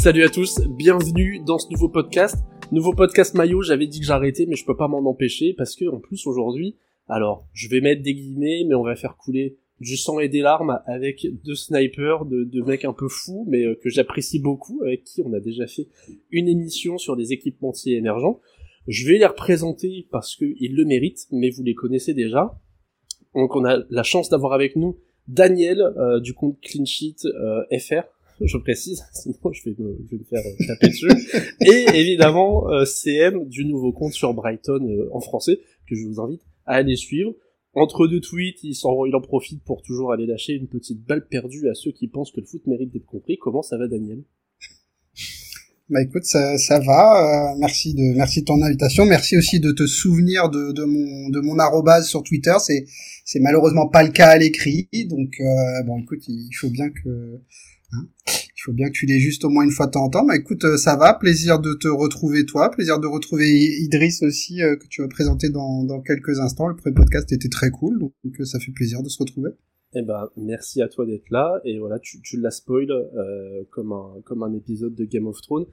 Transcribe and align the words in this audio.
Salut 0.00 0.24
à 0.24 0.30
tous, 0.30 0.62
bienvenue 0.66 1.42
dans 1.44 1.58
ce 1.58 1.70
nouveau 1.70 1.90
podcast. 1.90 2.38
Nouveau 2.72 2.94
podcast 2.94 3.34
maillot, 3.34 3.60
j'avais 3.60 3.86
dit 3.86 4.00
que 4.00 4.06
j'arrêtais 4.06 4.46
mais 4.46 4.56
je 4.56 4.64
peux 4.64 4.74
pas 4.74 4.88
m'en 4.88 5.04
empêcher 5.06 5.52
parce 5.52 5.76
que 5.76 5.84
en 5.84 6.00
plus 6.00 6.26
aujourd'hui, 6.26 6.78
alors 7.06 7.46
je 7.52 7.68
vais 7.68 7.82
mettre 7.82 8.00
des 8.00 8.14
guillemets 8.14 8.64
mais 8.66 8.74
on 8.74 8.82
va 8.82 8.96
faire 8.96 9.18
couler 9.18 9.58
du 9.78 9.98
sang 9.98 10.18
et 10.18 10.30
des 10.30 10.40
larmes 10.40 10.80
avec 10.86 11.26
deux 11.44 11.54
snipers, 11.54 12.24
de, 12.24 12.44
de 12.44 12.62
mecs 12.62 12.86
un 12.86 12.94
peu 12.94 13.08
fous 13.08 13.44
mais 13.46 13.62
euh, 13.62 13.74
que 13.74 13.90
j'apprécie 13.90 14.38
beaucoup, 14.38 14.80
avec 14.82 15.04
qui 15.04 15.20
on 15.20 15.34
a 15.34 15.40
déjà 15.40 15.66
fait 15.66 15.86
une 16.30 16.48
émission 16.48 16.96
sur 16.96 17.14
des 17.14 17.34
équipementiers 17.34 17.98
émergents. 17.98 18.40
Je 18.88 19.06
vais 19.06 19.18
les 19.18 19.26
représenter 19.26 20.08
parce 20.10 20.34
qu'ils 20.34 20.76
le 20.76 20.86
méritent, 20.86 21.26
mais 21.30 21.50
vous 21.50 21.62
les 21.62 21.74
connaissez 21.74 22.14
déjà. 22.14 22.58
Donc 23.34 23.54
on 23.54 23.66
a 23.66 23.80
la 23.90 24.02
chance 24.02 24.30
d'avoir 24.30 24.54
avec 24.54 24.76
nous 24.76 24.96
Daniel 25.28 25.82
euh, 25.82 26.20
du 26.20 26.32
compte 26.32 26.58
Clean 26.62 26.86
Sheet 26.86 27.26
euh, 27.26 27.78
FR, 27.78 28.08
je 28.46 28.56
précise, 28.58 29.04
sinon 29.12 29.34
je 29.52 29.62
vais 29.64 29.76
me, 29.78 29.98
je 30.04 30.16
vais 30.16 30.18
me 30.18 30.24
faire 30.24 30.42
euh, 30.44 30.66
taper 30.66 30.88
dessus. 30.88 31.08
Et 31.66 31.98
évidemment, 31.98 32.68
euh, 32.70 32.84
CM 32.84 33.46
du 33.48 33.64
nouveau 33.64 33.92
compte 33.92 34.12
sur 34.12 34.32
Brighton 34.34 34.86
euh, 34.88 35.08
en 35.12 35.20
français, 35.20 35.60
que 35.88 35.94
je 35.94 36.06
vous 36.06 36.20
invite 36.20 36.42
à 36.66 36.74
aller 36.76 36.96
suivre. 36.96 37.34
Entre 37.72 38.08
deux 38.08 38.20
tweets, 38.20 38.64
il, 38.64 38.74
s'en, 38.74 39.04
il 39.04 39.14
en 39.14 39.20
profite 39.20 39.62
pour 39.62 39.82
toujours 39.82 40.12
aller 40.12 40.26
lâcher 40.26 40.54
une 40.54 40.66
petite 40.66 41.04
balle 41.04 41.26
perdue 41.28 41.68
à 41.68 41.74
ceux 41.74 41.92
qui 41.92 42.08
pensent 42.08 42.32
que 42.32 42.40
le 42.40 42.46
foot 42.46 42.66
mérite 42.66 42.92
d'être 42.92 43.06
compris. 43.06 43.38
Comment 43.38 43.62
ça 43.62 43.78
va, 43.78 43.86
Daniel? 43.86 44.24
Bah 45.90 46.00
écoute, 46.02 46.24
ça, 46.24 46.56
ça 46.56 46.78
va. 46.78 47.52
Euh, 47.52 47.56
merci 47.58 47.94
de 47.94 48.16
merci 48.16 48.42
de 48.42 48.44
ton 48.44 48.62
invitation. 48.62 49.06
Merci 49.06 49.36
aussi 49.36 49.58
de 49.58 49.72
te 49.72 49.86
souvenir 49.86 50.48
de, 50.48 50.70
de 50.70 50.84
mon 50.84 51.30
de 51.30 51.40
mon 51.40 51.58
arrobase 51.58 52.08
sur 52.08 52.22
Twitter. 52.22 52.54
C'est 52.60 52.86
c'est 53.24 53.40
malheureusement 53.40 53.88
pas 53.88 54.04
le 54.04 54.10
cas 54.10 54.28
à 54.28 54.38
l'écrit. 54.38 54.88
Donc 55.08 55.32
euh, 55.40 55.82
bon, 55.86 55.98
écoute, 55.98 56.22
il 56.28 56.52
faut 56.54 56.70
bien 56.70 56.90
que 56.90 57.40
hein, 57.92 58.08
il 58.26 58.62
faut 58.62 58.72
bien 58.72 58.88
que 58.88 58.92
tu 58.92 59.06
l'aies 59.06 59.18
juste 59.18 59.44
au 59.44 59.48
moins 59.48 59.64
une 59.64 59.70
fois 59.70 59.86
de 59.86 59.92
temps 59.92 60.04
en 60.04 60.10
temps. 60.10 60.24
Bah 60.26 60.36
écoute, 60.36 60.64
euh, 60.64 60.76
ça 60.76 60.96
va. 60.96 61.14
Plaisir 61.14 61.60
de 61.60 61.72
te 61.72 61.88
retrouver 61.88 62.44
toi. 62.44 62.70
Plaisir 62.70 63.00
de 63.00 63.06
retrouver 63.06 63.48
Idriss 63.48 64.22
aussi 64.22 64.62
euh, 64.62 64.76
que 64.76 64.86
tu 64.88 65.00
vas 65.00 65.08
présenter 65.08 65.48
dans 65.48 65.84
dans 65.84 66.00
quelques 66.00 66.40
instants. 66.40 66.68
Le 66.68 66.76
pré-podcast 66.76 67.32
était 67.32 67.48
très 67.48 67.70
cool, 67.70 67.98
donc, 67.98 68.12
donc, 68.22 68.46
ça 68.46 68.58
fait 68.58 68.72
plaisir 68.72 69.02
de 69.02 69.08
se 69.08 69.18
retrouver. 69.18 69.50
Eh 69.94 70.02
ben, 70.02 70.28
merci 70.36 70.82
à 70.82 70.88
toi 70.88 71.06
d'être 71.06 71.30
là. 71.30 71.60
Et 71.64 71.78
voilà, 71.78 71.98
tu, 71.98 72.20
tu 72.22 72.38
l'as 72.38 72.50
spoil 72.50 72.90
euh, 72.90 73.64
comme 73.70 73.92
un 73.92 74.20
comme 74.24 74.42
un 74.42 74.52
épisode 74.52 74.94
de 74.94 75.04
Game 75.04 75.26
of 75.26 75.40
Thrones. 75.40 75.66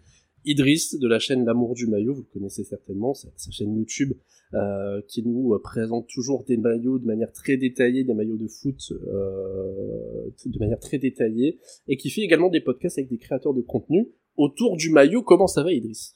Idriss 0.48 0.98
de 0.98 1.08
la 1.08 1.20
chaîne 1.20 1.45
L'amour 1.45 1.76
du 1.76 1.88
maillot, 1.88 2.14
vous 2.14 2.22
le 2.22 2.34
connaissez 2.34 2.64
certainement, 2.64 3.14
sa 3.14 3.52
chaîne 3.52 3.76
YouTube 3.76 4.14
euh, 4.54 5.02
qui 5.09 5.22
nous 5.23 5.54
euh, 5.54 5.62
présente 5.62 6.08
toujours 6.08 6.45
des 6.45 6.56
maillots 6.56 7.00
de 7.00 7.06
manière 7.06 7.34
très 7.34 7.58
détaillée, 7.58 8.06
des 8.06 8.14
maillots 8.14 8.38
de 8.38 8.48
foot 8.48 8.94
euh, 8.94 10.31
de 10.45 10.59
manière 10.59 10.80
très 10.80 11.00
détaillée, 11.00 11.59
et 11.89 11.98
qui 11.98 12.09
fait 12.09 12.22
également 12.22 12.50
des 12.50 12.62
podcasts 12.62 12.98
avec 12.98 13.09
des 13.09 13.17
créateurs 13.17 13.54
de 13.54 13.62
contenu 13.62 14.08
autour 14.38 14.78
du 14.78 14.89
maillot. 14.89 15.22
Comment 15.22 15.48
ça 15.48 15.64
va, 15.64 15.73
Idriss 15.73 16.14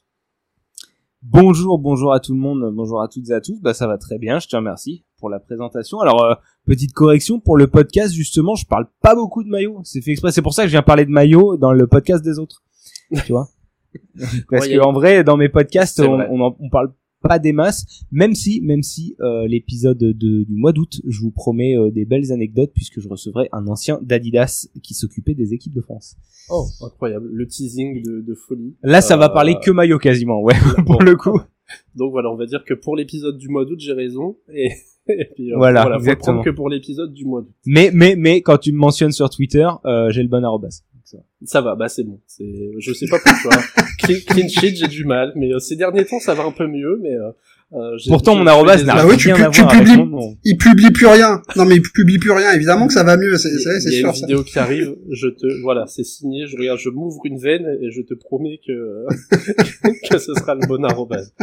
Bonjour, 1.24 1.78
bonjour 1.78 2.14
à 2.14 2.20
tout 2.20 2.34
le 2.34 2.40
monde, 2.40 2.74
bonjour 2.74 3.00
à 3.00 3.08
toutes 3.08 3.30
et 3.30 3.34
à 3.34 3.42
tous. 3.42 3.62
Bah 3.62 3.76
ça 3.76 3.86
va 3.86 4.00
très 4.00 4.18
bien, 4.18 4.40
je 4.40 4.48
te 4.48 4.56
remercie 4.56 5.04
pour 5.20 5.30
la 5.30 5.40
présentation. 5.40 6.00
Alors 6.00 6.24
euh, 6.24 6.34
petite 6.66 6.94
correction 6.94 7.40
pour 7.40 7.58
le 7.58 7.68
podcast 7.68 8.12
justement, 8.12 8.56
je 8.56 8.66
parle 8.66 8.88
pas 9.02 9.14
beaucoup 9.14 9.44
de 9.44 9.50
maillot. 9.50 9.82
C'est 9.84 10.02
fait 10.02 10.12
exprès, 10.12 10.32
c'est 10.32 10.42
pour 10.42 10.54
ça 10.54 10.64
que 10.64 10.70
je 10.70 10.72
viens 10.72 10.82
parler 10.82 11.06
de 11.06 11.12
maillot 11.12 11.58
dans 11.58 11.74
le 11.74 11.86
podcast 11.86 12.24
des 12.24 12.40
autres. 12.40 12.64
tu 13.26 13.34
vois? 13.34 13.50
Parce 14.50 14.68
Ouais, 14.68 14.74
que 14.76 14.80
en 14.80 14.94
vrai, 14.94 15.24
dans 15.24 15.38
mes 15.38 15.50
podcasts, 15.50 16.00
on, 16.00 16.16
vrai. 16.18 16.28
on, 16.30 16.42
en- 16.42 16.56
on 16.60 16.70
parle 16.70 16.94
pas 17.22 17.38
des 17.38 17.54
masses, 17.54 17.86
même 18.12 18.34
si, 18.34 18.62
même 18.62 18.82
si 18.82 19.16
euh, 19.22 19.46
l'épisode 19.48 19.98
de, 20.00 20.12
du 20.44 20.56
mois 20.56 20.74
d'août, 20.74 21.00
je 21.08 21.20
vous 21.22 21.30
promets 21.30 21.78
euh, 21.78 21.92
des 21.92 22.04
belles 22.04 22.32
anecdotes 22.32 22.72
puisque 22.74 23.00
je 23.00 23.08
recevrai 23.08 23.48
un 23.52 23.68
ancien 23.68 24.00
d'Adidas 24.02 24.68
qui 24.82 24.96
s'occupait 24.96 25.36
des 25.36 25.54
équipes 25.54 25.74
de 25.76 25.82
France. 25.82 26.16
Oh, 26.50 26.66
incroyable, 26.84 27.30
le 27.32 27.46
teasing 27.46 28.02
de, 28.04 28.22
de 28.22 28.34
folie. 28.34 28.76
Là, 28.82 29.02
ça 29.02 29.18
va 29.18 29.26
Euh, 29.26 29.30
parler 29.30 29.56
que 29.64 29.70
maillot 29.70 30.00
quasiment, 30.00 30.42
ouais, 30.42 30.56
pour 30.86 30.98
bon. 30.98 31.04
le 31.06 31.16
coup. 31.16 31.40
Donc 31.96 32.12
voilà, 32.12 32.32
on 32.32 32.36
va 32.38 32.48
dire 32.48 32.64
que 32.66 32.74
pour 32.74 32.96
l'épisode 32.96 33.38
du 33.38 33.50
mois 33.50 33.66
d'août, 33.66 33.80
j'ai 33.80 33.94
raison. 33.94 34.38
Et, 34.52 34.72
et 35.08 35.26
puis 35.36 35.54
euh, 35.54 35.58
Voilà, 35.58 35.84
faut 35.84 35.90
le 35.90 35.96
exactement. 35.98 36.26
prendre 36.38 36.44
que 36.44 36.50
pour 36.50 36.70
l'épisode 36.70 37.14
du 37.14 37.26
mois 37.26 37.42
d'août. 37.44 37.54
Mais, 37.68 37.92
mais, 37.94 38.16
mais, 38.18 38.42
quand 38.42 38.58
tu 38.58 38.72
me 38.72 38.78
mentionnes 38.80 39.12
sur 39.12 39.30
Twitter, 39.30 39.68
euh, 39.86 40.10
j'ai 40.10 40.24
le 40.24 40.28
bon 40.28 40.44
arrobas. 40.44 40.82
Ça 41.12 41.18
va. 41.18 41.24
Ça 41.44 41.62
va, 41.62 41.76
bah 41.76 41.90
c'est 41.90 42.04
bon. 42.04 42.20
C'est, 42.28 42.72
je 42.80 42.94
sais 42.94 43.08
pas 43.08 43.18
pourquoi. 43.20 43.62
clean, 44.00 44.16
clean 44.28 44.48
sheet, 44.48 44.76
j'ai 44.76 44.88
du 44.88 45.04
mal, 45.06 45.34
mais 45.36 45.54
euh, 45.54 45.60
ces 45.60 45.76
derniers 45.76 46.06
temps, 46.06 46.20
ça 46.20 46.34
va 46.34 46.44
un 46.44 46.52
peu 46.52 46.68
mieux. 46.68 47.00
Mais 47.02 47.14
euh, 47.14 47.32
euh, 47.74 47.98
j'ai- 47.98 48.10
Pourtant, 48.12 48.34
j'ai- 48.34 48.40
mon 48.40 48.46
je 48.46 48.50
arrobas 48.50 48.78
suis 48.78 48.86
n'a 48.88 48.96
Bah 48.96 49.06
oui, 49.08 49.18
tu 49.18 49.32
rien 49.34 49.48
à 49.48 49.50
tu 49.50 49.62
voir 49.62 49.74
avec 49.74 49.88
publies- 49.88 49.98
mon 49.98 50.06
nom. 50.06 50.38
Il 50.44 50.58
publie 50.58 50.92
plus 50.92 51.08
rien. 51.08 51.42
Non 51.56 51.66
mais 51.66 51.76
il 51.76 51.82
publie 51.82 52.18
plus 52.18 52.32
rien. 52.32 52.52
Évidemment 52.54 52.88
que 52.88 52.94
ça 52.94 53.04
va 53.04 53.18
mieux. 53.18 53.38
C'est 53.38 53.50
Il 53.50 53.54
y 53.54 53.58
a- 53.58 53.60
c'est- 53.60 53.80
c'est 53.82 53.90
il 53.90 53.94
y 53.94 53.98
a 53.98 54.00
sûr. 54.00 54.08
une 54.10 54.14
ça. 54.16 54.26
vidéo 54.28 54.44
qui 54.44 54.60
arrive, 54.60 54.96
je 55.10 55.28
te, 55.28 55.62
voilà, 55.62 55.86
c'est 55.88 56.04
signé, 56.04 56.48
je 56.48 56.56
regarde, 56.58 56.80
je 56.80 56.90
m'ouvre 56.90 57.22
une 57.26 57.38
veine 57.40 57.66
et 57.82 57.92
je 57.92 58.02
te 58.02 58.14
promets 58.14 58.60
que, 58.66 59.06
que 60.10 60.18
ce 60.18 60.34
sera 60.34 60.56
le 60.56 60.66
bon 60.68 60.84
arrobase. 60.86 61.34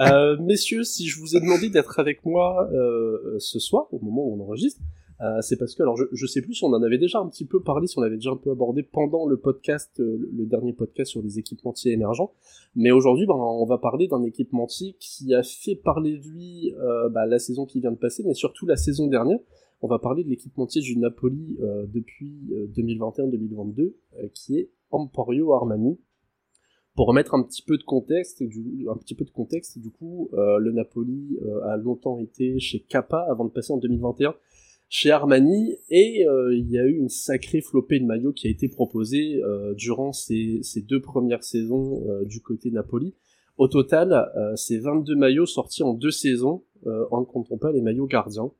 Euh, 0.00 0.36
messieurs, 0.40 0.84
si 0.84 1.08
je 1.08 1.18
vous 1.18 1.36
ai 1.36 1.40
demandé 1.40 1.68
d'être 1.70 1.98
avec 1.98 2.24
moi, 2.24 2.68
euh, 2.72 3.36
ce 3.38 3.58
soir, 3.58 3.86
au 3.92 3.98
moment 4.00 4.24
où 4.26 4.36
on 4.38 4.44
enregistre, 4.44 4.80
euh, 5.20 5.40
c'est 5.40 5.56
parce 5.56 5.74
que, 5.74 5.82
alors 5.82 5.96
je, 5.96 6.04
je 6.12 6.26
sais 6.26 6.42
plus 6.42 6.54
si 6.54 6.64
on 6.64 6.68
en 6.68 6.82
avait 6.82 6.98
déjà 6.98 7.18
un 7.18 7.28
petit 7.28 7.44
peu 7.44 7.60
parlé, 7.60 7.86
si 7.86 7.98
on 7.98 8.02
avait 8.02 8.16
déjà 8.16 8.30
un 8.30 8.36
peu 8.36 8.50
abordé 8.50 8.82
pendant 8.82 9.26
le 9.26 9.36
podcast, 9.36 9.98
euh, 10.00 10.30
le, 10.32 10.46
dernier 10.46 10.72
podcast 10.72 11.10
sur 11.10 11.22
les 11.22 11.38
équipementiers 11.38 11.92
émergents, 11.92 12.32
mais 12.76 12.90
aujourd'hui, 12.90 13.26
ben, 13.26 13.34
on 13.34 13.66
va 13.66 13.78
parler 13.78 14.06
d'un 14.06 14.22
équipementier 14.22 14.94
qui 15.00 15.34
a 15.34 15.42
fait 15.42 15.74
parler 15.74 16.18
de 16.18 16.28
lui 16.28 16.74
euh, 16.78 17.08
bah, 17.08 17.26
la 17.26 17.38
saison 17.38 17.66
qui 17.66 17.80
vient 17.80 17.92
de 17.92 17.96
passer, 17.96 18.22
mais 18.24 18.34
surtout 18.34 18.66
la 18.66 18.76
saison 18.76 19.06
dernière. 19.08 19.40
On 19.80 19.86
va 19.86 19.98
parler 19.98 20.24
de 20.24 20.28
l'équipementier 20.28 20.82
du 20.82 20.98
Napoli 20.98 21.56
euh, 21.60 21.86
depuis 21.86 22.48
euh, 22.52 22.66
2021-2022, 22.76 23.80
euh, 23.80 24.28
qui 24.34 24.58
est 24.58 24.70
Emporio 24.90 25.52
Armani. 25.52 25.98
Pour 26.96 27.06
remettre 27.06 27.34
un 27.34 27.44
petit 27.44 27.62
peu 27.62 27.78
de 27.78 27.84
contexte, 27.84 28.42
du, 28.42 28.88
un 28.90 28.96
petit 28.96 29.14
peu 29.14 29.24
de 29.24 29.30
contexte, 29.30 29.78
du 29.78 29.92
coup, 29.92 30.30
le 30.32 30.72
Napoli 30.72 31.38
a 31.62 31.76
longtemps 31.76 32.18
été 32.18 32.58
chez 32.58 32.80
Kappa 32.80 33.24
avant 33.30 33.44
de 33.44 33.50
passer 33.50 33.72
en 33.72 33.76
2021 33.76 34.34
chez 34.88 35.10
Armani, 35.10 35.76
et 35.90 36.26
euh, 36.26 36.56
il 36.56 36.70
y 36.70 36.78
a 36.78 36.84
eu 36.86 36.96
une 36.96 37.10
sacrée 37.10 37.60
flopée 37.60 38.00
de 38.00 38.06
maillots 38.06 38.32
qui 38.32 38.46
a 38.46 38.50
été 38.50 38.68
proposée 38.68 39.42
euh, 39.42 39.74
durant 39.74 40.12
ces, 40.12 40.60
ces 40.62 40.80
deux 40.80 41.00
premières 41.02 41.44
saisons 41.44 42.02
euh, 42.08 42.24
du 42.24 42.40
côté 42.40 42.70
Napoli. 42.70 43.14
Au 43.58 43.68
total, 43.68 44.12
euh, 44.36 44.54
c'est 44.56 44.78
22 44.78 45.14
maillots 45.14 45.44
sortis 45.46 45.82
en 45.82 45.92
deux 45.92 46.10
saisons, 46.10 46.64
euh, 46.86 47.04
en 47.10 47.20
ne 47.20 47.26
comptant 47.26 47.58
pas 47.58 47.70
les 47.72 47.82
maillots 47.82 48.06
gardiens 48.06 48.50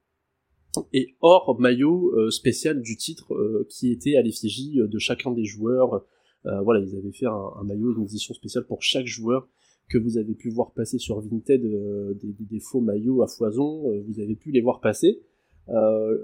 et 0.93 1.15
hors 1.23 1.59
maillot 1.59 2.13
euh, 2.17 2.31
spécial 2.31 2.83
du 2.83 2.97
titre 2.97 3.33
qui 3.71 3.91
était 3.91 4.17
à 4.17 4.23
l'effigie 4.23 4.77
de 4.77 4.99
chacun 4.99 5.31
des 5.33 5.45
joueurs. 5.45 6.05
Voilà, 6.45 6.81
ils 6.81 6.97
avaient 6.97 7.13
fait 7.13 7.27
un, 7.27 7.33
un 7.61 7.65
maillot, 7.65 7.95
une 7.97 8.05
édition 8.05 8.33
spéciale 8.33 8.65
pour 8.67 8.83
chaque 8.83 9.07
joueur 9.07 9.49
que 9.91 9.99
vous 9.99 10.17
avez 10.19 10.35
pu 10.35 10.51
voir 10.51 10.73
passer 10.73 10.99
sur 10.99 11.21
Vinted, 11.21 11.63
des, 11.63 12.33
des- 12.39 12.61
faux 12.61 12.81
maillots 12.81 13.23
à 13.23 13.27
foison, 13.29 13.83
vous 14.07 14.21
avez 14.21 14.35
pu 14.35 14.51
les 14.51 14.61
voir 14.61 14.81
passer. 14.81 15.21
Euh, 15.71 16.19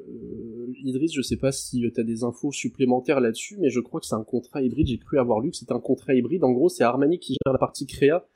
Idriss, 0.83 1.13
je 1.15 1.23
sais 1.23 1.37
pas 1.37 1.53
si 1.53 1.81
tu 1.95 2.01
as 2.01 2.05
des 2.05 2.25
infos 2.25 2.51
supplémentaires 2.53 3.21
là-dessus, 3.21 3.57
mais 3.61 3.71
je 3.71 3.81
crois 3.81 4.01
que 4.01 4.07
c'est 4.07 4.15
un 4.15 4.25
contrat 4.25 4.63
hybride, 4.63 4.87
j'ai 4.87 4.99
cru 4.99 5.19
avoir 5.19 5.41
lu 5.41 5.51
que 5.51 5.57
c'est 5.57 5.71
un 5.73 5.81
contrat 5.81 6.15
hybride. 6.15 6.45
En 6.45 6.53
gros, 6.53 6.69
c'est 6.69 6.85
Armani 6.85 7.19
qui 7.19 7.35
gère 7.45 7.53
la 7.53 7.59
partie 7.59 7.87
créa, 7.87 8.27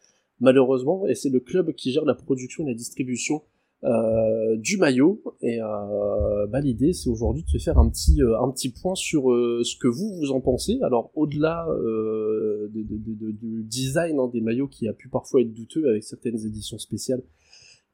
malheureusement, 0.41 1.07
et 1.07 1.15
c'est 1.15 1.31
le 1.31 1.41
club 1.41 1.73
qui 1.73 1.93
gère 1.93 2.05
la 2.05 2.15
production 2.15 2.65
et 2.65 2.69
la 2.69 2.75
distribution 2.75 3.43
euh, 3.85 4.57
du 4.57 4.77
maillot 4.77 5.23
et 5.41 5.63
euh, 5.63 6.47
bah, 6.49 6.61
l'idée 6.61 6.93
c'est 6.93 7.09
aujourd'hui 7.09 7.45
de 7.45 7.49
se 7.49 7.59
faire 7.59 7.79
un 7.79 7.89
petit 7.89 8.21
euh, 8.21 8.37
un 8.41 8.51
petit 8.51 8.71
point 8.73 8.97
sur 8.97 9.31
euh, 9.31 9.63
ce 9.63 9.77
que 9.77 9.87
vous 9.87 10.17
vous 10.19 10.33
en 10.33 10.41
pensez 10.41 10.81
alors 10.83 11.13
au-delà 11.15 11.65
de, 11.71 12.69
de- 12.75 12.83
de- 12.83 13.15
de- 13.15 13.31
du 13.31 13.63
design 13.63 14.19
hein, 14.19 14.29
des 14.33 14.41
maillots 14.41 14.67
qui 14.67 14.89
a 14.89 14.93
pu 14.93 15.09
parfois 15.09 15.43
être 15.43 15.55
douteux 15.55 15.89
avec 15.89 16.03
certaines 16.03 16.45
éditions 16.45 16.77
spéciales 16.79 17.23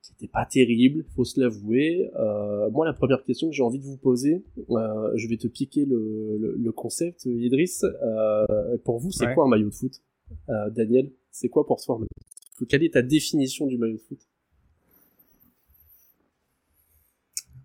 qui 0.05 0.13
n'étaient 0.13 0.31
pas 0.33 0.45
terribles 0.45 1.05
faut 1.17 1.25
se 1.25 1.41
l'avouer. 1.41 2.11
Euh, 2.17 2.69
moi 2.71 2.85
la 2.85 2.93
première 2.93 3.25
question 3.25 3.49
que 3.49 3.55
j'ai 3.55 3.63
envie 3.63 3.79
de 3.79 3.85
vous 3.85 3.97
poser 3.97 4.45
euh, 4.71 5.11
je 5.17 5.27
vais 5.29 5.39
te 5.39 5.49
piquer 5.49 5.85
le, 5.87 6.37
le, 6.39 6.57
le 6.57 6.73
concept 6.73 7.25
Idriss. 7.25 7.85
Euh, 7.85 8.45
pour 8.85 8.99
vous 8.99 9.11
c'est 9.11 9.27
Ouais. 9.27 9.35
quoi 9.35 9.45
un 9.47 9.49
maillot 9.49 9.71
de 9.71 9.75
foot? 9.75 10.03
Euh, 10.51 10.69
Daniel 10.71 11.11
c'est 11.31 11.49
quoi 11.49 11.67
pour 11.67 11.81
toi 11.83 11.95
un 11.97 11.99
maillot 12.01 12.09
de 12.21 12.57
foot? 12.59 12.69
Quelle 12.69 12.85
est 12.85 12.93
ta 12.93 13.03
définition 13.03 13.67
du 13.67 13.79
maillot 13.79 13.97
de 13.97 14.03
foot? 14.03 14.21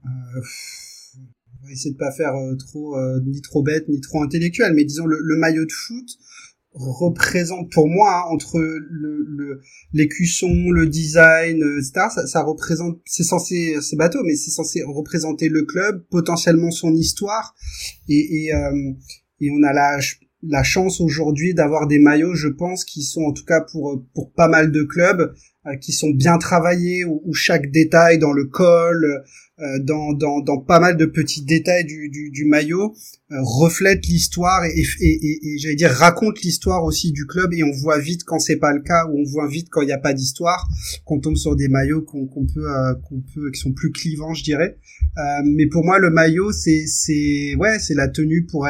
Euh, 0.05 0.41
on 1.61 1.65
va 1.65 1.71
essayer 1.73 1.91
de 1.91 1.97
pas 1.97 2.11
faire 2.13 2.33
euh, 2.35 2.55
trop 2.55 2.95
euh, 2.97 3.19
ni 3.25 3.41
trop 3.41 3.61
bête 3.61 3.87
ni 3.89 3.99
trop 3.99 4.23
intellectuel, 4.23 4.73
mais 4.73 4.85
disons 4.85 5.05
le, 5.05 5.17
le 5.21 5.35
maillot 5.35 5.65
de 5.65 5.71
foot 5.71 6.07
représente 6.79 7.71
pour 7.71 7.87
moi 7.87 8.23
hein, 8.25 8.29
entre 8.33 8.57
le 8.59 9.25
le- 9.27 9.61
l'écusson, 9.93 10.51
le 10.71 10.87
design, 10.87 11.61
euh, 11.61 11.77
etc. 11.79 12.07
Ça, 12.13 12.27
ça 12.27 12.41
représente, 12.43 12.99
c'est 13.05 13.23
censé, 13.23 13.75
c'est 13.81 13.95
bateau, 13.97 14.19
mais 14.23 14.35
c'est 14.35 14.51
censé 14.51 14.81
représenter 14.83 15.49
le 15.49 15.63
club, 15.63 16.05
potentiellement 16.09 16.71
son 16.71 16.93
histoire, 16.95 17.55
et 18.07 18.45
et, 18.45 18.53
euh, 18.53 18.93
et 19.41 19.49
on 19.51 19.63
a 19.63 19.73
je- 19.99 20.15
la 20.41 20.63
chance 20.63 21.01
aujourd'hui 21.01 21.53
d'avoir 21.53 21.87
des 21.87 21.99
maillots, 21.99 22.35
je 22.35 22.47
pense, 22.47 22.85
qui 22.85 23.03
sont 23.03 23.23
en 23.23 23.33
tout 23.33 23.45
cas 23.45 23.61
pour 23.61 24.03
pour 24.13 24.31
pas 24.31 24.47
mal 24.47 24.71
de 24.71 24.83
clubs, 24.83 25.33
euh, 25.67 25.75
qui 25.75 25.91
sont 25.91 26.11
bien 26.11 26.37
travaillés, 26.37 27.03
où, 27.03 27.33
chaque 27.33 27.69
détail 27.69 28.17
dans 28.17 28.31
le 28.31 28.45
col, 28.45 29.23
euh, 29.59 29.79
dans, 29.81 30.13
dans, 30.13 30.39
dans 30.39 30.57
pas 30.57 30.79
mal 30.79 30.95
de 30.95 31.05
petits 31.05 31.43
détails 31.43 31.83
du, 31.83 32.07
du, 32.07 32.29
du 32.31 32.45
maillot 32.45 32.95
euh, 33.31 33.35
reflète 33.41 34.07
l'histoire 34.07 34.63
et, 34.63 34.83
et, 35.01 35.39
et, 35.43 35.57
j'allais 35.57 35.75
dire 35.75 35.91
raconte 35.91 36.41
l'histoire 36.43 36.85
aussi 36.85 37.11
du 37.11 37.25
club. 37.25 37.53
Et 37.53 37.63
on 37.63 37.71
voit 37.71 37.99
vite 37.99 38.23
quand 38.23 38.39
c'est 38.39 38.55
pas 38.55 38.71
le 38.71 38.81
cas 38.81 39.05
ou 39.07 39.19
on 39.19 39.29
voit 39.29 39.49
vite 39.49 39.67
quand 39.69 39.81
il 39.81 39.87
n'y 39.87 39.91
a 39.91 39.97
pas 39.97 40.13
d'histoire 40.13 40.65
qu'on 41.03 41.19
tombe 41.19 41.35
sur 41.35 41.57
des 41.57 41.67
maillots 41.67 42.03
qu'on 42.03 42.25
qu'on 42.25 42.45
peut 42.45 42.69
qu'on 43.07 43.21
peut 43.35 43.51
qui 43.51 43.59
sont 43.59 43.73
plus 43.73 43.91
clivants 43.91 44.33
je 44.33 44.43
dirais. 44.43 44.77
Mais 45.43 45.67
pour 45.67 45.83
moi 45.83 45.99
le 45.99 46.09
maillot 46.09 46.53
c'est 46.53 46.85
c'est 46.87 47.55
ouais 47.55 47.79
c'est 47.79 47.95
la 47.95 48.07
tenue 48.07 48.45
pour 48.45 48.65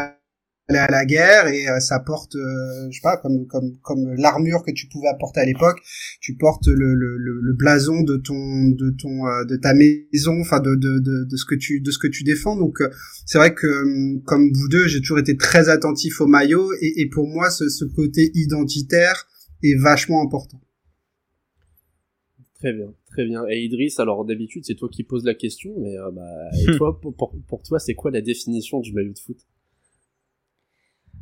aller 0.69 0.79
à 0.79 0.87
la 0.89 1.05
guerre 1.05 1.47
et 1.47 1.67
euh, 1.67 1.79
ça 1.79 1.99
porte 1.99 2.35
euh, 2.35 2.87
je 2.89 2.95
sais 2.95 3.01
pas 3.01 3.17
comme 3.17 3.47
comme 3.47 3.77
comme 3.81 4.13
l'armure 4.15 4.63
que 4.63 4.71
tu 4.71 4.87
pouvais 4.87 5.07
apporter 5.07 5.39
à 5.39 5.45
l'époque 5.45 5.79
tu 6.21 6.35
portes 6.35 6.67
le, 6.67 6.93
le, 6.93 7.17
le, 7.17 7.53
blason 7.53 8.03
de 8.03 8.17
ton 8.17 8.69
de 8.69 8.91
ton 8.91 9.25
euh, 9.25 9.45
de 9.45 9.55
ta 9.55 9.73
maison 9.73 10.39
enfin 10.39 10.59
de, 10.59 10.75
de, 10.75 10.99
de, 10.99 11.25
de 11.25 11.35
ce 11.35 11.45
que 11.45 11.55
tu 11.55 11.81
de 11.81 11.91
ce 11.91 11.97
que 11.97 12.07
tu 12.07 12.23
défends. 12.23 12.55
Donc 12.55 12.77
c'est 13.25 13.37
vrai 13.37 13.53
que 13.53 14.17
comme 14.25 14.51
vous 14.53 14.69
deux 14.69 14.87
j'ai 14.87 14.99
toujours 14.99 15.19
été 15.19 15.35
très 15.35 15.69
attentif 15.69 16.21
au 16.21 16.27
maillot 16.27 16.71
et, 16.81 17.01
et 17.01 17.09
pour 17.09 17.27
moi 17.27 17.49
ce, 17.49 17.67
ce 17.69 17.85
côté 17.85 18.31
identitaire 18.35 19.27
est 19.63 19.75
vachement 19.81 20.23
important. 20.23 20.61
Très 22.59 22.73
bien, 22.73 22.93
très 23.07 23.25
bien. 23.25 23.45
Et 23.49 23.63
Idriss, 23.63 23.99
alors 23.99 24.25
d'habitude 24.25 24.65
c'est 24.65 24.75
toi 24.75 24.89
qui 24.89 25.03
poses 25.03 25.23
la 25.25 25.33
question, 25.33 25.73
mais 25.79 25.95
bah, 26.13 26.21
et 26.61 26.65
toi, 26.77 26.99
pour, 26.99 27.15
pour 27.15 27.63
toi, 27.63 27.79
c'est 27.79 27.93
quoi 27.93 28.11
la 28.11 28.21
définition 28.21 28.81
du 28.81 28.91
maillot 28.93 29.13
de 29.13 29.19
foot? 29.19 29.37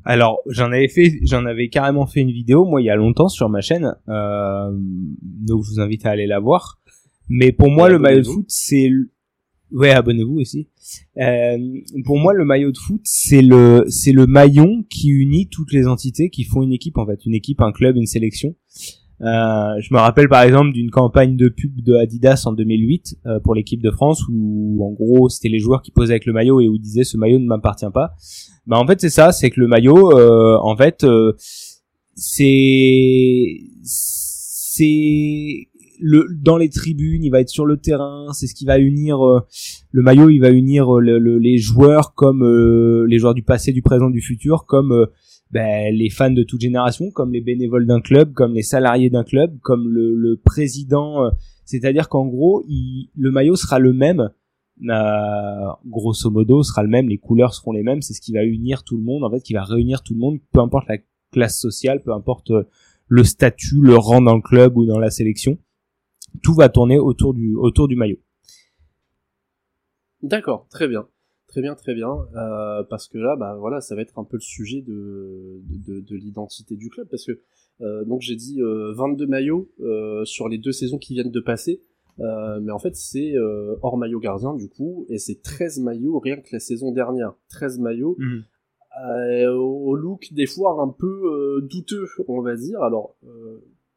Alors 0.09 0.39
j'en 0.47 0.71
avais 0.71 0.87
fait, 0.87 1.19
j'en 1.23 1.45
avais 1.45 1.67
carrément 1.67 2.05
fait 2.05 2.21
une 2.21 2.31
vidéo 2.31 2.63
moi 2.63 2.81
il 2.81 2.85
y 2.85 2.89
a 2.89 2.95
longtemps 2.95 3.27
sur 3.27 3.49
ma 3.49 3.59
chaîne, 3.59 3.93
euh, 4.07 4.71
donc 5.21 5.65
je 5.65 5.69
vous 5.71 5.79
invite 5.81 6.05
à 6.05 6.11
aller 6.11 6.27
la 6.27 6.39
voir. 6.39 6.79
Mais 7.27 7.51
pour 7.51 7.69
moi 7.69 7.89
le 7.89 7.99
maillot 7.99 8.21
de 8.21 8.27
foot 8.27 8.45
c'est, 8.47 8.89
ouais 9.71 9.91
abonnez-vous 9.91 10.39
aussi. 10.39 10.69
Euh, 11.17 11.57
pour 12.05 12.17
moi 12.19 12.33
le 12.33 12.45
maillot 12.45 12.71
de 12.71 12.77
foot 12.77 13.01
c'est 13.03 13.41
le 13.41 13.83
c'est 13.89 14.13
le 14.13 14.27
maillon 14.27 14.85
qui 14.89 15.09
unit 15.09 15.49
toutes 15.49 15.73
les 15.73 15.87
entités 15.87 16.29
qui 16.29 16.45
font 16.45 16.63
une 16.63 16.71
équipe 16.71 16.97
en 16.97 17.05
fait, 17.05 17.25
une 17.25 17.35
équipe, 17.35 17.59
un 17.59 17.73
club, 17.73 17.97
une 17.97 18.05
sélection. 18.05 18.55
Euh, 19.21 19.81
je 19.81 19.91
me 19.93 19.99
rappelle 19.99 20.29
par 20.29 20.43
exemple 20.43 20.71
d'une 20.73 20.91
campagne 20.91 21.35
de 21.35 21.49
pub 21.49 21.81
de 21.81 21.95
Adidas 21.95 22.43
en 22.45 22.53
2008 22.53 23.17
euh, 23.25 23.39
pour 23.39 23.55
l'équipe 23.55 23.81
de 23.81 23.89
France 23.89 24.23
où 24.29 24.77
en 24.85 24.91
gros 24.91 25.27
c'était 25.27 25.49
les 25.49 25.57
joueurs 25.57 25.81
qui 25.81 25.89
posaient 25.89 26.13
avec 26.13 26.27
le 26.27 26.33
maillot 26.33 26.61
et 26.61 26.67
où 26.67 26.75
ils 26.75 26.81
disaient 26.81 27.03
ce 27.03 27.17
maillot 27.17 27.39
ne 27.39 27.47
m'appartient 27.47 27.89
pas. 27.91 28.13
Bah 28.67 28.77
en 28.77 28.85
fait 28.85 29.01
c'est 29.01 29.09
ça, 29.09 29.31
c'est 29.31 29.49
que 29.49 29.59
le 29.59 29.67
maillot 29.67 30.15
euh, 30.15 30.57
en 30.61 30.77
fait 30.77 31.03
euh, 31.03 31.33
c'est 32.13 33.57
c'est 33.81 35.67
le 35.99 36.27
dans 36.39 36.57
les 36.57 36.69
tribunes, 36.69 37.23
il 37.23 37.31
va 37.31 37.39
être 37.39 37.49
sur 37.49 37.65
le 37.65 37.77
terrain, 37.77 38.27
c'est 38.33 38.45
ce 38.45 38.53
qui 38.53 38.65
va 38.65 38.77
unir 38.77 39.17
le 39.17 40.03
maillot, 40.03 40.29
il 40.29 40.37
va 40.37 40.51
unir 40.51 40.93
les 40.99 41.57
joueurs 41.57 42.13
comme 42.13 42.45
les 43.07 43.17
joueurs 43.17 43.33
du 43.33 43.41
passé, 43.41 43.71
du 43.71 43.81
présent, 43.81 44.11
du 44.11 44.21
futur 44.21 44.67
comme 44.67 45.07
ben, 45.51 45.93
les 45.93 46.09
fans 46.09 46.31
de 46.31 46.43
toute 46.43 46.61
génération, 46.61 47.09
comme 47.11 47.31
les 47.31 47.41
bénévoles 47.41 47.87
d'un 47.87 48.01
club, 48.01 48.33
comme 48.33 48.53
les 48.53 48.63
salariés 48.63 49.09
d'un 49.09 49.23
club, 49.23 49.57
comme 49.61 49.87
le, 49.87 50.13
le 50.13 50.37
président. 50.37 51.23
Euh, 51.23 51.29
c'est-à-dire 51.65 52.09
qu'en 52.09 52.25
gros, 52.25 52.63
il, 52.67 53.09
le 53.15 53.31
maillot 53.31 53.55
sera 53.55 53.79
le 53.79 53.93
même. 53.93 54.29
Euh, 54.89 55.71
grosso 55.85 56.29
modo, 56.29 56.63
sera 56.63 56.83
le 56.83 56.89
même. 56.89 57.09
Les 57.09 57.17
couleurs 57.17 57.53
seront 57.53 57.71
les 57.71 57.83
mêmes. 57.83 58.01
C'est 58.01 58.13
ce 58.13 58.21
qui 58.21 58.33
va 58.33 58.43
unir 58.43 58.83
tout 58.83 58.97
le 58.97 59.03
monde. 59.03 59.23
En 59.23 59.31
fait, 59.31 59.41
qui 59.41 59.53
va 59.53 59.63
réunir 59.63 60.03
tout 60.03 60.13
le 60.13 60.19
monde, 60.19 60.39
peu 60.51 60.59
importe 60.59 60.87
la 60.89 60.97
classe 61.31 61.59
sociale, 61.59 62.01
peu 62.03 62.13
importe 62.13 62.51
euh, 62.51 62.63
le 63.07 63.23
statut, 63.23 63.81
le 63.81 63.95
rang 63.95 64.21
dans 64.21 64.35
le 64.35 64.41
club 64.41 64.77
ou 64.77 64.85
dans 64.85 64.99
la 64.99 65.09
sélection. 65.09 65.57
Tout 66.43 66.53
va 66.53 66.69
tourner 66.69 66.99
autour 66.99 67.33
du 67.33 67.55
autour 67.55 67.87
du 67.87 67.95
maillot. 67.95 68.17
D'accord, 70.21 70.67
très 70.69 70.87
bien. 70.87 71.07
Très 71.57 71.63
bien, 71.63 71.73
très 71.73 71.95
bien. 71.95 72.15
Euh, 72.35 72.83
parce 72.83 73.07
que 73.07 73.17
là, 73.17 73.35
bah 73.35 73.55
voilà, 73.59 73.81
ça 73.81 73.95
va 73.95 74.03
être 74.03 74.19
un 74.19 74.23
peu 74.23 74.37
le 74.37 74.41
sujet 74.41 74.83
de, 74.83 75.59
de, 75.87 76.01
de 76.01 76.15
l'identité 76.15 76.75
du 76.75 76.91
club. 76.91 77.07
Parce 77.09 77.25
que 77.25 77.41
euh, 77.81 78.05
donc 78.05 78.21
j'ai 78.21 78.35
dit 78.35 78.61
euh, 78.61 78.93
22 78.93 79.25
maillots 79.25 79.67
euh, 79.79 80.23
sur 80.23 80.49
les 80.49 80.59
deux 80.59 80.71
saisons 80.71 80.99
qui 80.99 81.15
viennent 81.15 81.31
de 81.31 81.39
passer. 81.39 81.81
Mais 82.19 82.71
en 82.71 82.77
fait, 82.77 82.95
c'est 82.95 83.33
hors 83.81 83.97
maillot 83.97 84.19
gardien 84.19 84.53
du 84.53 84.69
coup, 84.69 85.07
et 85.09 85.17
c'est 85.17 85.41
13 85.41 85.79
maillots 85.79 86.19
rien 86.19 86.37
que 86.37 86.49
la 86.51 86.59
saison 86.59 86.91
dernière. 86.91 87.33
13 87.49 87.79
maillots. 87.79 88.17
Mmh. 88.19 89.47
au 89.49 89.95
look 89.95 90.31
des 90.33 90.45
fois 90.45 90.79
un 90.79 90.89
peu 90.89 91.59
douteux, 91.63 92.05
on 92.27 92.41
va 92.41 92.55
dire. 92.55 92.83
Alors 92.83 93.15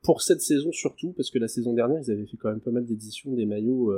pour 0.02 0.22
cette 0.22 0.40
saison 0.40 0.72
surtout, 0.72 1.12
parce 1.12 1.30
que 1.30 1.38
la 1.38 1.48
saison 1.48 1.74
dernière 1.74 2.00
ils 2.00 2.10
avaient 2.10 2.24
fait 2.24 2.38
quand 2.38 2.48
même 2.48 2.60
pas 2.60 2.70
mal 2.70 2.86
d'éditions 2.86 3.34
des 3.34 3.44
maillots 3.44 3.92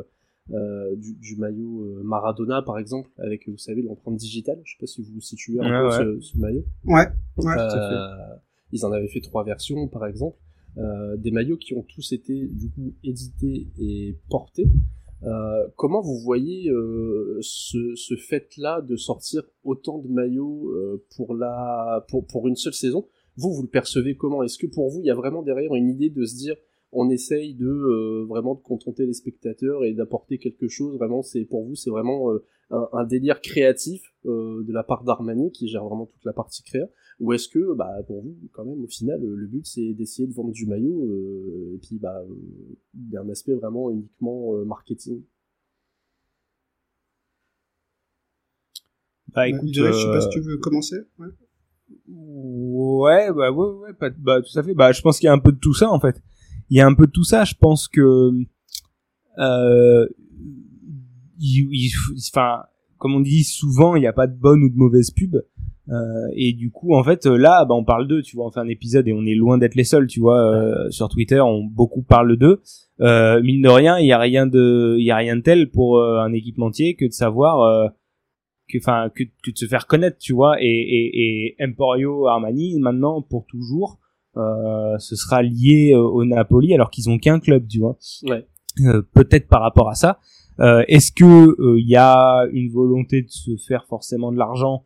euh, 0.50 0.96
du, 0.96 1.14
du, 1.14 1.36
maillot 1.36 1.82
euh, 1.84 2.02
Maradona 2.02 2.62
par 2.62 2.78
exemple 2.78 3.08
avec 3.18 3.48
vous 3.48 3.58
savez 3.58 3.82
l'empreinte 3.82 4.16
digitale. 4.16 4.60
Je 4.64 4.72
sais 4.72 4.76
pas 4.80 4.86
si 4.86 5.00
vous 5.02 5.14
vous 5.14 5.20
situez 5.20 5.60
un 5.60 5.82
peu 5.84 6.20
Ce, 6.20 6.20
ce, 6.20 6.38
maillot. 6.38 6.64
Ouais, 6.84 7.06
ouais 7.36 7.54
euh, 7.56 8.06
ils 8.72 8.84
en 8.84 8.92
avaient 8.92 9.08
fait 9.08 9.20
trois 9.20 9.44
versions 9.44 9.86
par 9.88 10.06
exemple. 10.06 10.36
Euh, 10.78 11.16
des 11.16 11.30
maillots 11.30 11.58
qui 11.58 11.74
ont 11.74 11.82
tous 11.82 12.12
été 12.12 12.48
du 12.48 12.70
coup 12.70 12.94
édités 13.04 13.68
et 13.78 14.18
portés. 14.30 14.66
Euh, 15.22 15.68
comment 15.76 16.00
vous 16.00 16.18
voyez 16.18 16.68
euh, 16.70 17.38
ce, 17.40 17.94
ce 17.94 18.16
fait-là 18.16 18.80
de 18.80 18.96
sortir 18.96 19.42
autant 19.62 19.98
de 19.98 20.08
maillots 20.08 20.74
pour 21.14 21.34
la 21.34 22.04
pour, 22.08 22.26
pour 22.26 22.48
une 22.48 22.56
seule 22.56 22.74
saison? 22.74 23.06
Vous, 23.36 23.52
vous 23.54 23.62
le 23.62 23.68
percevez 23.68 24.16
comment? 24.16 24.42
Est-ce 24.42 24.58
que 24.58 24.66
pour 24.66 24.90
vous, 24.90 25.00
il 25.00 25.06
y 25.06 25.10
a 25.10 25.14
vraiment 25.14 25.42
derrière 25.42 25.74
une 25.74 25.88
idée 25.88 26.10
de 26.10 26.24
se 26.24 26.34
dire 26.34 26.56
on 26.92 27.08
essaye 27.08 27.54
de 27.54 27.66
euh, 27.66 28.26
vraiment 28.28 28.54
de 28.54 28.60
contenter 28.60 29.06
les 29.06 29.14
spectateurs 29.14 29.84
et 29.84 29.94
d'apporter 29.94 30.38
quelque 30.38 30.68
chose. 30.68 30.96
Vraiment, 30.96 31.22
c'est 31.22 31.44
pour 31.44 31.64
vous, 31.64 31.74
c'est 31.74 31.90
vraiment 31.90 32.30
euh, 32.30 32.44
un, 32.70 33.04
délire 33.04 33.40
créatif 33.40 34.02
euh, 34.26 34.62
de 34.62 34.72
la 34.72 34.82
part 34.82 35.02
d'Armani 35.02 35.50
qui 35.52 35.68
gère 35.68 35.84
vraiment 35.84 36.06
toute 36.06 36.24
la 36.24 36.34
partie 36.34 36.62
créa. 36.62 36.86
Ou 37.18 37.32
est-ce 37.32 37.48
que, 37.48 37.74
bah, 37.74 37.90
pour 38.06 38.22
vous, 38.22 38.36
quand 38.52 38.64
même, 38.64 38.82
au 38.82 38.86
final, 38.86 39.20
le 39.22 39.46
but 39.46 39.66
c'est 39.66 39.94
d'essayer 39.94 40.28
de 40.28 40.34
vendre 40.34 40.52
du 40.52 40.66
maillot 40.66 41.06
et 41.74 41.78
puis, 41.78 41.98
bah, 41.98 42.22
il 42.94 43.10
y 43.10 43.16
a 43.16 43.22
un 43.22 43.28
aspect 43.30 43.54
vraiment 43.54 43.90
uniquement 43.90 44.52
marketing? 44.64 45.22
Bah 49.34 49.48
écoute, 49.48 49.70
je 49.72 49.92
sais 49.92 50.10
pas 50.10 50.20
si 50.20 50.28
tu 50.28 50.40
veux 50.40 50.58
commencer. 50.58 50.96
Ouais. 51.18 51.28
Ouais, 52.08 53.32
bah 53.32 53.50
ouais, 53.50 53.66
ouais, 53.66 54.10
bah 54.18 54.42
tout 54.42 54.58
à 54.58 54.62
fait. 54.62 54.74
Bah 54.74 54.92
je 54.92 55.00
pense 55.00 55.18
qu'il 55.18 55.26
y 55.26 55.30
a 55.30 55.32
un 55.32 55.38
peu 55.38 55.52
de 55.52 55.58
tout 55.58 55.74
ça 55.74 55.90
en 55.90 56.00
fait 56.00 56.20
il 56.72 56.76
y 56.76 56.80
a 56.80 56.86
un 56.86 56.94
peu 56.94 57.06
de 57.06 57.12
tout 57.12 57.22
ça. 57.22 57.44
Je 57.44 57.54
pense 57.54 57.86
que, 57.86 58.32
euh, 59.38 60.08
enfin, 62.16 62.62
comme 62.96 63.14
on 63.14 63.20
dit 63.20 63.44
souvent, 63.44 63.94
il 63.94 64.00
n'y 64.00 64.06
a 64.06 64.14
pas 64.14 64.26
de 64.26 64.34
bonne 64.34 64.62
ou 64.62 64.70
de 64.70 64.76
mauvaise 64.76 65.10
pub. 65.10 65.36
Euh, 65.36 66.28
et 66.34 66.54
du 66.54 66.70
coup, 66.70 66.94
en 66.94 67.04
fait, 67.04 67.26
là, 67.26 67.66
bah, 67.66 67.74
on 67.74 67.84
parle 67.84 68.08
d'eux. 68.08 68.22
Tu 68.22 68.36
vois, 68.36 68.46
on 68.46 68.50
fait 68.50 68.60
un 68.60 68.68
épisode 68.68 69.06
et 69.06 69.12
on 69.12 69.26
est 69.26 69.34
loin 69.34 69.58
d'être 69.58 69.74
les 69.74 69.84
seuls. 69.84 70.06
Tu 70.06 70.20
vois, 70.20 70.40
euh, 70.40 70.88
sur 70.88 71.10
Twitter, 71.10 71.40
on 71.40 71.62
beaucoup 71.62 72.02
parle 72.02 72.38
d'eux. 72.38 72.62
Euh, 73.02 73.42
mine 73.42 73.60
de 73.60 73.68
rien, 73.68 73.98
il 73.98 74.06
y 74.06 74.12
a 74.12 74.18
rien 74.18 74.46
de, 74.46 74.96
il 74.98 75.04
y 75.04 75.10
a 75.10 75.16
rien 75.16 75.36
de 75.36 75.42
tel 75.42 75.70
pour 75.70 75.98
euh, 75.98 76.20
un 76.20 76.32
équipementier 76.32 76.94
que 76.94 77.04
de 77.04 77.12
savoir 77.12 77.60
euh, 77.60 77.88
que, 78.70 78.78
enfin, 78.78 79.10
que, 79.14 79.24
que, 79.24 79.50
de 79.50 79.58
se 79.58 79.66
faire 79.66 79.86
connaître. 79.86 80.16
Tu 80.16 80.32
vois, 80.32 80.56
et, 80.58 80.64
et, 80.64 81.56
et 81.58 81.62
Emporio 81.62 82.28
Armani 82.28 82.80
maintenant 82.80 83.20
pour 83.20 83.44
toujours 83.44 83.98
euh, 84.36 84.98
ce 84.98 85.16
sera 85.16 85.42
lié 85.42 85.92
euh, 85.94 86.00
au 86.00 86.24
Napoli 86.24 86.74
alors 86.74 86.90
qu'ils 86.90 87.10
ont 87.10 87.18
qu'un 87.18 87.40
club, 87.40 87.66
tu 87.68 87.80
vois. 87.80 87.96
Ouais. 88.24 88.46
Euh, 88.80 89.02
peut-être 89.14 89.48
par 89.48 89.62
rapport 89.62 89.88
à 89.88 89.94
ça. 89.94 90.18
Est-ce 90.58 91.10
que 91.10 91.76
il 91.78 91.88
y 91.88 91.96
a 91.96 92.46
une 92.52 92.70
volonté 92.70 93.22
de 93.22 93.30
se 93.30 93.56
faire 93.56 93.84
forcément 93.88 94.30
de 94.30 94.38
l'argent? 94.38 94.84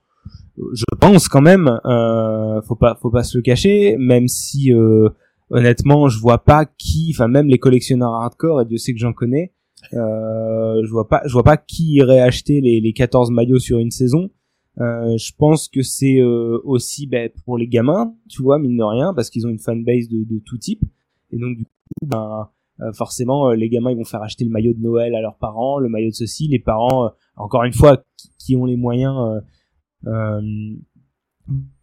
Je 0.57 0.85
pense 0.99 1.29
quand 1.29 1.43
même. 1.43 1.67
faut 2.67 2.77
pas, 2.77 2.97
faut 3.03 3.11
pas 3.11 3.25
se 3.25 3.37
le 3.37 3.43
cacher. 3.43 3.97
Même 3.99 4.27
si 4.27 4.73
honnêtement, 5.51 6.09
je 6.09 6.19
vois 6.19 6.39
pas 6.39 6.65
qui, 6.65 7.13
enfin 7.15 7.29
même 7.29 7.49
les 7.49 7.59
collectionneurs 7.59 8.15
hardcore, 8.15 8.63
et 8.63 8.65
Dieu 8.65 8.79
sait 8.79 8.95
que 8.95 8.99
j'en 8.99 9.13
connais, 9.13 9.53
euh, 9.95 10.83
je 10.85 10.91
vois 10.91 11.09
pas, 11.09 11.23
je 11.27 11.33
vois 11.33 11.45
pas 11.45 11.57
qui 11.57 11.95
irait 11.95 12.21
acheter 12.21 12.61
les, 12.61 12.81
les 12.81 12.93
14 12.93 13.31
maillots 13.31 13.59
sur 13.59 13.79
une 13.79 13.91
saison. 13.91 14.31
Euh, 14.81 15.17
je 15.17 15.33
pense 15.37 15.69
que 15.69 15.83
c'est 15.83 16.19
euh, 16.19 16.61
aussi 16.65 17.07
ben, 17.07 17.31
pour 17.45 17.57
les 17.57 17.67
gamins, 17.67 18.15
tu 18.29 18.43
vois, 18.43 18.59
mine 18.59 18.77
de 18.77 18.83
rien, 18.83 19.15
parce 19.15 19.31
qu'ils 19.31 19.47
ont 19.47 19.51
une 19.51 19.59
fanbase 19.59 20.09
de, 20.09 20.25
de 20.25 20.39
tout 20.45 20.59
type. 20.59 20.83
Et 21.31 21.39
donc 21.39 21.57
du 21.57 21.65
coup, 21.65 22.07
ben, 22.07 22.49
euh, 22.81 22.93
forcément, 22.93 23.53
les 23.53 23.71
gamins 23.71 23.91
ils 23.91 23.97
vont 23.97 24.05
faire 24.05 24.23
acheter 24.23 24.45
le 24.45 24.51
maillot 24.51 24.75
de 24.75 24.81
Noël 24.81 25.15
à 25.15 25.23
leurs 25.23 25.37
parents, 25.37 25.79
le 25.79 25.89
maillot 25.89 26.11
de 26.11 26.15
ceci. 26.15 26.49
Les 26.49 26.59
parents, 26.59 27.11
encore 27.37 27.65
une 27.65 27.73
fois, 27.73 28.03
qui, 28.39 28.55
ont 28.55 28.67
les 28.67 28.77
moyens, 28.77 29.43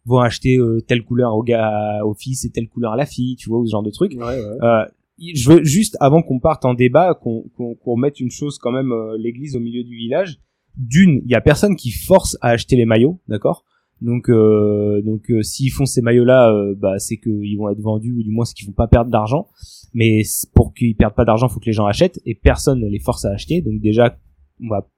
vont 0.06 0.20
acheter 0.20 0.58
telle 0.86 1.02
couleur 1.02 1.34
au 1.34 1.42
gars, 1.42 2.04
au 2.04 2.14
fils 2.14 2.44
et 2.44 2.50
telle 2.50 2.68
couleur 2.68 2.92
à 2.92 2.96
la 2.96 3.06
fille, 3.06 3.34
tu 3.36 3.48
vois, 3.48 3.58
ou 3.58 3.66
ce 3.66 3.72
genre 3.72 3.82
de 3.82 3.90
truc. 3.90 4.12
Ouais, 4.12 4.38
ouais. 4.38 5.34
je 5.34 5.50
veux 5.50 5.64
juste, 5.64 5.96
avant 5.98 6.22
qu'on 6.22 6.38
parte 6.38 6.64
en 6.64 6.74
débat, 6.74 7.14
qu'on 7.14 7.42
qu'on 7.56 7.96
mette 7.96 8.20
une 8.20 8.30
chose 8.30 8.58
quand 8.58 8.70
même, 8.70 8.94
l'église 9.18 9.56
au 9.56 9.60
milieu 9.60 9.82
du 9.82 9.96
village 9.96 10.38
d'une, 10.76 11.20
il 11.24 11.30
y 11.30 11.34
a 11.34 11.40
personne 11.40 11.76
qui 11.76 11.90
force 11.90 12.36
à 12.40 12.48
acheter 12.50 12.76
les 12.76 12.84
maillots, 12.84 13.20
d'accord? 13.28 13.64
Donc, 14.00 14.28
euh, 14.28 15.00
donc 15.02 15.30
euh, 15.30 15.42
s'ils 15.42 15.70
font 15.70 15.86
ces 15.86 16.02
maillots-là, 16.02 16.52
euh, 16.52 16.74
bah, 16.76 16.98
c'est 16.98 17.16
qu'ils 17.16 17.56
vont 17.56 17.70
être 17.70 17.80
vendus 17.80 18.12
ou 18.12 18.22
du 18.22 18.30
moins 18.30 18.44
c'est 18.44 18.54
qu'ils 18.54 18.66
vont 18.66 18.74
pas 18.74 18.88
perdre 18.88 19.10
d'argent. 19.10 19.48
Mais 19.94 20.22
pour 20.54 20.74
qu'ils 20.74 20.96
perdent 20.96 21.14
pas 21.14 21.24
d'argent, 21.24 21.48
faut 21.48 21.60
que 21.60 21.66
les 21.66 21.72
gens 21.72 21.86
achètent 21.86 22.20
et 22.26 22.34
personne 22.34 22.80
ne 22.80 22.88
les 22.88 22.98
force 22.98 23.24
à 23.24 23.30
acheter. 23.30 23.62
Donc 23.62 23.80
déjà, 23.80 24.16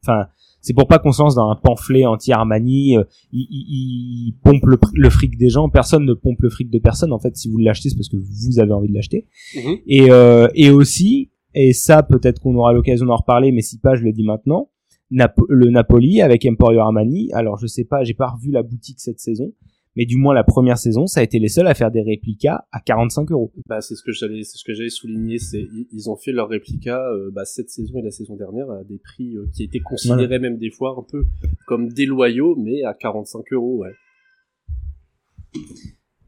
enfin, 0.03 0.27
c'est 0.63 0.73
pour 0.73 0.89
pas 0.89 0.99
qu'on 0.99 1.13
se 1.13 1.23
lance 1.23 1.35
dans 1.35 1.51
un 1.51 1.55
pamphlet 1.55 2.07
anti 2.07 2.33
Armani. 2.33 2.97
ils, 3.33 4.35
pompent 4.43 4.65
le, 4.65 5.11
fric 5.11 5.37
des 5.37 5.51
gens. 5.51 5.69
Personne 5.69 6.05
ne 6.05 6.15
pompe 6.15 6.41
le 6.41 6.49
fric 6.49 6.71
de 6.71 6.79
personne. 6.79 7.13
En 7.13 7.19
fait, 7.19 7.37
si 7.37 7.51
vous 7.51 7.59
l'achetez, 7.59 7.91
c'est 7.91 7.97
parce 7.97 8.09
que 8.09 8.17
vous 8.17 8.59
avez 8.59 8.73
envie 8.73 8.89
de 8.89 8.95
l'acheter. 8.95 9.27
Mhm. 9.55 9.77
Et, 9.87 10.09
et 10.55 10.71
aussi, 10.71 11.31
et 11.55 11.75
ça 11.75 12.03
peut-être 12.03 12.41
qu'on 12.41 12.57
aura 12.57 12.73
l'occasion 12.73 13.07
d'en 13.07 13.17
reparler, 13.17 13.53
mais 13.53 13.61
si 13.61 13.79
pas, 13.79 13.95
je 13.95 14.03
le 14.03 14.13
dis 14.13 14.25
maintenant 14.25 14.71
le 15.11 15.71
Napoli 15.71 16.21
avec 16.21 16.45
Emporio 16.45 16.81
Armani. 16.81 17.31
Alors 17.33 17.59
je 17.59 17.67
sais 17.67 17.85
pas, 17.85 18.05
j'ai 18.05 18.15
pas 18.15 18.29
revu 18.29 18.51
la 18.51 18.63
boutique 18.63 19.01
cette 19.01 19.21
saison, 19.21 19.53
mais 19.95 20.05
du 20.05 20.17
moins 20.17 20.35
la 20.35 20.45
première 20.45 20.79
saison, 20.79 21.07
ça 21.07 21.21
a 21.21 21.23
été 21.23 21.39
les 21.39 21.49
seuls 21.49 21.67
à 21.67 21.75
faire 21.75 21.91
des 21.91 22.03
réplicas 22.03 22.65
à 22.73 22.81
45 22.81 23.31
euros. 23.31 23.53
Bah 23.69 23.81
c'est 23.81 23.95
ce 23.95 24.03
que 24.03 24.13
j'allais, 24.13 24.43
c'est 24.43 24.59
ce 24.59 24.65
que 24.65 24.75
j'avais 24.75 24.91
souligné, 24.91 25.39
c'est 25.39 25.67
ils 25.93 26.11
ont 26.11 26.17
fait 26.17 26.33
leurs 26.33 26.49
réplicas 26.49 27.01
euh, 27.13 27.31
bah, 27.33 27.45
cette 27.45 27.71
saison 27.71 27.99
et 27.99 28.03
la 28.03 28.11
saison 28.11 28.37
dernière 28.37 28.71
à 28.71 28.85
des 28.85 28.99
prix 28.99 29.37
euh, 29.37 29.47
qui 29.55 29.63
étaient 29.65 29.81
considérés 29.81 30.39
même 30.39 30.59
des 30.59 30.71
fois 30.71 30.97
un 30.99 31.05
peu 31.11 31.27
comme 31.67 31.89
déloyaux, 31.89 32.57
mais 32.57 32.83
à 32.83 32.95
45 32.95 33.53
euros, 33.53 33.79
ouais. 33.79 33.93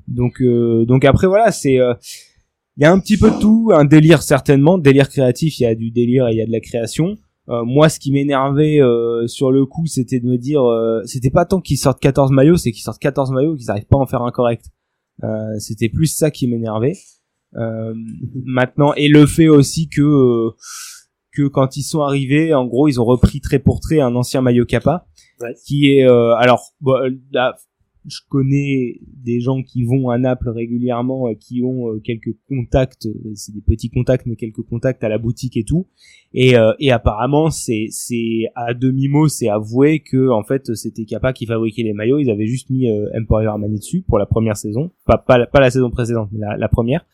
Donc 0.07 0.41
euh, 0.41 0.87
donc 0.87 1.05
après 1.05 1.27
voilà, 1.27 1.51
c'est 1.51 1.75
il 1.75 2.83
y 2.83 2.85
a 2.85 2.93
un 2.93 3.01
petit 3.01 3.17
peu 3.17 3.31
de 3.33 3.41
tout, 3.41 3.71
un 3.75 3.85
délire 3.85 4.23
certainement, 4.23 4.79
délire 4.79 5.09
créatif, 5.09 5.59
il 5.59 5.65
y 5.65 5.67
a 5.67 5.75
du 5.75 5.91
délire 5.91 6.29
et 6.29 6.33
il 6.33 6.39
y 6.39 6.43
a 6.43 6.47
de 6.47 6.53
la 6.53 6.61
création. 6.61 7.17
Euh, 7.51 7.65
moi, 7.65 7.89
ce 7.89 7.99
qui 7.99 8.13
m'énervait 8.13 8.81
euh, 8.81 9.27
sur 9.27 9.51
le 9.51 9.65
coup, 9.65 9.87
c'était 9.87 10.21
de 10.21 10.27
me 10.27 10.37
dire, 10.37 10.63
euh, 10.63 11.01
c'était 11.05 11.31
pas 11.31 11.47
tant 11.47 11.61
qu'ils 11.61 11.79
sortent 11.79 12.01
14 12.01 12.31
maillots, 12.31 12.57
c'est 12.57 12.73
qu'ils 12.73 12.83
sortent 12.83 13.01
14 13.01 13.33
maillots, 13.33 13.57
qu'ils 13.57 13.71
arrivent 13.71 13.87
pas 13.87 13.97
à 13.97 14.01
en 14.01 14.07
faire 14.07 14.23
un 14.23 14.31
correct. 14.31 14.67
c'était 15.59 15.89
plus 15.89 16.07
ça 16.07 16.31
qui 16.31 16.47
m'énervait. 16.47 16.97
maintenant, 18.45 18.93
et 18.95 19.09
le 19.09 19.27
fait 19.27 19.49
aussi 19.49 19.89
que 19.89 20.51
que 21.33 21.47
quand 21.47 21.77
ils 21.77 21.83
sont 21.83 22.03
arrivés, 22.03 22.53
en 22.53 22.67
gros, 22.67 22.89
ils 22.89 23.01
ont 23.01 23.05
repris 23.05 23.41
trait 23.41 23.61
pour 23.61 23.81
trait 23.81 24.01
un 24.01 24.15
ancien 24.15 24.43
maillot 24.43 24.67
Kappa, 24.67 25.07
qui 25.65 25.93
est 25.93 26.03
alors 26.03 26.75
je 28.09 28.21
connais 28.29 29.01
des 29.05 29.41
gens 29.41 29.63
qui 29.63 29.85
vont 29.85 30.11
à 30.11 30.19
Naples 30.19 30.49
régulièrement, 30.49 31.33
qui 31.35 31.63
ont 31.63 31.89
euh, 31.89 32.01
quelques 32.01 32.35
contacts, 32.49 33.07
euh, 33.07 33.33
c'est 33.35 33.53
des 33.53 33.61
petits 33.61 33.91
contacts, 33.91 34.27
mais 34.27 34.37
quelques 34.37 34.63
contacts 34.63 35.05
à 35.05 35.09
la 35.09 35.19
boutique 35.19 35.57
et 35.57 35.65
tout. 35.65 35.87
Et, 36.33 36.57
euh, 36.57 36.73
et 36.79 36.91
apparemment, 36.91 37.51
c'est 37.51 37.87
c'est 37.91 38.47
à 38.55 38.75
demi 38.75 39.09
mot, 39.09 39.29
c'est 39.29 39.49
avoué 39.49 40.01
que 40.01 40.31
en 40.31 40.43
fait 40.43 40.75
c'était 40.75 41.05
Kappa 41.05 41.33
qui 41.33 41.47
fabriquait 41.47 41.83
les 41.83 41.93
maillots. 41.93 42.19
Ils 42.19 42.31
avaient 42.31 42.47
juste 42.47 42.71
mis 42.71 42.91
Emporio 43.17 43.51
Armani 43.51 43.79
dessus 43.79 44.03
pour 44.03 44.19
la 44.19 44.27
première 44.27 44.57
saison, 44.57 44.91
pas 45.07 45.19
pas, 45.19 45.39
la 45.61 45.71
saison 45.71 45.91
précédente, 45.91 46.31
mais 46.33 46.41
la, 46.41 46.57
la 46.57 46.69
première. 46.69 47.07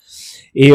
Et 0.55 0.71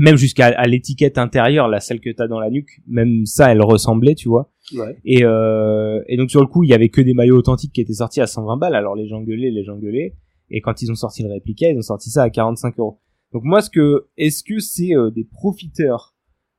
même 0.00 0.16
jusqu'à 0.16 0.66
l'étiquette 0.66 1.18
intérieure, 1.18 1.68
la 1.68 1.78
celle 1.78 2.00
que 2.00 2.08
t'as 2.08 2.26
dans 2.26 2.40
la 2.40 2.48
nuque, 2.48 2.80
même 2.86 3.26
ça, 3.26 3.52
elle 3.52 3.60
ressemblait, 3.60 4.14
tu 4.14 4.30
vois. 4.30 4.50
Ouais. 4.74 4.96
Et, 5.04 5.24
euh, 5.24 6.00
et 6.08 6.16
donc 6.16 6.30
sur 6.30 6.40
le 6.40 6.46
coup, 6.46 6.64
il 6.64 6.70
y 6.70 6.72
avait 6.72 6.88
que 6.88 7.02
des 7.02 7.12
maillots 7.12 7.36
authentiques 7.36 7.74
qui 7.74 7.82
étaient 7.82 7.92
sortis 7.92 8.22
à 8.22 8.26
120 8.26 8.56
balles. 8.56 8.74
Alors 8.74 8.96
les 8.96 9.06
gens 9.06 9.20
gueulaient, 9.20 9.50
les 9.50 9.62
gens 9.62 9.76
gueulaient. 9.76 10.16
Et 10.48 10.62
quand 10.62 10.80
ils 10.80 10.90
ont 10.90 10.94
sorti 10.94 11.22
le 11.22 11.28
répliqué, 11.28 11.68
ils 11.70 11.76
ont 11.76 11.82
sorti 11.82 12.08
ça 12.08 12.22
à 12.22 12.30
45 12.30 12.78
euros. 12.78 12.98
Donc 13.34 13.44
moi, 13.44 13.60
ce 13.60 13.68
que, 13.68 14.06
est-ce 14.16 14.42
que 14.42 14.58
c'est 14.58 14.96
euh, 14.96 15.10
des 15.10 15.24
profiteurs 15.24 16.16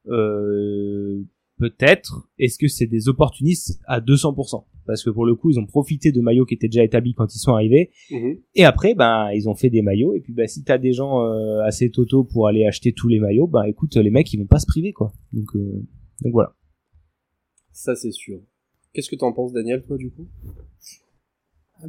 euh, 0.08 1.24
Peut-être. 1.58 2.30
Est-ce 2.38 2.60
que 2.60 2.68
c'est 2.68 2.86
des 2.86 3.10
opportunistes 3.10 3.80
à 3.88 4.02
200% 4.02 4.66
Parce 4.86 5.04
que 5.04 5.10
pour 5.10 5.26
le 5.26 5.36
coup, 5.36 5.50
ils 5.50 5.60
ont 5.60 5.66
profité 5.66 6.12
de 6.12 6.22
maillots 6.22 6.46
qui 6.46 6.54
étaient 6.54 6.68
déjà 6.68 6.84
établis 6.84 7.14
quand 7.14 7.34
ils 7.34 7.40
sont 7.40 7.54
arrivés. 7.54 7.92
Mhm. 8.10 8.38
Et 8.56 8.66
après, 8.66 8.96
ben, 8.96 9.30
ils 9.34 9.48
ont 9.48 9.56
fait 9.56 9.70
des 9.70 9.82
maillots. 9.82 10.14
Et 10.16 10.20
puis, 10.20 10.34
ben, 10.34 10.48
si 10.48 10.64
t'as 10.64 10.78
des 10.78 10.94
gens 10.94 11.22
euh, 11.24 11.62
assez 11.64 11.90
totaux 11.92 12.24
pour 12.24 12.48
aller 12.48 12.66
acheter 12.66 12.94
tous 12.94 13.08
les 13.08 13.20
maillots, 13.20 13.48
ben, 13.48 13.64
écoute, 13.64 13.96
les 13.96 14.10
mecs, 14.10 14.32
ils 14.34 14.38
vont 14.38 14.48
pas 14.48 14.60
se 14.60 14.66
priver, 14.66 14.94
quoi. 14.94 15.14
Donc, 15.34 15.56
euh, 15.56 15.86
donc 16.22 16.34
voilà. 16.34 16.56
Ça, 17.72 17.96
c'est 17.96 18.12
sûr. 18.12 18.42
Qu'est-ce 18.94 19.10
que 19.10 19.16
t'en 19.16 19.32
penses, 19.32 19.54
Daniel, 19.54 19.84
toi, 19.84 19.98
du 19.98 20.12
coup? 20.12 20.28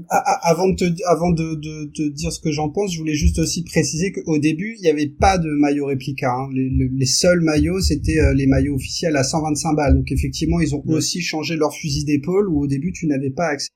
Avant 0.08 0.68
de 0.68 0.74
te, 0.76 1.02
avant 1.06 1.30
de, 1.30 1.54
de, 1.54 1.84
de 1.84 2.08
dire 2.08 2.32
ce 2.32 2.40
que 2.40 2.50
j'en 2.50 2.70
pense, 2.70 2.92
je 2.92 2.98
voulais 2.98 3.14
juste 3.14 3.38
aussi 3.38 3.62
préciser 3.64 4.12
qu'au 4.12 4.38
début, 4.38 4.74
il 4.78 4.82
n'y 4.82 4.88
avait 4.88 5.08
pas 5.08 5.38
de 5.38 5.48
maillot 5.48 5.86
réplica. 5.86 6.30
Hein. 6.32 6.48
Les, 6.54 6.70
les, 6.70 7.06
seuls 7.06 7.40
maillots, 7.40 7.80
c'était 7.80 8.18
euh, 8.18 8.34
les 8.34 8.46
maillots 8.46 8.74
officiels 8.74 9.16
à 9.16 9.24
125 9.24 9.74
balles. 9.74 9.94
Donc 9.94 10.10
effectivement, 10.10 10.60
ils 10.60 10.74
ont 10.74 10.82
aussi 10.86 11.20
changé 11.20 11.56
leur 11.56 11.74
fusil 11.74 12.04
d'épaule 12.04 12.48
où 12.48 12.62
au 12.62 12.66
début, 12.66 12.92
tu 12.92 13.06
n'avais 13.06 13.30
pas 13.30 13.48
accès 13.48 13.70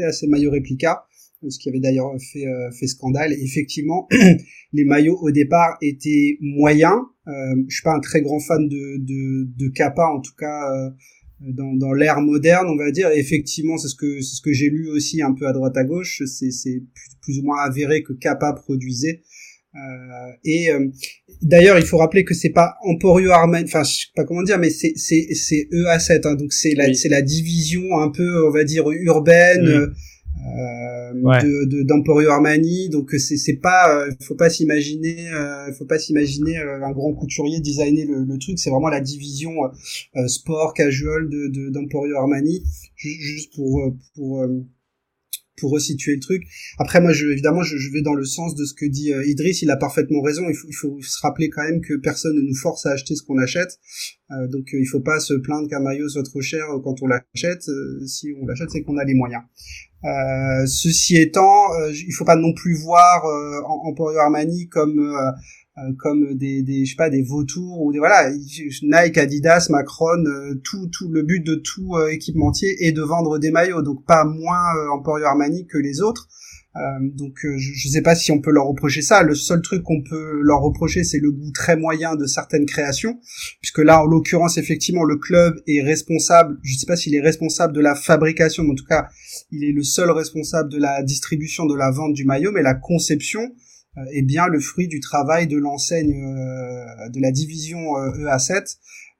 à 0.00 0.12
ces 0.12 0.26
maillots 0.26 0.50
réplica, 0.50 1.04
ce 1.48 1.58
qui 1.58 1.68
avait 1.68 1.80
d'ailleurs 1.80 2.10
fait, 2.32 2.46
euh, 2.46 2.70
fait 2.72 2.86
scandale. 2.86 3.32
Et 3.32 3.42
effectivement, 3.42 4.08
les 4.72 4.84
maillots 4.84 5.18
au 5.20 5.30
départ 5.30 5.76
étaient 5.80 6.36
moyens. 6.40 6.98
Euh, 7.28 7.32
je 7.68 7.74
suis 7.74 7.82
pas 7.82 7.94
un 7.94 8.00
très 8.00 8.22
grand 8.22 8.40
fan 8.40 8.68
de, 8.68 8.98
de, 8.98 9.48
de 9.56 9.68
Kappa, 9.68 10.06
en 10.06 10.20
tout 10.20 10.34
cas 10.38 10.72
euh, 10.72 10.90
dans, 11.40 11.74
dans 11.74 11.92
l'ère 11.92 12.20
moderne, 12.20 12.66
on 12.68 12.76
va 12.76 12.90
dire. 12.90 13.10
effectivement, 13.10 13.78
c'est 13.78 13.88
ce 13.88 13.94
que 13.94 14.20
c'est 14.20 14.36
ce 14.36 14.42
que 14.42 14.52
j'ai 14.52 14.68
lu 14.68 14.88
aussi 14.90 15.22
un 15.22 15.32
peu 15.32 15.46
à 15.46 15.52
droite 15.52 15.76
à 15.76 15.84
gauche. 15.84 16.22
C'est 16.26 16.50
c'est 16.50 16.82
plus, 17.22 17.38
ou 17.38 17.42
moins 17.42 17.60
avéré 17.62 18.02
que 18.02 18.12
Kappa 18.12 18.52
produisait. 18.52 19.22
Euh, 19.74 20.32
et 20.44 20.70
euh, 20.70 20.88
d'ailleurs, 21.42 21.78
il 21.78 21.84
faut 21.84 21.96
rappeler 21.96 22.24
que 22.24 22.34
c'est 22.34 22.50
pas 22.50 22.74
Emporio 22.82 23.30
Armani, 23.30 23.64
enfin 23.64 23.84
je 23.84 23.92
sais 23.92 24.06
pas 24.16 24.24
comment 24.24 24.42
dire, 24.42 24.58
mais 24.58 24.70
c'est 24.70 24.92
c'est 24.96 25.28
c'est 25.32 25.68
EA7, 25.72 26.26
hein, 26.26 26.34
donc 26.34 26.52
c'est 26.52 26.74
la 26.74 26.92
c'est 26.92 27.08
la 27.08 27.22
division 27.22 27.98
un 27.98 28.10
peu, 28.10 28.46
on 28.46 28.50
va 28.50 28.64
dire 28.64 28.90
urbaine. 28.90 29.62
Mm. 29.62 29.94
Euh, 30.40 30.99
de 31.14 31.82
d'Emporio 31.82 32.30
Armani. 32.30 32.88
Donc 32.88 33.10
c'est 33.12 33.36
c'est 33.36 33.56
pas 33.56 34.06
euh, 34.06 34.10
faut 34.22 34.34
pas 34.34 34.50
s'imaginer 34.50 35.30
euh, 35.32 35.72
faut 35.72 35.86
pas 35.86 35.98
s'imaginer 35.98 36.56
un 36.56 36.92
grand 36.92 37.12
couturier 37.14 37.60
designer 37.60 38.04
le, 38.04 38.24
le 38.24 38.38
truc. 38.38 38.58
C'est 38.58 38.70
vraiment 38.70 38.88
la 38.88 39.00
division 39.00 39.52
sport 40.26 40.74
casual 40.74 41.28
de 41.28 41.70
d'Emporio 41.70 42.16
Armani. 42.16 42.62
Juste 42.96 43.54
pour 43.54 43.94
pour 44.14 44.46
pour 45.60 45.70
resituer 45.70 46.14
le 46.14 46.20
truc. 46.20 46.42
Après, 46.78 47.00
moi, 47.00 47.12
je, 47.12 47.26
évidemment, 47.26 47.62
je, 47.62 47.76
je, 47.76 47.92
vais 47.92 48.02
dans 48.02 48.14
le 48.14 48.24
sens 48.24 48.54
de 48.54 48.64
ce 48.64 48.74
que 48.74 48.86
dit 48.86 49.12
euh, 49.12 49.24
Idriss. 49.26 49.62
Il 49.62 49.70
a 49.70 49.76
parfaitement 49.76 50.22
raison. 50.22 50.42
Il 50.48 50.54
faut, 50.54 50.66
il 50.68 50.74
faut, 50.74 50.98
se 51.02 51.20
rappeler 51.20 51.50
quand 51.50 51.62
même 51.62 51.80
que 51.80 51.94
personne 51.94 52.34
ne 52.36 52.42
nous 52.42 52.54
force 52.54 52.86
à 52.86 52.92
acheter 52.92 53.14
ce 53.14 53.22
qu'on 53.22 53.38
achète. 53.38 53.78
Euh, 54.30 54.48
donc, 54.48 54.72
euh, 54.72 54.80
il 54.80 54.86
faut 54.86 55.00
pas 55.00 55.20
se 55.20 55.34
plaindre 55.34 55.68
qu'un 55.68 55.80
maillot 55.80 56.08
soit 56.08 56.22
trop 56.22 56.40
cher 56.40 56.64
quand 56.82 57.02
on 57.02 57.06
l'achète. 57.06 57.62
si 58.06 58.28
on 58.40 58.46
l'achète, 58.46 58.70
c'est 58.70 58.82
qu'on 58.82 58.96
a 58.96 59.04
les 59.04 59.14
moyens. 59.14 59.42
ceci 60.66 61.16
étant, 61.16 61.66
il 61.92 62.12
faut 62.12 62.24
pas 62.24 62.36
non 62.36 62.54
plus 62.54 62.74
voir 62.74 63.24
Emporio 63.66 64.18
Armani 64.18 64.68
comme 64.68 64.98
euh, 64.98 65.30
comme 65.98 66.34
des, 66.34 66.62
des 66.62 66.84
je 66.84 66.90
sais 66.90 66.96
pas 66.96 67.10
des 67.10 67.22
vautours 67.22 67.80
ou 67.80 67.92
des 67.92 67.98
voilà 67.98 68.30
Nike 68.82 69.18
Adidas 69.18 69.68
Macron 69.70 70.24
euh, 70.26 70.54
tout 70.62 70.88
tout 70.88 71.08
le 71.08 71.22
but 71.22 71.40
de 71.40 71.54
tout 71.54 71.96
euh, 71.96 72.08
équipementier 72.08 72.86
est 72.86 72.92
de 72.92 73.02
vendre 73.02 73.38
des 73.38 73.50
maillots 73.50 73.82
donc 73.82 74.04
pas 74.04 74.24
moins 74.24 74.60
Emporio 74.92 75.26
Armani 75.26 75.66
que 75.66 75.78
les 75.78 76.00
autres. 76.00 76.28
Donc 77.00 77.40
je, 77.42 77.58
je 77.58 77.88
sais 77.88 78.00
pas 78.00 78.14
si 78.14 78.30
on 78.30 78.40
peut 78.40 78.52
leur 78.52 78.66
reprocher 78.66 79.02
ça. 79.02 79.24
Le 79.24 79.34
seul 79.34 79.60
truc 79.60 79.82
qu'on 79.82 80.02
peut 80.02 80.40
leur 80.42 80.60
reprocher 80.60 81.02
c'est 81.02 81.18
le 81.18 81.32
goût 81.32 81.50
très 81.50 81.76
moyen 81.76 82.14
de 82.14 82.26
certaines 82.26 82.66
créations 82.66 83.18
puisque 83.60 83.78
là 83.78 84.02
en 84.02 84.06
l'occurrence 84.06 84.56
effectivement 84.56 85.02
le 85.02 85.16
club 85.16 85.60
est 85.66 85.82
responsable. 85.82 86.58
Je 86.62 86.76
sais 86.76 86.86
pas 86.86 86.96
s'il 86.96 87.14
est 87.14 87.20
responsable 87.20 87.74
de 87.74 87.80
la 87.80 87.96
fabrication 87.96 88.62
mais 88.62 88.72
en 88.72 88.76
tout 88.76 88.86
cas 88.86 89.08
il 89.50 89.64
est 89.64 89.72
le 89.72 89.82
seul 89.82 90.10
responsable 90.10 90.70
de 90.70 90.78
la 90.78 91.02
distribution 91.02 91.66
de 91.66 91.74
la 91.74 91.90
vente 91.90 92.12
du 92.12 92.24
maillot 92.24 92.52
mais 92.52 92.62
la 92.62 92.74
conception 92.74 93.40
euh, 93.42 93.69
est 94.12 94.22
bien 94.22 94.46
le 94.46 94.60
fruit 94.60 94.88
du 94.88 95.00
travail 95.00 95.46
de 95.46 95.56
l'enseigne 95.56 96.12
euh, 96.12 97.08
de 97.08 97.20
la 97.20 97.32
division 97.32 97.78
EA7 97.78 98.76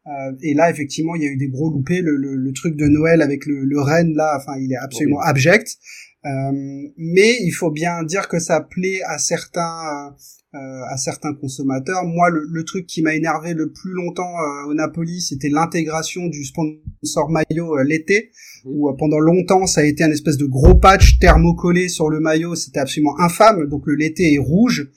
e 0.06 0.36
et 0.42 0.54
là, 0.54 0.70
effectivement, 0.70 1.14
il 1.14 1.22
y 1.22 1.26
a 1.26 1.28
eu 1.28 1.36
des 1.36 1.48
gros 1.48 1.70
loupés. 1.70 2.00
Le, 2.00 2.16
le, 2.16 2.52
truc 2.52 2.74
de 2.74 2.86
Noël 2.86 3.22
avec 3.22 3.46
le, 3.46 3.64
le 3.64 3.80
Rennes, 3.80 4.14
là, 4.14 4.36
enfin, 4.36 4.58
il 4.58 4.72
est 4.72 4.76
absolument 4.76 5.20
abject. 5.20 5.76
Euh, 6.24 6.88
mais 6.96 7.36
il 7.42 7.50
faut 7.50 7.70
bien 7.70 8.02
dire 8.02 8.28
que 8.28 8.38
ça 8.38 8.60
plaît 8.60 9.00
à 9.06 9.18
certains 9.18 10.14
euh, 10.52 10.82
à 10.88 10.96
certains 10.96 11.32
consommateurs. 11.32 12.04
Moi, 12.04 12.28
le, 12.28 12.44
le 12.50 12.64
truc 12.64 12.84
qui 12.84 13.02
m'a 13.02 13.14
énervé 13.14 13.54
le 13.54 13.70
plus 13.70 13.92
longtemps 13.92 14.34
euh, 14.36 14.70
au 14.70 14.74
Napoli, 14.74 15.20
c'était 15.20 15.48
l'intégration 15.48 16.26
du 16.26 16.44
sponsor 16.44 17.30
maillot 17.30 17.78
euh, 17.78 17.84
l'été, 17.84 18.32
où 18.64 18.92
pendant 18.98 19.20
longtemps 19.20 19.68
ça 19.68 19.82
a 19.82 19.84
été 19.84 20.02
un 20.02 20.10
espèce 20.10 20.38
de 20.38 20.46
gros 20.46 20.74
patch 20.74 21.20
thermocollé 21.20 21.88
sur 21.88 22.10
le 22.10 22.18
maillot, 22.18 22.56
c'était 22.56 22.80
absolument 22.80 23.14
infâme. 23.20 23.68
Donc 23.68 23.86
le 23.86 23.94
l'été 23.94 24.34
est 24.34 24.38
rouge 24.38 24.90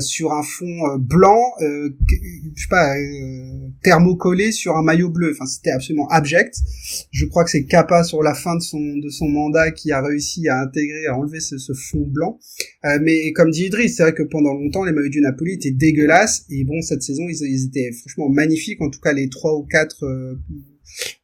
sur 0.00 0.32
un 0.32 0.42
fond 0.42 0.96
blanc, 0.98 1.40
je 1.60 1.92
sais 2.56 2.68
pas, 2.68 2.94
thermocollé 3.84 4.50
sur 4.50 4.76
un 4.76 4.82
maillot 4.82 5.10
bleu. 5.10 5.32
Enfin, 5.32 5.46
c'était 5.46 5.70
absolument 5.70 6.08
abject. 6.08 6.56
Je 7.12 7.26
crois 7.26 7.44
que 7.44 7.50
c'est 7.50 7.64
Kappa 7.64 8.02
sur 8.02 8.22
la 8.22 8.34
fin 8.34 8.56
de 8.56 8.62
son 8.62 8.80
de 8.80 9.08
son 9.08 9.28
mandat 9.28 9.70
qui 9.70 9.92
a 9.92 10.00
réussi 10.00 10.48
à 10.48 10.58
intégrer, 10.60 11.06
à 11.06 11.16
enlever 11.16 11.40
ce, 11.40 11.58
ce 11.58 11.74
fond 11.74 12.06
blanc. 12.08 12.40
mais 13.02 13.32
comme 13.32 13.50
dit 13.50 13.66
Idriss, 13.66 13.98
c'est 13.98 14.02
vrai 14.02 14.14
que 14.14 14.24
pendant 14.24 14.54
longtemps 14.54 14.85
les 14.86 14.92
maillots 14.92 15.08
du 15.08 15.20
Napoli 15.20 15.54
étaient 15.54 15.70
dégueulasses. 15.70 16.46
Et 16.50 16.64
bon, 16.64 16.80
cette 16.80 17.02
saison, 17.02 17.24
ils, 17.28 17.64
étaient 17.66 17.92
franchement 17.92 18.28
magnifiques. 18.28 18.80
En 18.80 18.90
tout 18.90 19.00
cas, 19.00 19.12
les 19.12 19.28
trois 19.28 19.56
ou 19.56 19.64
quatre, 19.64 20.04
euh, 20.04 20.34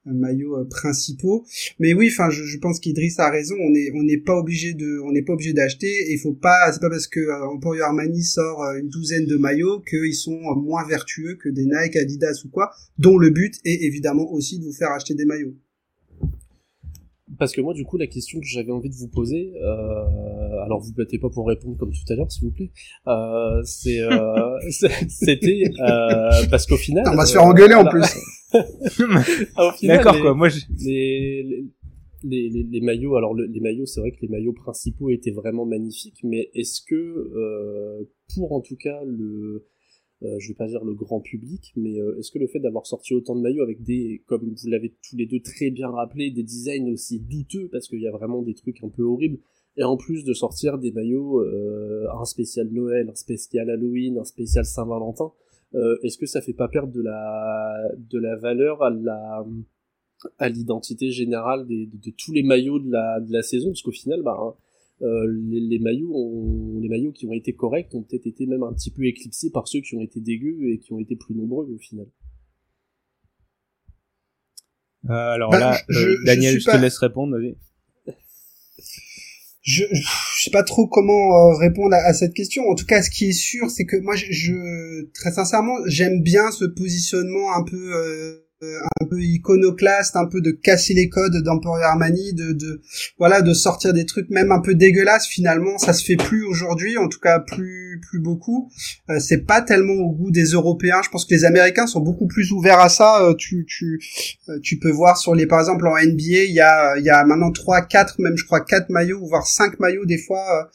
maillots 0.05 0.65
principaux. 0.67 1.45
Mais 1.79 1.95
oui, 1.95 2.09
enfin, 2.11 2.31
je, 2.31 2.59
pense 2.59 2.81
qu'Idriss 2.81 3.19
a 3.19 3.31
raison. 3.31 3.55
On 3.61 3.75
est 3.75 3.93
on 3.95 4.03
n'est 4.03 4.19
pas 4.19 4.37
obligé 4.37 4.75
de 4.75 5.01
on 5.05 5.13
n'est 5.13 5.23
pas 5.23 5.33
obligé 5.33 5.53
d'acheter. 5.53 6.13
Il 6.13 6.19
faut 6.19 6.35
pas 6.35 6.71
c'est 6.73 6.81
pas 6.81 6.91
parce 6.91 7.07
que 7.07 7.21
Emporio 7.55 7.85
Armani 7.85 8.23
sort 8.23 8.63
une 8.81 8.89
douzaine 8.89 9.27
de 9.27 9.37
maillots 9.37 9.81
qu'ils 9.81 10.15
sont 10.15 10.39
moins 10.57 10.87
vertueux 10.87 11.37
que 11.37 11.49
des 11.49 11.65
Nike, 11.65 11.97
Adidas 11.97 12.43
ou 12.45 12.49
quoi. 12.49 12.73
Dont 12.99 13.19
le 13.19 13.31
but 13.31 13.55
est 13.65 13.85
évidemment 13.85 14.31
aussi 14.33 14.59
de 14.59 14.65
vous 14.65 14.73
faire 14.73 14.91
acheter 14.91 15.15
des 15.15 15.25
maillots. 15.25 15.55
Parce 17.43 17.55
que 17.55 17.61
moi, 17.61 17.75
du 17.75 17.85
coup, 17.85 17.97
la 17.97 18.07
question 18.07 18.39
que 18.39 18.47
j'avais 18.47 18.71
envie 18.71 18.89
de 18.89 18.95
vous 18.95 19.09
poser, 19.09 19.53
euh, 19.57 20.63
alors 20.65 20.81
vous 20.81 20.93
battez 20.93 21.19
pas 21.19 21.29
pour 21.29 21.49
répondre 21.49 21.77
comme 21.77 21.91
tout 21.91 22.13
à 22.13 22.15
l'heure, 22.15 22.31
s'il 22.31 22.45
vous 22.45 22.53
plaît, 22.53 22.71
euh, 23.09 23.61
c'est, 23.65 23.99
euh, 23.99 24.61
c'était 25.09 25.65
euh, 25.81 26.47
parce 26.53 26.67
qu'au 26.67 26.77
final, 26.77 27.05
on 27.13 27.17
va 27.17 27.27
se 27.27 27.33
faire 27.33 27.43
engueuler 27.43 27.75
en 27.75 27.85
plus. 27.85 28.07
D'accord 29.83 30.21
quoi. 30.21 30.35
Moi, 30.35 30.51
les, 30.79 31.43
les, 32.23 32.49
les, 32.49 32.63
les, 32.63 32.81
maillots, 32.81 33.17
alors 33.17 33.35
les 33.35 33.59
maillots, 33.59 33.87
c'est 33.87 33.99
vrai 33.99 34.13
que 34.13 34.21
les 34.23 34.29
maillots 34.29 34.53
principaux 34.53 35.11
étaient 35.11 35.33
vraiment 35.33 35.67
magnifiques, 35.67 36.21
mais 36.23 36.49
est-ce 36.55 36.81
que 36.89 38.07
pour 38.37 38.53
en 38.53 38.61
tout 38.61 38.77
cas 38.77 39.01
le 39.05 39.67
euh, 40.25 40.39
je 40.39 40.49
vais 40.49 40.55
pas 40.55 40.67
dire 40.67 40.85
le 40.85 40.95
grand 40.95 41.21
public, 41.21 41.73
mais 41.77 42.01
euh, 42.01 42.19
est-ce 42.19 42.31
que 42.31 42.39
le 42.39 42.47
fait 42.47 42.61
d'avoir 42.61 42.87
sorti 42.87 43.15
autant 43.15 43.35
de 43.35 43.41
maillots 43.41 43.63
avec 43.63 43.83
des, 43.83 44.23
comme 44.27 44.55
vous 44.55 44.69
l'avez 44.69 44.95
tous 45.09 45.17
les 45.17 45.27
deux 45.27 45.41
très 45.41 45.71
bien 45.71 45.89
rappelé, 45.89 46.31
des 46.31 46.43
designs 46.43 46.93
aussi 46.93 47.19
douteux, 47.19 47.69
parce 47.73 47.89
qu'il 47.89 48.01
y 48.01 48.07
a 48.07 48.13
vraiment 48.13 48.43
des 48.43 48.55
trucs 48.55 48.83
un 48.85 48.89
peu 48.89 49.03
horribles, 49.03 49.39
et 49.77 49.85
en 49.85 49.97
plus 49.97 50.25
de 50.25 50.33
sortir 50.33 50.79
des 50.79 50.93
maillots, 50.93 51.41
euh, 51.41 52.07
un 52.15 52.25
spécial 52.25 52.69
Noël, 52.71 53.09
un 53.11 53.15
spécial 53.15 53.69
Halloween, 53.71 54.19
un 54.19 54.25
spécial 54.25 54.65
Saint-Valentin, 54.65 55.33
est-ce 56.03 56.19
que 56.19 56.27
ça 56.27 56.43
fait 56.43 56.53
pas 56.53 56.69
perdre 56.69 56.93
de 56.93 57.01
la, 57.01 57.79
de 57.97 58.19
la 58.19 58.37
valeur 58.37 58.83
à 58.83 58.91
la, 58.91 59.43
à 60.39 60.49
l'identité 60.51 61.11
générale 61.11 61.67
de, 61.67 62.11
tous 62.11 62.33
les 62.33 62.43
maillots 62.43 62.79
de 62.79 62.91
la, 62.91 63.21
de 63.21 63.33
la 63.33 63.43
saison, 63.43 63.71
parce 63.71 63.81
qu'au 63.81 63.91
final, 63.91 64.21
bah, 64.23 64.37
hein, 64.39 64.55
euh, 65.03 65.27
les, 65.51 65.81
maillots 65.81 66.15
ont, 66.15 66.79
les 66.81 66.89
maillots 66.89 67.11
qui 67.11 67.27
ont 67.27 67.33
été 67.33 67.53
corrects 67.53 67.93
ont 67.93 68.03
peut-être 68.03 68.27
été 68.27 68.47
même 68.47 68.63
un 68.63 68.73
petit 68.73 68.93
peu 68.93 69.05
éclipsés 69.05 69.51
par 69.51 69.67
ceux 69.67 69.81
qui 69.81 69.97
ont 69.97 70.01
été 70.01 70.21
dégueux 70.21 70.71
et 70.71 70.79
qui 70.79 70.93
ont 70.93 71.01
été 71.01 71.17
plus 71.17 71.35
nombreux 71.35 71.67
au 71.67 71.79
final. 71.79 72.07
Euh, 75.07 75.13
alors 75.13 75.51
bah, 75.51 75.59
là, 75.59 75.81
euh, 75.91 76.17
Daniel, 76.25 76.61
je, 76.61 76.71
te 76.71 76.77
laisse 76.77 76.99
répondre. 76.99 77.37
Je, 79.63 79.85
je, 79.91 80.43
sais 80.43 80.51
pas 80.51 80.63
trop 80.63 80.87
comment 80.87 81.57
répondre 81.57 81.97
à, 81.97 82.15
cette 82.15 82.35
question. 82.35 82.69
En 82.69 82.77
tout 82.77 82.87
cas, 82.87 83.03
ce 83.03 83.11
qui 83.11 83.27
est 83.27 83.33
sûr, 83.33 83.71
c'est 83.71 83.87
que 83.87 83.97
moi, 83.97 84.15
je, 84.15 85.11
très 85.15 85.33
sincèrement, 85.33 85.75
j'aime 85.87 86.23
bien 86.23 86.53
ce 86.53 86.65
positionnement 86.65 87.53
un 87.57 87.65
peu 87.65 88.45
un 88.63 89.07
peu 89.07 89.21
iconoclaste, 89.21 90.17
un 90.17 90.27
peu 90.27 90.41
de 90.41 90.51
casser 90.51 90.95
les 90.95 91.09
codes 91.09 91.43
d'Emporio 91.43 91.85
Armani, 91.85 92.33
de, 92.33 92.53
de 92.53 92.81
voilà, 93.19 93.43
de 93.43 93.53
sortir 93.53 93.93
des 93.93 94.07
trucs 94.07 94.31
même 94.31 94.53
un 94.53 94.61
peu 94.61 94.75
dégueulasses. 94.75 95.27
Finalement, 95.27 95.79
ça 95.79 95.93
se 95.93 96.05
fait 96.05 96.17
plus 96.17 96.45
aujourd'hui, 96.45 96.97
en 96.99 97.09
tout 97.09 97.21
cas 97.21 97.41
plus 97.41 98.01
plus 98.01 98.21
beaucoup. 98.21 98.71
Euh, 99.11 99.19
c'est 99.19 99.47
pas 99.47 99.63
tellement 99.63 99.95
au 99.95 100.13
goût 100.13 100.31
des 100.31 100.45
Européens. 100.45 101.01
Je 101.05 101.11
pense 101.11 101.25
que 101.25 101.35
les 101.35 101.45
Américains 101.45 101.87
sont 101.87 102.01
beaucoup 102.01 102.27
plus 102.27 102.53
ouverts 102.53 102.81
à 102.81 102.89
ça. 102.89 103.23
Euh, 103.23 103.35
tu 103.35 103.65
tu 103.67 104.01
euh, 104.49 104.59
tu 104.63 104.79
peux 104.79 104.91
voir 104.91 105.17
sur 105.17 105.35
les 105.35 105.47
par 105.47 105.61
exemple 105.61 105.87
en 105.87 105.95
NBA, 105.97 106.45
il 106.45 106.53
y 106.53 106.61
a 106.61 106.97
il 106.97 107.05
y 107.05 107.11
a 107.11 107.25
maintenant 107.25 107.53
trois, 107.53 107.83
quatre, 107.83 108.21
même 108.21 108.37
je 108.37 108.45
crois 108.45 108.61
quatre 108.61 108.91
maillots, 108.91 109.25
voire 109.27 109.47
cinq 109.47 109.79
maillots 109.81 110.07
des 110.07 110.19
fois 110.19 110.71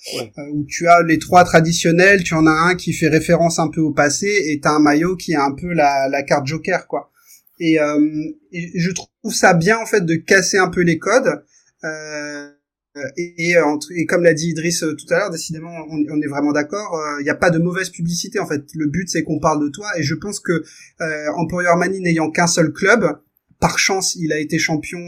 où 0.53 0.65
tu 0.65 0.87
as 0.87 1.03
les 1.03 1.19
trois 1.19 1.43
traditionnels. 1.43 2.23
Tu 2.23 2.33
en 2.33 2.45
as 2.47 2.51
un 2.51 2.75
qui 2.75 2.93
fait 2.93 3.07
référence 3.07 3.59
un 3.59 3.69
peu 3.69 3.81
au 3.81 3.91
passé 3.91 4.27
et 4.27 4.59
t'as 4.59 4.71
un 4.71 4.79
maillot 4.79 5.15
qui 5.15 5.35
a 5.35 5.43
un 5.43 5.51
peu 5.51 5.73
la 5.73 6.07
la 6.09 6.23
carte 6.23 6.45
Joker 6.47 6.87
quoi. 6.87 7.11
Et, 7.59 7.79
euh, 7.79 7.99
et, 8.51 8.79
je 8.79 8.91
trouve 8.91 9.33
ça 9.33 9.53
bien 9.53 9.77
en 9.77 9.85
fait 9.85 10.05
de 10.05 10.15
casser 10.15 10.57
un 10.57 10.69
peu 10.69 10.81
les 10.81 10.99
codes. 10.99 11.43
Euh, 11.83 12.49
et, 13.15 13.51
et, 13.51 13.55
et, 13.95 14.05
comme 14.05 14.23
l'a 14.23 14.33
dit 14.33 14.49
Idriss 14.49 14.83
euh, 14.83 14.95
tout 14.95 15.11
à 15.13 15.19
l'heure, 15.19 15.29
décidément, 15.29 15.71
on, 15.89 16.21
est 16.21 16.27
vraiment 16.27 16.51
d'accord. 16.51 16.99
Il 17.19 17.23
n'y 17.23 17.29
a 17.29 17.35
pas 17.35 17.49
de 17.49 17.59
mauvaise 17.59 17.89
publicité 17.89 18.39
en 18.39 18.47
fait. 18.47 18.63
Le 18.73 18.87
but 18.87 19.09
c'est 19.09 19.23
qu'on 19.23 19.39
parle 19.39 19.63
de 19.63 19.69
toi. 19.69 19.87
Et 19.97 20.03
je 20.03 20.15
pense 20.15 20.39
que 20.39 20.63
euh, 21.01 21.31
Emporio 21.35 21.69
Armani 21.69 21.99
n'ayant 21.99 22.31
qu'un 22.31 22.47
seul 22.47 22.71
club, 22.71 23.05
par 23.59 23.79
chance, 23.79 24.15
il 24.15 24.31
a 24.31 24.39
été 24.39 24.59
champion. 24.59 24.99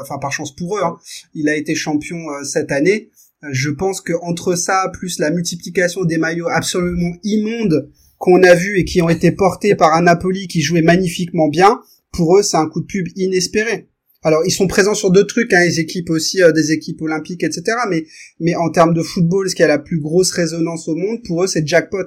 enfin, 0.00 0.18
par 0.18 0.32
chance 0.32 0.54
pour 0.54 0.76
eux, 0.76 0.82
hein, 0.82 0.96
il 1.34 1.48
a 1.48 1.56
été 1.56 1.74
champion 1.74 2.18
cette 2.44 2.72
année. 2.72 3.10
Je 3.50 3.70
pense 3.70 4.00
que 4.00 4.12
entre 4.22 4.54
ça 4.54 4.90
plus 4.92 5.18
la 5.18 5.30
multiplication 5.30 6.04
des 6.04 6.18
maillots 6.18 6.48
absolument 6.48 7.16
immondes 7.24 7.90
qu'on 8.22 8.44
a 8.44 8.54
vu 8.54 8.78
et 8.78 8.84
qui 8.84 9.02
ont 9.02 9.08
été 9.08 9.32
portés 9.32 9.74
par 9.74 9.94
un 9.94 10.06
qui 10.48 10.62
jouait 10.62 10.80
magnifiquement 10.80 11.48
bien, 11.48 11.80
pour 12.12 12.38
eux, 12.38 12.44
c'est 12.44 12.56
un 12.56 12.68
coup 12.68 12.80
de 12.80 12.86
pub 12.86 13.08
inespéré. 13.16 13.88
Alors, 14.22 14.42
ils 14.46 14.52
sont 14.52 14.68
présents 14.68 14.94
sur 14.94 15.10
d'autres 15.10 15.34
trucs, 15.34 15.52
hein, 15.52 15.64
les 15.64 15.80
équipes 15.80 16.08
aussi, 16.08 16.40
euh, 16.40 16.52
des 16.52 16.70
équipes 16.70 17.02
olympiques, 17.02 17.42
etc. 17.42 17.64
Mais, 17.90 18.04
mais 18.38 18.54
en 18.54 18.70
termes 18.70 18.94
de 18.94 19.02
football, 19.02 19.50
ce 19.50 19.56
qui 19.56 19.64
a 19.64 19.66
la 19.66 19.80
plus 19.80 19.98
grosse 19.98 20.30
résonance 20.30 20.86
au 20.86 20.94
monde, 20.94 21.18
pour 21.24 21.42
eux, 21.42 21.48
c'est 21.48 21.66
jackpot. 21.66 22.06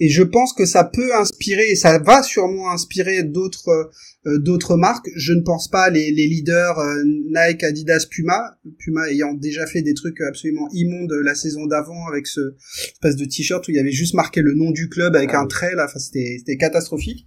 Et 0.00 0.08
je 0.08 0.22
pense 0.22 0.52
que 0.52 0.64
ça 0.64 0.84
peut 0.84 1.14
inspirer, 1.14 1.70
et 1.70 1.76
ça 1.76 1.98
va 1.98 2.22
sûrement 2.22 2.70
inspirer 2.70 3.24
d'autres 3.24 3.90
euh, 4.26 4.38
d'autres 4.38 4.76
marques. 4.76 5.08
Je 5.16 5.32
ne 5.32 5.42
pense 5.42 5.68
pas 5.68 5.90
les, 5.90 6.10
les 6.10 6.26
leaders 6.26 6.78
euh, 6.78 7.02
Nike, 7.04 7.64
Adidas, 7.64 8.06
Puma, 8.10 8.58
Puma 8.78 9.08
ayant 9.10 9.34
déjà 9.34 9.66
fait 9.66 9.82
des 9.82 9.94
trucs 9.94 10.20
absolument 10.20 10.68
immondes 10.72 11.12
la 11.24 11.34
saison 11.34 11.66
d'avant 11.66 12.06
avec 12.08 12.26
ce 12.26 12.54
espèce 12.92 13.16
de 13.16 13.24
t-shirt 13.24 13.66
où 13.66 13.70
il 13.70 13.76
y 13.76 13.80
avait 13.80 13.90
juste 13.90 14.14
marqué 14.14 14.40
le 14.40 14.54
nom 14.54 14.70
du 14.70 14.88
club 14.88 15.16
avec 15.16 15.30
ah 15.32 15.40
un 15.40 15.46
trait 15.46 15.74
là. 15.74 15.86
Enfin, 15.86 15.98
c'était 15.98 16.56
catastrophique. 16.56 17.26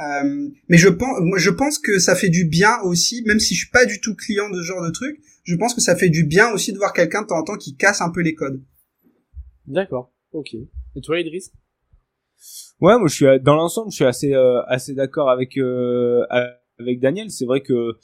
Euh, 0.00 0.48
mais 0.68 0.78
je 0.78 0.88
pense, 0.88 1.20
moi, 1.20 1.38
je 1.38 1.50
pense 1.50 1.78
que 1.78 1.98
ça 1.98 2.14
fait 2.14 2.28
du 2.28 2.44
bien 2.44 2.80
aussi, 2.82 3.22
même 3.26 3.38
si 3.38 3.54
je 3.54 3.60
suis 3.60 3.70
pas 3.70 3.86
du 3.86 4.00
tout 4.00 4.14
client 4.14 4.50
de 4.50 4.56
ce 4.56 4.66
genre 4.66 4.84
de 4.84 4.90
truc, 4.90 5.20
je 5.44 5.54
pense 5.54 5.74
que 5.74 5.80
ça 5.80 5.96
fait 5.96 6.08
du 6.08 6.24
bien 6.24 6.50
aussi 6.52 6.72
de 6.72 6.78
voir 6.78 6.92
quelqu'un 6.92 7.22
de 7.22 7.26
temps 7.26 7.38
en 7.38 7.44
temps 7.44 7.56
qui 7.56 7.76
casse 7.76 8.00
un 8.00 8.10
peu 8.10 8.20
les 8.20 8.34
codes. 8.34 8.62
D'accord, 9.66 10.12
ok. 10.32 10.54
Et 10.54 11.00
toi, 11.02 11.20
Idriss? 11.20 11.52
Ouais, 12.82 12.98
moi, 12.98 13.06
je 13.06 13.14
suis 13.14 13.26
dans 13.42 13.54
l'ensemble, 13.54 13.92
je 13.92 13.94
suis 13.94 14.04
assez 14.04 14.34
euh, 14.34 14.60
assez 14.66 14.92
d'accord 14.92 15.30
avec 15.30 15.56
euh, 15.56 16.26
avec 16.80 16.98
Daniel. 16.98 17.30
C'est 17.30 17.46
vrai 17.46 17.60
que, 17.60 17.96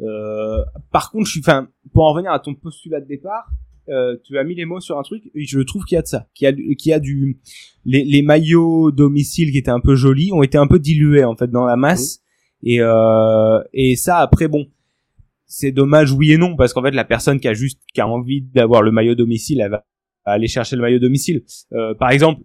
euh, 0.00 0.64
par 0.90 1.12
contre, 1.12 1.26
je 1.26 1.30
suis, 1.30 1.40
enfin, 1.40 1.68
pour 1.92 2.02
en 2.02 2.12
revenir 2.12 2.32
à 2.32 2.40
ton 2.40 2.52
postulat 2.52 3.00
de 3.00 3.06
départ, 3.06 3.48
euh, 3.90 4.16
tu 4.24 4.36
as 4.36 4.42
mis 4.42 4.56
les 4.56 4.64
mots 4.64 4.80
sur 4.80 4.98
un 4.98 5.04
truc 5.04 5.30
et 5.36 5.44
je 5.44 5.60
trouve 5.60 5.84
qu'il 5.84 5.94
y 5.94 5.98
a 6.00 6.02
de 6.02 6.08
ça 6.08 6.26
qu'il 6.34 6.46
y 6.46 6.48
a 6.48 6.52
qu'il 6.52 6.90
y 6.90 6.92
a 6.92 6.98
du 6.98 7.38
les, 7.84 8.02
les 8.02 8.22
maillots 8.22 8.90
domicile 8.90 9.52
qui 9.52 9.58
étaient 9.58 9.70
un 9.70 9.78
peu 9.78 9.94
jolis 9.94 10.32
ont 10.32 10.42
été 10.42 10.58
un 10.58 10.66
peu 10.66 10.80
dilués 10.80 11.22
en 11.22 11.36
fait 11.36 11.48
dans 11.48 11.64
la 11.64 11.76
masse. 11.76 12.18
Et 12.64 12.80
euh, 12.80 13.62
et 13.72 13.94
ça 13.94 14.18
après 14.18 14.48
bon 14.48 14.66
c'est 15.46 15.70
dommage 15.70 16.10
oui 16.10 16.32
et 16.32 16.38
non 16.38 16.56
parce 16.56 16.72
qu'en 16.72 16.82
fait 16.82 16.90
la 16.90 17.04
personne 17.04 17.38
qui 17.38 17.46
a 17.46 17.54
juste 17.54 17.80
qui 17.94 18.00
a 18.00 18.08
envie 18.08 18.42
d'avoir 18.42 18.82
le 18.82 18.90
maillot 18.90 19.14
domicile 19.14 19.60
elle 19.60 19.70
va 19.70 19.84
aller 20.24 20.48
chercher 20.48 20.74
le 20.74 20.82
maillot 20.82 20.98
domicile. 20.98 21.44
Euh, 21.72 21.94
par 21.94 22.10
exemple 22.10 22.42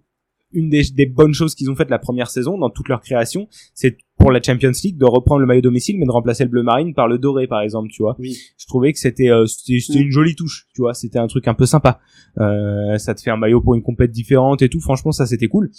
une 0.52 0.70
des, 0.70 0.84
des 0.96 1.06
bonnes 1.06 1.34
choses 1.34 1.56
qu'ils 1.56 1.70
ont 1.70 1.76
faites 1.76 1.90
la 1.90 2.00
première 2.00 2.30
saison 2.30 2.58
dans 2.58 2.70
toute 2.70 2.90
leur 2.90 3.02
création, 3.02 3.48
c'est 3.74 3.98
pour 4.18 4.32
la 4.32 4.42
Champions 4.42 4.72
League 4.84 4.98
de 4.98 5.06
reprendre 5.06 5.42
le 5.42 5.46
maillot 5.46 5.62
domicile 5.62 5.98
mais 6.00 6.06
de 6.06 6.12
remplacer 6.12 6.44
le 6.44 6.50
bleu 6.50 6.64
marine 6.64 6.94
par 6.94 7.08
le 7.08 7.18
doré 7.18 7.48
par 7.48 7.62
exemple, 7.62 7.90
tu 7.90 8.02
vois. 8.02 8.16
Oui. 8.20 8.38
Je 8.58 8.66
trouvais 8.66 8.92
que 8.92 9.00
c'était 9.00 9.30
euh, 9.30 9.46
c'était 9.46 10.00
une 10.00 10.12
jolie 10.12 10.36
touche, 10.36 10.68
tu 10.74 10.82
vois, 10.82 10.94
c'était 10.94 11.20
un 11.20 11.28
truc 11.28 11.48
un 11.48 11.54
peu 11.54 11.66
sympa. 11.66 12.00
Euh, 12.40 12.98
ça 12.98 13.14
te 13.14 13.22
fait 13.22 13.32
un 13.32 13.38
maillot 13.38 13.62
pour 13.62 13.76
une 13.76 13.84
compète 13.84 14.12
différente 14.12 14.62
et 14.62 14.70
tout, 14.70 14.80
franchement 14.80 15.12
ça 15.12 15.26
c'était 15.26 15.48
cool. 15.48 15.70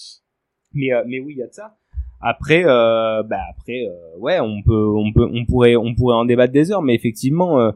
Mais 0.73 0.93
euh, 0.93 1.03
mais 1.07 1.21
oui, 1.21 1.35
il 1.37 1.39
y 1.39 1.43
a 1.43 1.49
de 1.49 1.53
ça. 1.53 1.77
Après 2.23 2.65
euh, 2.65 3.23
bah 3.23 3.41
après 3.51 3.87
euh, 3.89 4.19
ouais, 4.19 4.41
on 4.41 4.63
peut 4.63 4.87
on 4.95 5.13
peut 5.13 5.27
on 5.33 5.47
pourrait 5.47 5.77
on 5.77 5.95
pourrait 5.95 6.17
en 6.17 6.27
débattre 6.27 6.53
des 6.53 6.71
heures 6.71 6.83
mais 6.83 6.95
effectivement 6.95 7.73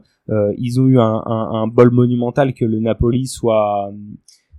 ils 0.57 0.79
ont 0.79 0.87
eu 0.87 0.99
un, 0.99 1.23
un, 1.25 1.49
un 1.53 1.67
bol 1.67 1.91
monumental 1.91 2.53
que 2.53 2.65
le 2.65 2.79
Napoli 2.79 3.27
soit 3.27 3.91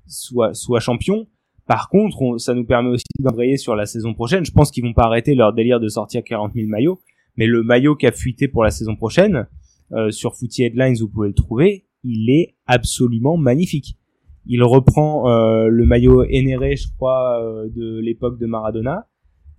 soit 0.07 0.55
soit 0.55 0.81
champion 0.81 1.27
par 1.67 1.89
contre, 1.89 2.39
ça 2.39 2.55
nous 2.55 2.65
permet 2.65 2.91
aussi 2.91 3.05
d'embrayer 3.19 3.57
sur 3.57 3.75
la 3.75 3.87
saison 3.87 4.15
prochaine. 4.15 4.45
Je 4.45 4.53
pense 4.53 4.71
qu'ils 4.71 4.85
vont 4.85 4.93
pas 4.93 5.05
arrêter 5.05 5.35
leur 5.35 5.53
délire 5.53 5.81
de 5.81 5.89
sortir 5.89 6.23
40 6.23 6.53
000 6.55 6.69
maillots, 6.69 7.01
mais 7.37 7.47
le 7.47 7.63
maillot 7.63 7.97
qui 7.97 8.07
a 8.07 8.13
fuité 8.13 8.47
pour 8.47 8.63
la 8.63 8.71
saison 8.71 8.95
prochaine, 8.95 9.47
euh, 9.93 10.11
sur 10.11 10.37
Footy 10.37 10.63
Headlines, 10.63 10.97
vous 11.01 11.09
pouvez 11.09 11.29
le 11.29 11.35
trouver, 11.35 11.87
il 12.05 12.31
est 12.31 12.55
absolument 12.67 13.37
magnifique. 13.37 13.99
Il 14.47 14.63
reprend 14.63 15.29
euh, 15.29 15.67
le 15.67 15.85
maillot 15.87 16.23
Enere, 16.23 16.77
je 16.77 16.87
crois, 16.97 17.43
euh, 17.43 17.69
de 17.69 17.99
l'époque 17.99 18.39
de 18.39 18.47
Maradona. 18.47 19.09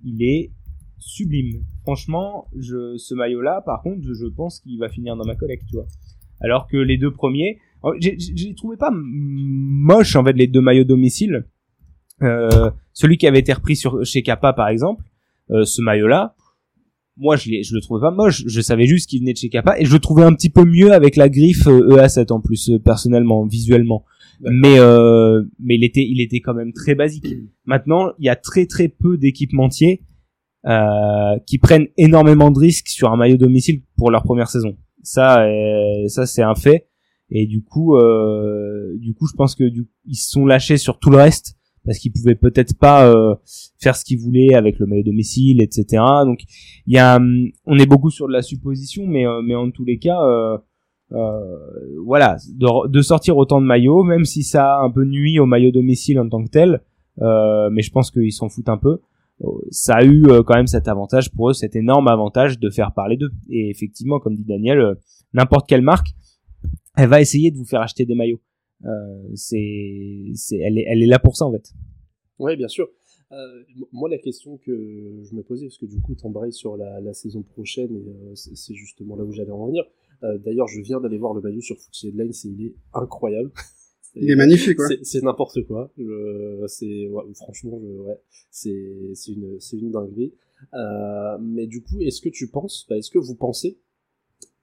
Il 0.05 0.23
est 0.23 0.51
sublime. 0.97 1.63
Franchement, 1.81 2.47
je, 2.57 2.95
ce 2.97 3.13
maillot-là, 3.15 3.61
par 3.65 3.81
contre, 3.81 4.01
je 4.01 4.27
pense 4.27 4.61
qu'il 4.61 4.79
va 4.79 4.87
finir 4.87 5.17
dans 5.17 5.25
ma 5.25 5.35
collecte, 5.35 5.65
tu 5.67 5.75
vois. 5.75 5.87
Alors 6.39 6.67
que 6.67 6.77
les 6.77 6.97
deux 6.97 7.11
premiers, 7.11 7.59
oh, 7.83 7.93
j'ai 7.99 8.55
trouvé 8.55 8.77
pas 8.77 8.91
moche 8.93 10.15
en 10.15 10.23
fait 10.23 10.33
les 10.33 10.47
deux 10.47 10.61
maillots 10.61 10.83
domicile 10.83 11.45
euh, 12.21 12.71
celui 12.93 13.17
qui 13.17 13.27
avait 13.27 13.39
été 13.39 13.53
repris 13.53 13.75
sur 13.75 14.03
chez 14.05 14.23
Kappa 14.23 14.53
par 14.53 14.69
exemple, 14.69 15.03
euh, 15.51 15.65
ce 15.65 15.81
maillot-là, 15.81 16.35
moi 17.15 17.35
je, 17.35 17.49
je 17.63 17.73
le 17.73 17.81
trouvais 17.81 18.01
pas 18.01 18.11
moche, 18.11 18.43
je 18.45 18.61
savais 18.61 18.85
juste 18.85 19.09
qu'il 19.09 19.19
venait 19.19 19.33
de 19.33 19.37
chez 19.37 19.49
Kappa 19.49 19.79
et 19.79 19.85
je 19.85 19.93
le 19.93 19.99
trouvais 19.99 20.23
un 20.23 20.33
petit 20.33 20.49
peu 20.49 20.65
mieux 20.65 20.93
avec 20.93 21.15
la 21.15 21.29
griffe 21.29 21.65
EA7 21.65 22.19
euh, 22.19 22.25
e 22.25 22.31
en 22.33 22.41
plus 22.41 22.71
personnellement, 22.83 23.45
visuellement. 23.45 24.05
Mais 24.41 24.77
mais 25.59 25.75
il 25.75 25.83
était 25.83 26.05
il 26.07 26.21
était 26.21 26.41
quand 26.41 26.53
même 26.53 26.71
très 26.71 26.93
basique. 26.93 27.25
Maintenant, 27.65 28.11
il 28.19 28.25
y 28.25 28.29
a 28.29 28.35
très 28.35 28.67
très 28.67 28.87
peu 28.87 29.17
d'équipementiers 29.17 30.03
euh, 30.67 31.39
qui 31.45 31.59
prennent 31.59 31.87
énormément 31.95 32.51
de 32.51 32.59
risques 32.59 32.89
sur 32.89 33.09
un 33.11 33.15
maillot 33.15 33.37
domicile 33.37 33.83
pour 33.95 34.11
leur 34.11 34.23
première 34.23 34.49
saison. 34.49 34.75
Ça, 35.01 35.45
euh, 35.45 36.07
ça 36.07 36.25
c'est 36.25 36.41
un 36.41 36.55
fait. 36.55 36.89
Et 37.29 37.45
du 37.45 37.63
coup, 37.63 37.95
euh, 37.95 38.97
du 38.97 39.13
coup, 39.13 39.27
je 39.27 39.33
pense 39.33 39.55
que 39.55 39.63
du, 39.63 39.87
ils 40.05 40.15
se 40.15 40.29
sont 40.29 40.45
lâchés 40.45 40.75
sur 40.75 40.99
tout 40.99 41.09
le 41.09 41.17
reste 41.17 41.55
parce 41.87 41.99
qu'ils 41.99 42.11
pouvaient 42.11 42.35
peut-être 42.35 42.77
pas 42.77 43.09
euh, 43.09 43.33
faire 43.79 43.95
ce 43.95 44.03
qu'ils 44.03 44.19
voulaient 44.19 44.53
avec 44.53 44.77
le 44.77 44.85
maillot 44.85 45.03
domicile, 45.03 45.61
etc. 45.61 46.03
Donc, 46.25 46.41
il 46.85 46.93
y 46.93 46.97
a, 46.99 47.15
hum, 47.15 47.47
on 47.65 47.79
est 47.79 47.85
beaucoup 47.85 48.11
sur 48.11 48.27
de 48.27 48.33
la 48.33 48.41
supposition, 48.41 49.07
mais 49.07 49.25
euh, 49.25 49.41
mais 49.41 49.55
en 49.55 49.71
tous 49.71 49.85
les 49.85 49.97
cas, 49.97 50.21
euh, 50.21 50.57
euh, 51.13 51.39
voilà, 52.05 52.35
de, 52.49 52.89
de, 52.89 53.01
sortir 53.01 53.37
autant 53.37 53.61
de 53.61 53.65
maillots, 53.65 54.03
même 54.03 54.25
si 54.25 54.43
ça 54.43 54.75
a 54.75 54.83
un 54.83 54.91
peu 54.91 55.05
nuit 55.05 55.39
au 55.39 55.45
maillot 55.45 55.71
domicile 55.71 56.19
en 56.19 56.27
tant 56.27 56.43
que 56.43 56.49
tel, 56.49 56.81
euh, 57.21 57.69
mais 57.71 57.81
je 57.81 57.91
pense 57.91 58.11
qu'ils 58.11 58.33
s'en 58.33 58.49
foutent 58.49 58.69
un 58.69 58.77
peu. 58.77 58.99
Ça 59.69 59.97
a 59.97 60.03
eu 60.03 60.25
quand 60.47 60.55
même 60.55 60.65
cet 60.65 60.87
avantage 60.87 61.31
pour 61.31 61.51
eux, 61.51 61.53
cet 61.53 61.75
énorme 61.75 62.07
avantage 62.07 62.59
de 62.59 62.71
faire 62.71 62.91
parler 62.91 63.17
d'eux. 63.17 63.29
Et 63.51 63.69
effectivement, 63.69 64.19
comme 64.19 64.35
dit 64.35 64.43
Daniel, 64.43 64.95
n'importe 65.31 65.69
quelle 65.69 65.83
marque 65.83 66.07
elle 66.97 67.07
va 67.07 67.21
essayer 67.21 67.51
de 67.51 67.57
vous 67.57 67.65
faire 67.65 67.81
acheter 67.81 68.05
des 68.05 68.15
maillots. 68.15 68.41
Euh, 68.85 69.29
c'est, 69.35 70.31
c'est, 70.35 70.57
elle 70.57 70.77
est, 70.77 70.85
elle 70.87 71.01
est 71.01 71.07
là 71.07 71.19
pour 71.19 71.35
ça 71.35 71.45
en 71.45 71.51
fait. 71.51 71.73
Oui, 72.39 72.55
bien 72.55 72.67
sûr. 72.67 72.87
Euh, 73.31 73.63
moi, 73.91 74.09
la 74.09 74.17
question 74.17 74.57
que 74.57 75.21
je 75.23 75.35
me 75.35 75.41
posais, 75.43 75.65
parce 75.65 75.77
que 75.77 75.85
du 75.85 75.99
coup, 75.99 76.15
t'embrayes 76.15 76.53
sur 76.53 76.77
la, 76.77 77.01
la, 77.01 77.13
saison 77.13 77.41
prochaine, 77.41 77.93
et 77.95 78.09
euh, 78.09 78.35
c'est 78.35 78.73
justement 78.73 79.15
là 79.15 79.23
où 79.23 79.31
j'allais 79.33 79.51
en 79.51 79.67
venir. 79.67 79.83
Euh, 80.23 80.37
d'ailleurs, 80.37 80.67
je 80.67 80.81
viens 80.81 81.01
d'aller 81.01 81.17
voir 81.17 81.33
le 81.33 81.41
maillot 81.41 81.61
sur 81.61 81.77
Footsie 81.77 82.07
Headlines, 82.07 82.31
et 82.31 82.47
il 82.47 82.65
est 82.67 82.75
incroyable. 82.93 83.51
il 84.15 84.31
est 84.31 84.35
magnifique, 84.35 84.79
ouais. 84.79 84.99
C'est 85.03 85.21
n'importe 85.23 85.65
quoi. 85.67 85.91
c'est 86.67 87.07
ouais, 87.07 87.23
franchement, 87.35 87.79
je, 87.81 87.87
ouais, 87.87 88.19
c'est 88.49 89.11
c'est 89.13 89.33
une 89.33 89.59
c'est 89.59 89.77
une 89.77 89.91
dinguerie. 89.91 90.33
Euh, 90.73 91.37
mais 91.39 91.67
du 91.67 91.81
coup, 91.81 92.01
est-ce 92.01 92.21
que 92.21 92.29
tu 92.29 92.47
penses, 92.47 92.85
bah, 92.89 92.97
est-ce 92.97 93.11
que 93.11 93.19
vous 93.19 93.35
pensez 93.35 93.77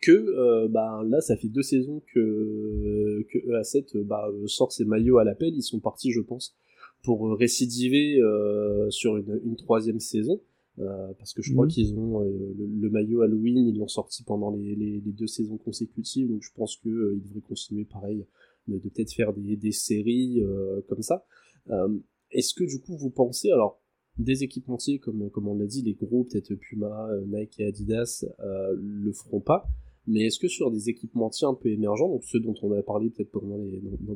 que 0.00 0.12
euh, 0.12 0.68
bah, 0.68 1.02
là 1.06 1.20
ça 1.20 1.36
fait 1.36 1.48
deux 1.48 1.62
saisons 1.62 2.02
que 2.12 3.24
que 3.30 3.38
EA7 3.38 4.02
bah, 4.02 4.28
sort 4.46 4.72
ses 4.72 4.84
maillots 4.84 5.18
à 5.18 5.24
l'appel. 5.24 5.54
Ils 5.54 5.62
sont 5.62 5.80
partis 5.80 6.10
je 6.10 6.20
pense 6.20 6.56
pour 7.02 7.36
récidiver 7.38 8.20
euh, 8.20 8.90
sur 8.90 9.16
une, 9.16 9.40
une, 9.44 9.56
troisième 9.56 10.00
saison 10.00 10.40
euh, 10.80 11.12
parce 11.18 11.32
que 11.32 11.40
je 11.40 11.52
crois 11.52 11.66
mhm. 11.66 11.70
qu'ils 11.70 11.94
ont 11.94 12.20
euh, 12.22 12.54
le, 12.58 12.90
maillot 12.90 13.20
Halloween 13.20 13.68
ils 13.68 13.78
l'ont 13.78 13.86
sorti 13.86 14.24
pendant 14.24 14.50
les, 14.50 14.74
les, 14.74 15.00
les, 15.00 15.12
deux 15.12 15.28
saisons 15.28 15.56
consécutives. 15.56 16.28
Donc 16.28 16.42
je 16.42 16.50
pense 16.52 16.80
euh, 16.86 17.14
ils 17.14 17.22
devraient 17.22 17.42
continuer 17.42 17.84
pareil 17.84 18.26
de, 18.66 18.78
de 18.78 18.88
peut-être 18.88 19.12
faire 19.12 19.32
des, 19.32 19.56
des 19.56 19.70
séries 19.70 20.42
comme 20.88 21.02
ça. 21.02 21.24
Est-ce 22.32 22.54
que 22.54 22.64
du 22.64 22.80
coup 22.80 22.96
vous 22.96 23.10
pensez 23.10 23.50
alors 23.52 23.80
des 24.18 24.42
équipementiers 24.42 24.98
comme 24.98 25.30
comme 25.30 25.46
on 25.46 25.54
l'a 25.54 25.66
dit 25.66 25.82
les 25.82 25.94
gros 25.94 26.24
peut-être 26.24 26.54
Puma 26.54 27.08
Nike 27.26 27.60
et 27.60 27.66
Adidas 27.66 28.24
le 28.40 29.12
feront 29.12 29.40
pas 29.40 29.68
mais 30.06 30.26
est-ce 30.26 30.38
que 30.38 30.48
sur 30.48 30.70
des 30.70 30.90
équipementiers 30.90 31.46
un 31.46 31.54
peu 31.54 31.70
émergents, 31.70 32.08
donc 32.08 32.24
ceux 32.24 32.40
dont 32.40 32.54
on 32.62 32.72
a 32.72 32.82
parlé 32.82 33.10
peut-être 33.10 33.30
pendant 33.30 33.58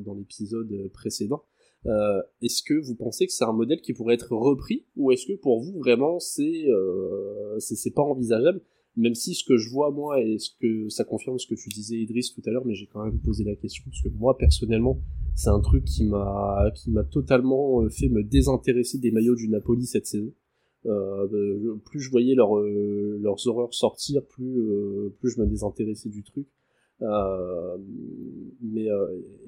dans, 0.05 0.15
l'épisode 0.15 0.71
euh, 0.73 0.89
précédent, 0.93 1.43
euh, 1.87 2.21
est-ce 2.43 2.63
que 2.63 2.75
vous 2.75 2.95
pensez 2.95 3.27
que 3.27 3.33
c'est 3.33 3.45
un 3.45 3.53
modèle 3.53 3.81
qui 3.81 3.95
pourrait 3.95 4.15
être 4.15 4.35
repris 4.35 4.85
ou 4.97 5.13
est-ce 5.13 5.27
que 5.27 5.35
pour 5.35 5.61
vous 5.61 5.79
vraiment 5.79 6.19
c'est 6.19 6.69
euh, 6.69 7.59
c'est 7.59 7.95
pas 7.95 8.03
envisageable? 8.03 8.61
Même 8.97 9.15
si 9.15 9.35
ce 9.35 9.45
que 9.45 9.57
je 9.57 9.71
vois 9.71 9.93
moi 9.93 10.21
et 10.21 10.39
ce 10.39 10.51
que 10.61 10.89
ça 10.89 11.05
confirme 11.05 11.39
ce 11.39 11.47
que 11.47 11.55
tu 11.55 11.69
disais 11.69 11.97
Idriss 11.97 12.35
tout 12.35 12.43
à 12.47 12.51
l'heure 12.51 12.67
mais 12.67 12.75
j'ai 12.75 12.87
quand 12.87 13.05
même 13.05 13.21
posé 13.21 13.45
la 13.45 13.55
question 13.55 13.85
parce 13.87 14.03
que 14.03 14.09
moi 14.09 14.37
personnellement 14.37 15.01
c'est 15.37 15.51
un 15.51 15.61
truc 15.61 15.85
qui 15.85 16.05
m'a 16.05 16.71
qui 16.75 16.91
m'a 16.91 17.05
totalement 17.05 17.89
fait 17.91 18.09
me 18.09 18.25
désintéresser 18.25 18.99
des 18.99 19.13
maillots 19.13 19.37
du 19.37 19.49
Napoli 19.49 19.87
cette 19.87 20.07
saison 20.07 20.33
plus 21.85 22.01
je 22.01 22.11
voyais 22.11 22.35
leur, 22.35 22.57
euh, 22.57 23.19
leurs 23.21 23.47
horreurs 23.47 23.75
sortir, 23.75 24.25
plus, 24.27 24.61
euh, 24.61 25.15
plus 25.21 25.31
je 25.31 25.41
me 25.41 25.47
désintéressais 25.47 26.09
du 26.09 26.23
truc. 26.23 26.47
mais 27.01 28.87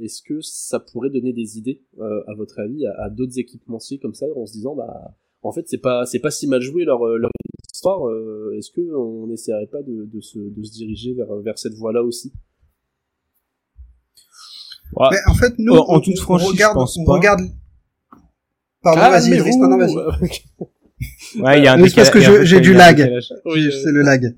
est-ce 0.00 0.22
que 0.22 0.40
ça 0.40 0.80
pourrait 0.80 1.10
donner 1.10 1.32
des 1.32 1.58
idées, 1.58 1.82
à 2.00 2.34
votre 2.34 2.60
avis, 2.60 2.86
à, 2.86 3.10
d'autres 3.10 3.38
équipementiers 3.38 3.98
comme 3.98 4.14
ça, 4.14 4.26
en 4.36 4.46
se 4.46 4.52
disant, 4.52 4.74
bah, 4.74 5.16
en 5.42 5.52
fait, 5.52 5.66
c'est 5.66 5.78
pas, 5.78 6.06
c'est 6.06 6.20
pas 6.20 6.30
si 6.30 6.46
mal 6.46 6.60
joué 6.60 6.84
leur, 6.84 7.04
leur 7.04 7.30
histoire. 7.72 8.00
est-ce 8.56 8.70
que 8.70 8.94
on 8.94 9.26
n'essaierait 9.26 9.66
pas 9.66 9.82
de, 9.82 10.04
de, 10.04 10.20
se, 10.20 10.38
de 10.38 10.62
se 10.62 10.72
diriger 10.72 11.14
vers, 11.14 11.34
vers 11.36 11.58
cette 11.58 11.74
voie-là 11.74 12.02
aussi? 12.02 12.32
Mais 14.98 15.18
en 15.28 15.34
fait, 15.34 15.54
nous, 15.58 15.74
en, 15.74 16.00
toute 16.00 16.18
franchise, 16.18 16.48
on 16.48 16.52
regarde, 16.52 16.78
on 16.78 17.04
regarde. 17.04 17.40
Pardon, 18.82 19.00
ah, 19.04 19.10
vas-y, 19.10 19.30
non, 19.58 19.76
vas-y. 19.76 20.70
Ouais, 21.38 21.58
il 21.58 21.64
y 21.64 21.68
a 21.68 21.74
un 21.74 21.80
parce 21.94 22.10
que 22.10 22.44
j'ai 22.44 22.60
du 22.60 22.74
lag. 22.74 22.98
Oui, 23.44 23.70
c'est 23.70 23.92
le 23.92 24.02
lag. 24.02 24.36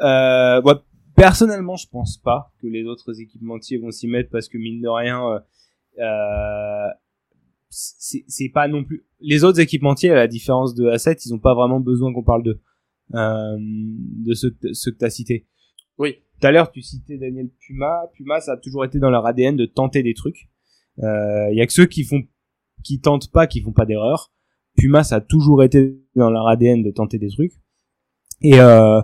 Euh, 0.00 0.62
ouais, 0.62 0.74
personnellement, 1.16 1.76
je 1.76 1.88
pense 1.88 2.18
pas 2.18 2.52
que 2.60 2.66
les 2.66 2.84
autres 2.84 3.20
équipementiers 3.20 3.78
vont 3.78 3.90
s'y 3.90 4.08
mettre 4.08 4.30
parce 4.30 4.48
que 4.48 4.58
mine 4.58 4.80
de 4.80 4.88
rien, 4.88 5.22
euh, 5.28 5.38
euh 6.00 6.88
c'est 7.74 8.50
pas 8.50 8.68
non 8.68 8.84
plus. 8.84 9.06
Les 9.20 9.44
autres 9.44 9.58
équipementiers, 9.58 10.10
à 10.10 10.14
la 10.14 10.28
différence 10.28 10.74
de 10.74 10.84
A7, 10.84 11.22
ils 11.24 11.32
ont 11.32 11.38
pas 11.38 11.54
vraiment 11.54 11.80
besoin 11.80 12.12
qu'on 12.12 12.22
parle 12.22 12.42
d'eux, 12.42 12.60
euh, 13.14 13.56
de 13.58 14.34
ceux, 14.34 14.54
ceux 14.72 14.90
que 14.90 14.98
t'as 14.98 15.08
cités. 15.08 15.46
Oui. 15.96 16.16
Tout 16.38 16.48
à 16.48 16.50
l'heure, 16.50 16.70
tu 16.70 16.82
citais 16.82 17.16
Daniel 17.16 17.48
Puma. 17.60 18.10
Puma, 18.14 18.40
ça 18.40 18.52
a 18.52 18.56
toujours 18.58 18.84
été 18.84 18.98
dans 18.98 19.08
leur 19.08 19.24
ADN 19.24 19.56
de 19.56 19.64
tenter 19.64 20.02
des 20.02 20.12
trucs. 20.12 20.50
Il 20.98 21.04
euh, 21.04 21.52
y 21.54 21.62
a 21.62 21.66
que 21.66 21.72
ceux 21.72 21.86
qui 21.86 22.04
font, 22.04 22.22
qui 22.82 23.00
tentent 23.00 23.30
pas, 23.30 23.46
qui 23.46 23.62
font 23.62 23.72
pas 23.72 23.86
d'erreur. 23.86 24.32
Puma, 24.76 25.04
ça 25.04 25.16
a 25.16 25.20
toujours 25.20 25.62
été 25.62 25.98
dans 26.16 26.30
leur 26.30 26.48
ADN 26.48 26.82
de 26.82 26.90
tenter 26.90 27.18
des 27.18 27.28
trucs. 27.28 27.52
Et, 28.42 28.58
euh, 28.58 29.00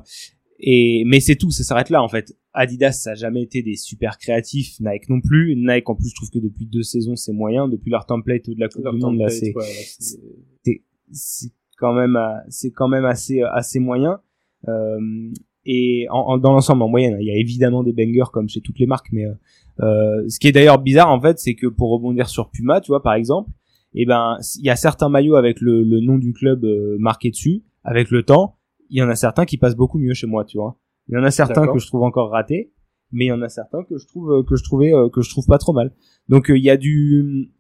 et 0.59 1.05
mais 1.07 1.21
c'est 1.21 1.37
tout, 1.37 1.51
ça 1.51 1.65
s'arrête 1.65 1.91
là 1.91 2.03
en 2.03 2.09
fait. 2.09 2.37
Adidas, 2.53 2.93
ça 2.93 3.13
a 3.13 3.15
jamais 3.15 3.43
été 3.43 3.63
des 3.63 3.77
super 3.77 4.19
créatifs, 4.19 4.81
Nike 4.81 5.09
non 5.09 5.21
plus. 5.21 5.55
Nike 5.57 5.89
en 5.89 5.95
plus, 5.95 6.09
je 6.11 6.15
trouve 6.15 6.31
que 6.31 6.39
depuis 6.39 6.67
deux 6.67 6.83
saisons, 6.83 7.15
c'est 7.15 7.33
moyen. 7.33 7.69
Depuis 7.69 7.91
leur 7.91 8.07
template 8.07 8.49
de 8.51 8.59
la 8.59 8.69
Coupe 8.69 8.91
du 8.91 8.99
Monde, 8.99 9.19
là, 9.19 9.29
c'est 9.29 9.55
c'est 11.11 11.53
quand 11.79 11.95
même 11.95 12.19
c'est 12.49 12.71
quand 12.71 12.89
même 12.89 13.05
assez 13.05 13.43
assez 13.43 13.79
moyen. 13.79 14.21
Euh, 14.67 15.31
et 15.65 16.07
en, 16.11 16.39
dans 16.39 16.53
l'ensemble, 16.53 16.83
en 16.83 16.89
moyenne, 16.89 17.19
il 17.21 17.27
y 17.27 17.31
a 17.31 17.37
évidemment 17.37 17.83
des 17.83 17.93
bangers 17.93 18.31
comme 18.33 18.49
chez 18.49 18.61
toutes 18.61 18.79
les 18.79 18.87
marques, 18.87 19.09
mais 19.13 19.27
euh, 19.27 19.35
euh 19.81 20.29
ce 20.29 20.41
qui 20.41 20.49
est 20.49 20.53
d'ailleurs 20.53 20.79
bizarre 20.79 21.11
en 21.11 21.21
fait, 21.21 21.39
c'est 21.39 21.55
que 21.55 21.67
pour 21.67 21.91
rebondir 21.91 22.29
sur 22.29 22.51
Puma, 22.51 22.81
tu 22.81 22.89
vois 22.89 23.03
par 23.03 23.15
exemple, 23.15 23.51
et 23.95 24.03
eh 24.03 24.07
ben 24.07 24.37
il 24.59 24.67
y 24.67 24.71
a 24.71 24.77
certains 24.77 25.09
maillots 25.09 25.37
avec 25.37 25.61
le, 25.61 25.83
le 25.83 26.01
nom 26.01 26.19
du 26.19 26.33
club 26.33 26.65
euh, 26.65 26.97
marqué 26.99 27.31
dessus 27.31 27.63
avec 27.85 28.11
le 28.11 28.23
temps 28.23 28.59
il 28.91 28.99
y 28.99 29.03
en 29.03 29.09
a 29.09 29.15
certains 29.15 29.47
qui 29.47 29.57
passent 29.57 29.77
beaucoup 29.77 29.99
mieux 29.99 30.15
chez 30.15 30.27
moi 30.27 30.45
tu 30.45 30.59
vois 30.59 30.79
il 31.09 31.15
y 31.15 31.19
en 31.19 31.25
a 31.25 31.31
certains 31.31 31.67
que 31.67 31.79
je 31.79 31.87
trouve 31.87 32.03
encore 32.03 32.31
ratés 32.31 32.73
mais 33.13 33.27
il 33.27 33.29
y 33.29 33.33
en 33.33 33.41
a 33.41 33.49
certains 33.49 33.83
que 33.85 33.97
je 33.97 34.07
trouve 34.07 34.33
euh, 34.33 34.43
que 34.43 34.57
je 34.57 34.63
trouvais 34.63 34.93
euh, 34.93 35.09
que 35.09 35.23
je 35.23 35.31
trouve 35.31 35.47
pas 35.47 35.59
trop 35.59 35.73
mal 35.73 35.95
donc 36.29 36.47
il 36.51 36.63
y 36.63 36.71
a 36.71 36.77
du 36.77 37.51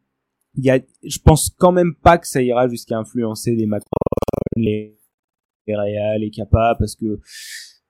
il 0.55 0.65
y 0.65 0.71
a 0.71 0.81
je 1.03 1.19
pense 1.25 1.51
quand 1.59 1.73
même 1.73 1.95
pas 1.95 2.19
que 2.19 2.27
ça 2.27 2.43
ira 2.43 2.69
jusqu'à 2.69 2.99
influencer 2.99 3.55
les 3.55 3.67
Macron 3.67 3.89
les 4.57 4.99
les 5.67 5.77
Real 5.77 6.21
les 6.21 6.31
Kappa 6.31 6.77
parce 6.79 6.95
que 6.95 7.21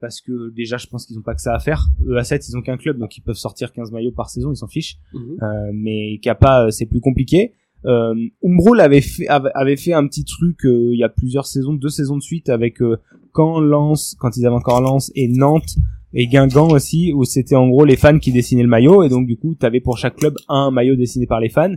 parce 0.00 0.20
que 0.20 0.50
déjà 0.50 0.76
je 0.76 0.86
pense 0.86 1.06
qu'ils 1.06 1.18
ont 1.18 1.22
pas 1.22 1.34
que 1.34 1.40
ça 1.40 1.54
à 1.54 1.58
faire. 1.58 1.88
Eux 2.06 2.16
à 2.16 2.24
7 2.24 2.46
ils 2.48 2.56
ont 2.56 2.62
qu'un 2.62 2.76
club 2.76 2.98
donc 2.98 3.16
ils 3.16 3.20
peuvent 3.20 3.36
sortir 3.36 3.72
15 3.72 3.92
maillots 3.92 4.12
par 4.12 4.30
saison, 4.30 4.52
ils 4.52 4.56
s'en 4.56 4.68
fichent. 4.68 4.98
Mhm. 5.12 5.38
euh, 5.42 5.70
mais 5.72 6.18
Kappa 6.22 6.70
c'est 6.70 6.86
plus 6.86 7.00
compliqué. 7.00 7.54
Euh, 7.84 8.14
Umbro 8.44 8.74
fait 9.00 9.28
avait 9.28 9.76
fait 9.76 9.92
un 9.92 10.06
petit 10.06 10.24
truc 10.24 10.64
euh, 10.64 10.90
il 10.92 10.98
y 10.98 11.04
a 11.04 11.08
plusieurs 11.08 11.46
saisons, 11.46 11.74
deux 11.74 11.88
saisons 11.88 12.16
de 12.16 12.22
suite 12.22 12.48
avec 12.48 12.82
euh, 12.82 12.96
quand 13.32 13.60
Lens, 13.60 14.16
quand 14.18 14.36
ils 14.36 14.46
avaient 14.46 14.56
encore 14.56 14.80
Lens 14.80 15.12
et 15.14 15.28
Nantes 15.28 15.76
et 16.14 16.26
Guingamp 16.26 16.68
aussi 16.68 17.12
où 17.12 17.24
c'était 17.24 17.54
en 17.54 17.68
gros 17.68 17.84
les 17.84 17.96
fans 17.96 18.18
qui 18.18 18.32
dessinaient 18.32 18.62
le 18.62 18.68
maillot 18.68 19.02
et 19.02 19.08
donc 19.08 19.26
du 19.26 19.36
coup 19.36 19.54
t'avais 19.54 19.80
pour 19.80 19.98
chaque 19.98 20.16
club 20.16 20.34
un 20.48 20.70
maillot 20.70 20.96
dessiné 20.96 21.26
par 21.26 21.40
les 21.40 21.50
fans 21.50 21.74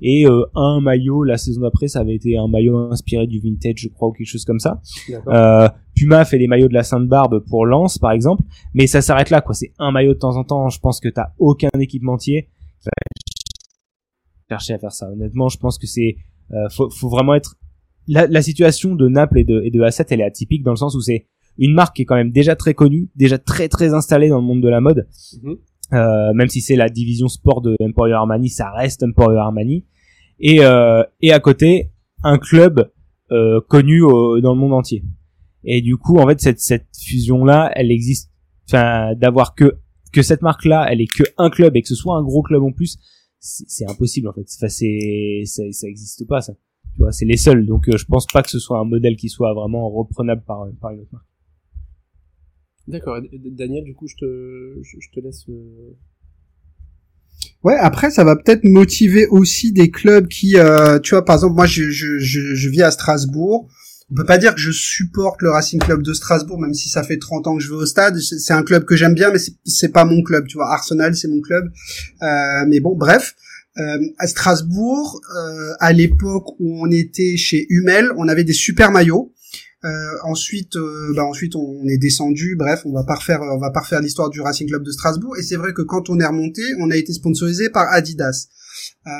et 0.00 0.26
euh, 0.26 0.44
un 0.54 0.80
maillot 0.80 1.22
la 1.22 1.36
saison 1.36 1.60
d'après 1.60 1.88
ça 1.88 2.00
avait 2.00 2.14
été 2.14 2.38
un 2.38 2.48
maillot 2.48 2.90
inspiré 2.90 3.26
du 3.26 3.40
vintage 3.40 3.76
je 3.76 3.88
crois 3.88 4.08
ou 4.08 4.12
quelque 4.12 4.26
chose 4.26 4.44
comme 4.44 4.60
ça. 4.60 4.80
Euh, 5.28 5.68
Puma 5.94 6.24
fait 6.24 6.38
les 6.38 6.48
maillots 6.48 6.68
de 6.68 6.74
la 6.74 6.82
Sainte 6.82 7.06
Barbe 7.08 7.44
pour 7.48 7.66
Lens 7.66 7.98
par 7.98 8.12
exemple 8.12 8.42
mais 8.72 8.86
ça 8.86 9.02
s'arrête 9.02 9.30
là 9.30 9.42
quoi. 9.42 9.54
C'est 9.54 9.72
un 9.78 9.90
maillot 9.90 10.14
de 10.14 10.18
temps 10.18 10.36
en 10.36 10.44
temps 10.44 10.70
je 10.70 10.80
pense 10.80 11.00
que 11.00 11.08
t'as 11.08 11.28
aucun 11.38 11.68
équipementier 11.78 12.48
chercher 14.48 14.74
à 14.74 14.78
faire 14.78 14.92
ça. 14.92 15.10
Honnêtement, 15.10 15.48
je 15.48 15.58
pense 15.58 15.78
que 15.78 15.86
c'est 15.86 16.16
euh, 16.52 16.68
faut, 16.70 16.90
faut 16.90 17.08
vraiment 17.08 17.34
être 17.34 17.56
la, 18.06 18.26
la, 18.26 18.42
situation 18.42 18.94
de 18.94 19.08
Naples 19.08 19.38
et 19.38 19.44
de, 19.44 19.62
et 19.64 19.70
de 19.70 19.80
A7, 19.80 20.06
elle 20.10 20.20
est 20.20 20.24
atypique 20.24 20.62
dans 20.62 20.72
le 20.72 20.76
sens 20.76 20.94
où 20.94 21.00
c'est 21.00 21.26
une 21.56 21.72
marque 21.72 21.96
qui 21.96 22.02
est 22.02 22.04
quand 22.04 22.16
même 22.16 22.32
déjà 22.32 22.56
très 22.56 22.74
connue, 22.74 23.08
déjà 23.16 23.38
très 23.38 23.68
très 23.68 23.94
installée 23.94 24.28
dans 24.28 24.38
le 24.38 24.44
monde 24.44 24.60
de 24.60 24.68
la 24.68 24.80
mode. 24.80 25.08
Mhm. 25.42 25.56
Euh, 25.92 26.32
même 26.34 26.48
si 26.48 26.60
c'est 26.60 26.76
la 26.76 26.88
division 26.88 27.28
sport 27.28 27.60
de 27.60 27.76
Emporio 27.80 28.16
Armani, 28.16 28.48
ça 28.48 28.70
reste 28.70 29.02
Emporio 29.02 29.38
Armani. 29.38 29.84
Et, 30.40 30.64
euh, 30.64 31.02
et 31.20 31.32
à 31.32 31.40
côté, 31.40 31.92
un 32.22 32.38
club 32.38 32.90
euh, 33.30 33.60
connu 33.68 34.00
dans 34.00 34.54
le 34.54 34.58
monde 34.58 34.72
entier. 34.72 35.04
Et 35.62 35.80
du 35.80 35.96
coup, 35.96 36.18
en 36.18 36.26
fait, 36.26 36.40
cette, 36.40 36.60
cette 36.60 36.88
fusion-là, 37.06 37.70
elle 37.74 37.90
existe. 37.90 38.30
Enfin, 38.68 39.14
d'avoir 39.14 39.54
que 39.54 39.76
que 40.12 40.22
cette 40.22 40.42
marque-là, 40.42 40.86
elle 40.88 41.00
est 41.00 41.12
que 41.12 41.24
un 41.38 41.50
club 41.50 41.76
et 41.76 41.82
que 41.82 41.88
ce 41.88 41.96
soit 41.96 42.16
un 42.16 42.22
gros 42.22 42.42
club 42.42 42.62
en 42.62 42.70
plus, 42.70 42.98
c'est 43.44 43.88
impossible 43.88 44.28
en 44.28 44.32
fait. 44.32 44.46
Enfin, 44.56 44.68
c'est 44.68 45.42
ça, 45.44 45.62
ça 45.70 45.86
existe 45.86 46.26
pas 46.26 46.40
ça. 46.40 46.54
Tu 46.94 47.00
vois, 47.00 47.12
c'est 47.12 47.26
les 47.26 47.36
seuls. 47.36 47.66
Donc 47.66 47.84
je 47.94 48.04
pense 48.04 48.26
pas 48.26 48.42
que 48.42 48.50
ce 48.50 48.58
soit 48.58 48.78
un 48.78 48.84
modèle 48.84 49.16
qui 49.16 49.28
soit 49.28 49.52
vraiment 49.52 49.90
reprenable 49.90 50.42
par 50.46 50.66
par 50.80 50.92
une 50.92 51.00
autre 51.00 51.10
marque. 51.12 51.26
D'accord. 52.86 53.20
Daniel, 53.32 53.84
du 53.84 53.94
coup, 53.94 54.06
je 54.06 54.16
te 54.16 54.80
je, 54.82 55.10
te 55.12 55.20
laisse. 55.20 55.46
Ouais, 57.62 57.76
après 57.76 58.10
ça 58.10 58.24
va 58.24 58.36
peut-être 58.36 58.64
motiver 58.64 59.26
aussi 59.26 59.72
des 59.72 59.90
clubs 59.90 60.28
qui, 60.28 60.56
euh, 60.56 60.98
tu 61.00 61.10
vois, 61.14 61.24
par 61.24 61.36
exemple, 61.36 61.54
moi 61.54 61.66
je, 61.66 61.90
je, 61.90 62.18
je, 62.18 62.54
je 62.54 62.68
vis 62.68 62.82
à 62.82 62.90
Strasbourg. 62.90 63.68
On 64.10 64.16
peut 64.16 64.26
pas 64.26 64.38
dire 64.38 64.54
que 64.54 64.60
je 64.60 64.70
supporte 64.70 65.40
le 65.40 65.50
Racing 65.50 65.80
Club 65.80 66.02
de 66.02 66.12
Strasbourg, 66.12 66.60
même 66.60 66.74
si 66.74 66.88
ça 66.88 67.02
fait 67.02 67.18
30 67.18 67.46
ans 67.46 67.56
que 67.56 67.62
je 67.62 67.70
vais 67.70 67.76
au 67.76 67.86
stade. 67.86 68.18
C'est 68.18 68.52
un 68.52 68.62
club 68.62 68.84
que 68.84 68.96
j'aime 68.96 69.14
bien, 69.14 69.30
mais 69.30 69.38
c'est 69.64 69.88
pas 69.88 70.04
mon 70.04 70.22
club. 70.22 70.46
Tu 70.46 70.56
vois, 70.56 70.72
Arsenal, 70.72 71.16
c'est 71.16 71.28
mon 71.28 71.40
club. 71.40 71.70
Euh, 72.22 72.64
mais 72.68 72.80
bon, 72.80 72.94
bref. 72.94 73.34
Euh, 73.76 73.98
à 74.18 74.26
Strasbourg, 74.28 75.20
euh, 75.36 75.72
à 75.80 75.92
l'époque 75.92 76.54
où 76.60 76.80
on 76.80 76.90
était 76.90 77.36
chez 77.36 77.66
Hummel, 77.70 78.10
on 78.16 78.28
avait 78.28 78.44
des 78.44 78.52
super 78.52 78.92
maillots. 78.92 79.34
Euh, 79.84 80.16
ensuite, 80.22 80.76
euh, 80.76 81.12
bah 81.14 81.24
ensuite 81.24 81.56
on 81.56 81.86
est 81.88 81.98
descendu. 81.98 82.56
Bref, 82.56 82.82
on 82.86 82.92
va 82.92 83.04
pas 83.04 83.16
refaire, 83.16 83.42
on 83.42 83.58
va 83.58 83.70
pas 83.70 83.80
refaire 83.80 84.00
l'histoire 84.00 84.30
du 84.30 84.40
Racing 84.40 84.66
Club 84.66 84.82
de 84.82 84.90
Strasbourg. 84.90 85.36
Et 85.36 85.42
c'est 85.42 85.56
vrai 85.56 85.74
que 85.74 85.82
quand 85.82 86.08
on 86.08 86.18
est 86.20 86.26
remonté, 86.26 86.62
on 86.78 86.90
a 86.90 86.96
été 86.96 87.12
sponsorisé 87.12 87.68
par 87.68 87.92
Adidas 87.92 88.48
euh, 89.06 89.10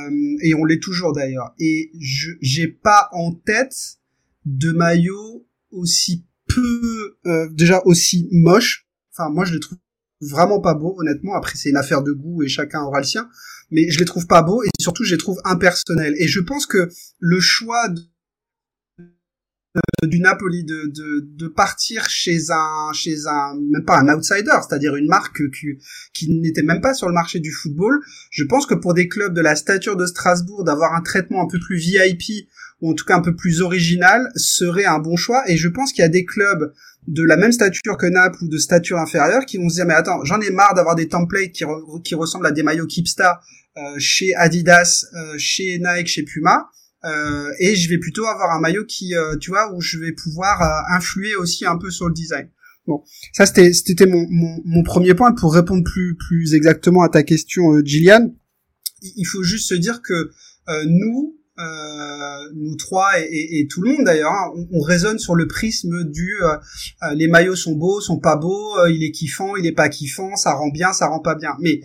et 0.42 0.54
on 0.54 0.64
l'est 0.64 0.82
toujours 0.82 1.12
d'ailleurs. 1.12 1.54
Et 1.58 1.90
je 2.00 2.30
j'ai 2.40 2.68
pas 2.68 3.08
en 3.12 3.32
tête 3.32 3.98
de 4.44 4.72
maillot 4.72 5.46
aussi 5.70 6.26
peu, 6.46 7.18
déjà 7.52 7.80
aussi 7.84 8.28
moche. 8.32 8.86
Enfin, 9.12 9.30
moi 9.30 9.44
je 9.44 9.54
les 9.54 9.60
trouve 9.60 9.78
vraiment 10.20 10.60
pas 10.60 10.74
beaux, 10.74 10.94
honnêtement. 10.98 11.34
Après, 11.34 11.56
c'est 11.56 11.70
une 11.70 11.76
affaire 11.76 12.02
de 12.02 12.12
goût 12.12 12.42
et 12.42 12.48
chacun 12.48 12.82
aura 12.82 12.98
le 12.98 13.04
sien. 13.04 13.28
Mais 13.70 13.90
je 13.90 13.98
les 13.98 14.04
trouve 14.04 14.26
pas 14.26 14.42
beaux 14.42 14.62
et 14.62 14.68
surtout 14.80 15.04
je 15.04 15.12
les 15.12 15.18
trouve 15.18 15.40
impersonnels. 15.44 16.14
Et 16.18 16.28
je 16.28 16.40
pense 16.40 16.66
que 16.66 16.88
le 17.18 17.40
choix 17.40 17.88
de 17.88 18.00
du 20.04 20.20
Napoli 20.20 20.64
de, 20.64 20.86
de, 20.86 21.26
de, 21.36 21.48
partir 21.48 22.08
chez 22.08 22.50
un 22.50 22.92
chez 22.92 23.26
un 23.26 23.54
même 23.72 23.84
pas 23.84 23.98
un 23.98 24.08
outsider, 24.14 24.56
c'est-à-dire 24.62 24.94
une 24.94 25.08
marque 25.08 25.50
qui, 25.50 25.78
qui 26.12 26.30
n'était 26.30 26.62
même 26.62 26.80
pas 26.80 26.94
sur 26.94 27.08
le 27.08 27.14
marché 27.14 27.40
du 27.40 27.50
football. 27.50 28.00
Je 28.30 28.44
pense 28.44 28.66
que 28.66 28.74
pour 28.74 28.94
des 28.94 29.08
clubs 29.08 29.34
de 29.34 29.40
la 29.40 29.56
stature 29.56 29.96
de 29.96 30.06
Strasbourg, 30.06 30.62
d'avoir 30.62 30.94
un 30.94 31.00
traitement 31.00 31.42
un 31.42 31.48
peu 31.48 31.58
plus 31.58 31.76
VIP 31.76 32.48
en 32.90 32.94
tout 32.94 33.04
cas 33.04 33.16
un 33.16 33.22
peu 33.22 33.34
plus 33.34 33.60
original 33.60 34.30
serait 34.36 34.84
un 34.84 34.98
bon 34.98 35.16
choix. 35.16 35.42
Et 35.48 35.56
je 35.56 35.68
pense 35.68 35.92
qu'il 35.92 36.02
y 36.02 36.04
a 36.04 36.08
des 36.08 36.24
clubs 36.24 36.72
de 37.06 37.22
la 37.22 37.36
même 37.36 37.52
stature 37.52 37.96
que 37.96 38.06
Naples 38.06 38.44
ou 38.44 38.48
de 38.48 38.58
stature 38.58 38.98
inférieure 38.98 39.44
qui 39.44 39.58
vont 39.58 39.68
se 39.68 39.74
dire 39.74 39.84
mais 39.84 39.94
attends 39.94 40.24
j'en 40.24 40.40
ai 40.40 40.50
marre 40.50 40.74
d'avoir 40.74 40.94
des 40.94 41.06
templates 41.06 41.52
qui, 41.52 42.14
ressemblent 42.14 42.46
à 42.46 42.50
des 42.50 42.62
maillots 42.62 42.86
Kipsta 42.86 43.40
euh, 43.76 43.80
chez 43.98 44.34
Adidas, 44.34 45.04
euh, 45.14 45.34
chez 45.36 45.78
Nike, 45.78 46.06
chez 46.06 46.22
Puma 46.22 46.70
euh, 47.04 47.52
et 47.58 47.76
je 47.76 47.88
vais 47.88 47.98
plutôt 47.98 48.24
avoir 48.26 48.50
un 48.56 48.60
maillot 48.60 48.84
qui, 48.86 49.14
euh, 49.14 49.36
tu 49.36 49.50
vois, 49.50 49.74
où 49.74 49.80
je 49.80 49.98
vais 49.98 50.12
pouvoir 50.12 50.62
euh, 50.62 50.96
influer 50.96 51.36
aussi 51.36 51.66
un 51.66 51.76
peu 51.76 51.90
sur 51.90 52.08
le 52.08 52.14
design. 52.14 52.48
Bon, 52.86 53.02
ça 53.32 53.46
c'était 53.46 53.72
c'était 53.72 54.06
mon, 54.06 54.26
mon, 54.28 54.60
mon, 54.64 54.82
premier 54.82 55.14
point 55.14 55.32
pour 55.32 55.54
répondre 55.54 55.82
plus 55.84 56.16
plus 56.16 56.54
exactement 56.54 57.02
à 57.02 57.08
ta 57.08 57.22
question, 57.22 57.82
Gillian. 57.82 58.34
Il 59.00 59.24
faut 59.24 59.42
juste 59.42 59.68
se 59.68 59.74
dire 59.74 60.00
que 60.02 60.30
nous, 60.86 61.38
nous 62.54 62.76
trois 62.76 63.20
et, 63.20 63.60
et, 63.60 63.66
tout 63.68 63.82
le 63.82 63.92
monde 63.92 64.04
d'ailleurs, 64.04 64.32
hein, 64.32 64.52
on, 64.56 64.78
on, 64.78 64.80
raisonne 64.80 65.18
sur 65.18 65.34
le 65.34 65.46
prisme 65.46 66.04
du 66.04 66.28
les 67.14 67.28
maillots 67.28 67.56
sont 67.56 67.76
beaux, 67.76 68.00
sont 68.00 68.18
pas 68.18 68.36
beaux, 68.36 68.86
il 68.86 69.04
est 69.04 69.12
kiffant, 69.12 69.56
il 69.56 69.66
est 69.66 69.72
pas 69.72 69.88
kiffant, 69.88 70.36
ça 70.36 70.52
rend 70.52 70.68
bien, 70.68 70.92
ça 70.92 71.06
rend 71.06 71.20
pas 71.20 71.34
bien. 71.34 71.52
Mais 71.60 71.80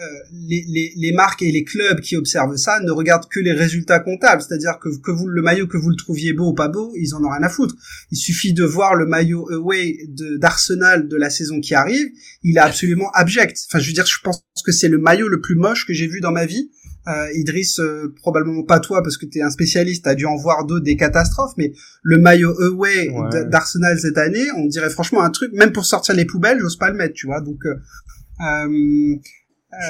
euh, 0.00 0.06
les, 0.30 0.64
les, 0.68 0.92
les, 0.96 1.12
marques 1.12 1.42
et 1.42 1.50
les 1.50 1.64
clubs 1.64 2.00
qui 2.00 2.14
observent 2.14 2.54
ça 2.56 2.78
ne 2.78 2.92
regardent 2.92 3.28
que 3.28 3.40
les 3.40 3.50
résultats 3.50 3.98
comptables, 3.98 4.40
c'est-à-dire 4.40 4.78
que, 4.78 4.90
que 5.00 5.10
vous 5.10 5.26
le 5.26 5.42
maillot 5.42 5.66
que 5.66 5.76
vous 5.76 5.90
le 5.90 5.96
trouviez 5.96 6.32
beau 6.32 6.50
ou 6.50 6.54
pas 6.54 6.68
beau, 6.68 6.92
ils 6.94 7.16
en 7.16 7.24
ont 7.24 7.30
rien 7.30 7.42
à 7.42 7.48
foutre. 7.48 7.74
Il 8.12 8.16
suffit 8.16 8.52
de 8.52 8.62
voir 8.62 8.94
le 8.94 9.06
maillot 9.06 9.50
away 9.50 9.98
d'Arsenal 10.38 11.08
de, 11.08 11.16
la 11.16 11.30
saison 11.30 11.58
qui 11.58 11.74
arrive, 11.74 12.06
il 12.44 12.58
est 12.58 12.60
absolument 12.60 13.10
abject. 13.12 13.58
Enfin, 13.68 13.80
je 13.80 13.88
veux 13.88 13.92
dire, 13.92 14.06
je 14.06 14.18
pense 14.22 14.44
que 14.64 14.70
c'est 14.70 14.88
le 14.88 14.98
maillot 14.98 15.26
le 15.26 15.40
plus 15.40 15.56
moche 15.56 15.84
que 15.84 15.92
j'ai 15.92 16.06
vu 16.06 16.20
dans 16.20 16.32
ma 16.32 16.46
vie. 16.46 16.70
Euh, 17.08 17.32
Idriss, 17.34 17.80
euh, 17.80 18.12
probablement 18.16 18.64
pas 18.64 18.80
toi 18.80 19.02
parce 19.02 19.16
que 19.16 19.24
tu 19.24 19.38
es 19.38 19.42
un 19.42 19.50
spécialiste, 19.50 20.04
t'as 20.04 20.14
dû 20.14 20.26
en 20.26 20.36
voir 20.36 20.66
d'autres 20.66 20.84
des 20.84 20.96
catastrophes, 20.96 21.54
mais 21.56 21.72
le 22.02 22.18
maillot 22.18 22.54
away 22.60 23.10
d'Arsenal 23.46 23.98
cette 23.98 24.18
année, 24.18 24.44
on 24.56 24.66
dirait 24.66 24.90
franchement 24.90 25.22
un 25.22 25.30
truc, 25.30 25.52
même 25.54 25.72
pour 25.72 25.86
sortir 25.86 26.14
les 26.14 26.26
poubelles, 26.26 26.58
j'ose 26.60 26.76
pas 26.76 26.90
le 26.90 26.96
mettre, 26.96 27.14
tu 27.14 27.26
vois. 27.26 27.40
Donc 27.40 27.64
euh, 27.64 27.74
euh 28.42 29.16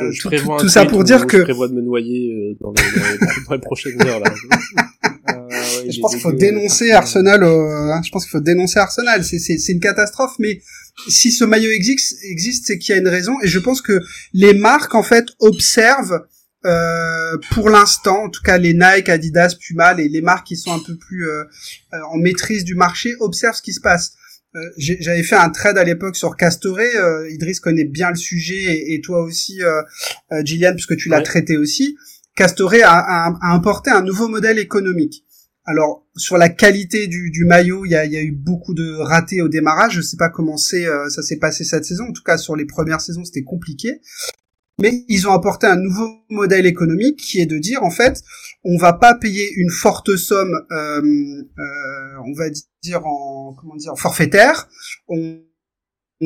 je, 0.00 0.10
je 0.10 0.22
tout, 0.28 0.56
tout 0.58 0.68
ça 0.68 0.86
pour 0.86 1.04
dire 1.04 1.26
que 1.26 1.38
je 1.38 1.42
prévois 1.44 1.68
de 1.68 1.74
me 1.74 1.82
noyer 1.82 2.32
euh, 2.32 2.56
dans 2.60 2.72
les, 2.72 3.44
dans 3.46 3.54
les 3.54 3.60
prochaines 3.60 4.00
heures 4.06 4.20
là. 4.20 4.32
Euh, 5.28 5.90
je 5.90 6.00
pense 6.00 6.12
qu'il 6.12 6.22
faut 6.22 6.32
dénoncer 6.32 6.90
Arsenal. 6.90 7.42
Euh, 7.42 7.92
hein, 7.92 8.00
je 8.04 8.10
pense 8.10 8.24
qu'il 8.24 8.30
faut 8.30 8.40
dénoncer 8.40 8.78
Arsenal. 8.78 9.24
C'est 9.24 9.38
c'est 9.38 9.72
une 9.72 9.80
catastrophe, 9.80 10.34
mais 10.38 10.60
si 11.08 11.30
ce 11.30 11.44
maillot 11.44 11.70
existe, 11.70 12.18
existe, 12.24 12.66
c'est 12.66 12.78
qu'il 12.78 12.94
y 12.94 12.98
a 12.98 13.00
une 13.00 13.08
raison. 13.08 13.34
Et 13.42 13.48
je 13.48 13.58
pense 13.58 13.82
que 13.82 14.00
les 14.32 14.54
marques 14.54 14.94
en 14.94 15.02
fait 15.02 15.26
observent 15.38 16.26
euh, 16.64 17.36
pour 17.52 17.70
l'instant, 17.70 18.24
en 18.24 18.30
tout 18.30 18.42
cas 18.42 18.58
les 18.58 18.74
Nike, 18.74 19.08
Adidas, 19.08 19.54
Puma, 19.60 19.94
les, 19.94 20.08
les 20.08 20.20
marques 20.20 20.46
qui 20.48 20.56
sont 20.56 20.72
un 20.72 20.80
peu 20.80 20.96
plus 20.96 21.28
euh, 21.28 21.44
en 22.10 22.16
maîtrise 22.16 22.64
du 22.64 22.74
marché 22.74 23.14
observent 23.20 23.56
ce 23.56 23.62
qui 23.62 23.72
se 23.72 23.80
passe. 23.80 24.14
Euh, 24.56 24.60
j'avais 24.78 25.22
fait 25.22 25.36
un 25.36 25.50
trade 25.50 25.78
à 25.78 25.84
l'époque 25.84 26.16
sur 26.16 26.36
Castoré. 26.36 26.96
Euh, 26.96 27.30
Idriss 27.30 27.60
connaît 27.60 27.84
bien 27.84 28.10
le 28.10 28.16
sujet 28.16 28.92
et, 28.92 29.00
toi 29.00 29.22
aussi, 29.22 29.62
euh, 29.62 29.82
euh, 30.32 30.42
Gillian, 30.44 30.72
puisque 30.72 30.96
tu 30.96 31.08
l'as 31.08 31.20
traité 31.20 31.56
aussi. 31.56 31.96
Castoré 32.34 32.82
a, 32.82 32.92
a, 32.92 33.34
a, 33.40 33.52
importé 33.52 33.90
un 33.90 34.02
nouveau 34.02 34.28
modèle 34.28 34.58
économique. 34.58 35.24
Alors 35.64 36.06
sur 36.16 36.38
la 36.38 36.48
qualité 36.48 37.08
du, 37.08 37.30
du 37.30 37.44
maillot, 37.44 37.84
il 37.84 37.90
y 37.90 37.94
a, 37.94 38.06
y 38.06 38.16
a, 38.16 38.22
eu 38.22 38.32
beaucoup 38.32 38.72
de 38.72 38.94
ratés 38.94 39.42
au 39.42 39.48
démarrage. 39.48 39.96
Je 39.96 40.00
sais 40.00 40.16
pas 40.16 40.30
comment 40.30 40.56
c'est, 40.56 40.86
ça 41.10 41.22
s'est 41.22 41.36
passé 41.36 41.62
cette 41.62 41.84
saison. 41.84 42.04
En 42.04 42.12
tout 42.12 42.22
cas, 42.22 42.38
sur 42.38 42.56
les 42.56 42.64
premières 42.64 43.02
saisons, 43.02 43.24
c'était 43.24 43.42
compliqué. 43.42 44.00
Mais 44.80 45.04
ils 45.08 45.26
ont 45.26 45.32
apporté 45.32 45.66
un 45.66 45.76
nouveau 45.76 46.08
modèle 46.30 46.66
économique 46.66 47.18
qui 47.18 47.40
est 47.40 47.46
de 47.46 47.58
dire 47.58 47.82
en 47.82 47.90
fait, 47.90 48.22
on 48.64 48.76
va 48.76 48.92
pas 48.92 49.14
payer 49.14 49.50
une 49.56 49.70
forte 49.70 50.14
somme, 50.16 50.54
euh, 50.70 51.00
euh, 51.00 52.22
on 52.26 52.32
va 52.32 52.44
dire 52.82 53.04
en 53.04 53.54
comment 53.54 53.74
dire 53.76 53.94
forfaitaire. 53.96 54.68
On, 55.08 55.40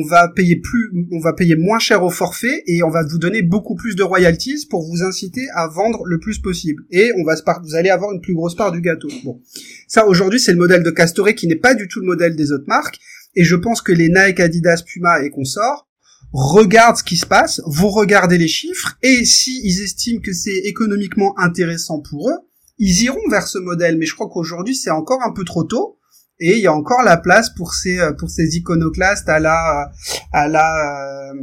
va 0.09 0.27
payer 0.27 0.55
plus, 0.55 0.91
on 1.11 1.19
va 1.19 1.33
payer 1.33 1.55
moins 1.55 1.77
cher 1.77 2.03
au 2.03 2.09
forfait 2.09 2.63
et 2.65 2.81
on 2.81 2.89
va 2.89 3.03
vous 3.03 3.19
donner 3.19 3.43
beaucoup 3.43 3.75
plus 3.75 3.95
de 3.95 4.01
royalties 4.01 4.65
pour 4.67 4.83
vous 4.83 5.03
inciter 5.03 5.47
à 5.53 5.67
vendre 5.67 6.03
le 6.05 6.19
plus 6.19 6.39
possible. 6.39 6.83
Et 6.89 7.11
on 7.19 7.23
va 7.23 7.35
vous 7.63 7.75
allez 7.75 7.91
avoir 7.91 8.11
une 8.11 8.21
plus 8.21 8.33
grosse 8.33 8.55
part 8.55 8.71
du 8.71 8.81
gâteau. 8.81 9.09
Bon, 9.23 9.39
ça 9.87 10.07
aujourd'hui 10.07 10.39
c'est 10.39 10.51
le 10.51 10.57
modèle 10.57 10.81
de 10.81 10.89
Castoré 10.89 11.35
qui 11.35 11.45
n'est 11.45 11.55
pas 11.55 11.75
du 11.75 11.87
tout 11.87 11.99
le 11.99 12.07
modèle 12.07 12.35
des 12.35 12.51
autres 12.51 12.67
marques. 12.67 12.99
Et 13.35 13.43
je 13.43 13.55
pense 13.55 13.81
que 13.81 13.91
les 13.91 14.09
Nike, 14.09 14.39
Adidas, 14.39 14.83
Puma 14.85 15.23
et 15.23 15.29
consorts 15.29 15.87
regardent 16.33 16.97
ce 16.97 17.03
qui 17.03 17.17
se 17.17 17.25
passe, 17.25 17.61
vont 17.65 17.89
regarder 17.89 18.37
les 18.37 18.47
chiffres, 18.47 18.97
et 19.01 19.23
si 19.25 19.61
ils 19.63 19.81
estiment 19.81 20.21
que 20.21 20.33
c'est 20.33 20.57
économiquement 20.65 21.37
intéressant 21.39 21.99
pour 21.99 22.29
eux, 22.29 22.37
ils 22.79 23.03
iront 23.03 23.29
vers 23.29 23.47
ce 23.47 23.59
modèle. 23.59 23.97
Mais 23.97 24.05
je 24.05 24.15
crois 24.15 24.29
qu'aujourd'hui, 24.29 24.75
c'est 24.75 24.89
encore 24.89 25.21
un 25.23 25.31
peu 25.31 25.43
trop 25.43 25.63
tôt, 25.63 25.99
et 26.39 26.57
il 26.57 26.61
y 26.61 26.67
a 26.67 26.73
encore 26.73 27.03
la 27.03 27.17
place 27.17 27.49
pour 27.51 27.73
ces 27.73 27.99
pour 28.17 28.29
ces 28.29 28.57
iconoclastes 28.57 29.29
à 29.29 29.39
la 29.39 29.91
à 30.31 30.47
la 30.47 31.31
euh, 31.31 31.33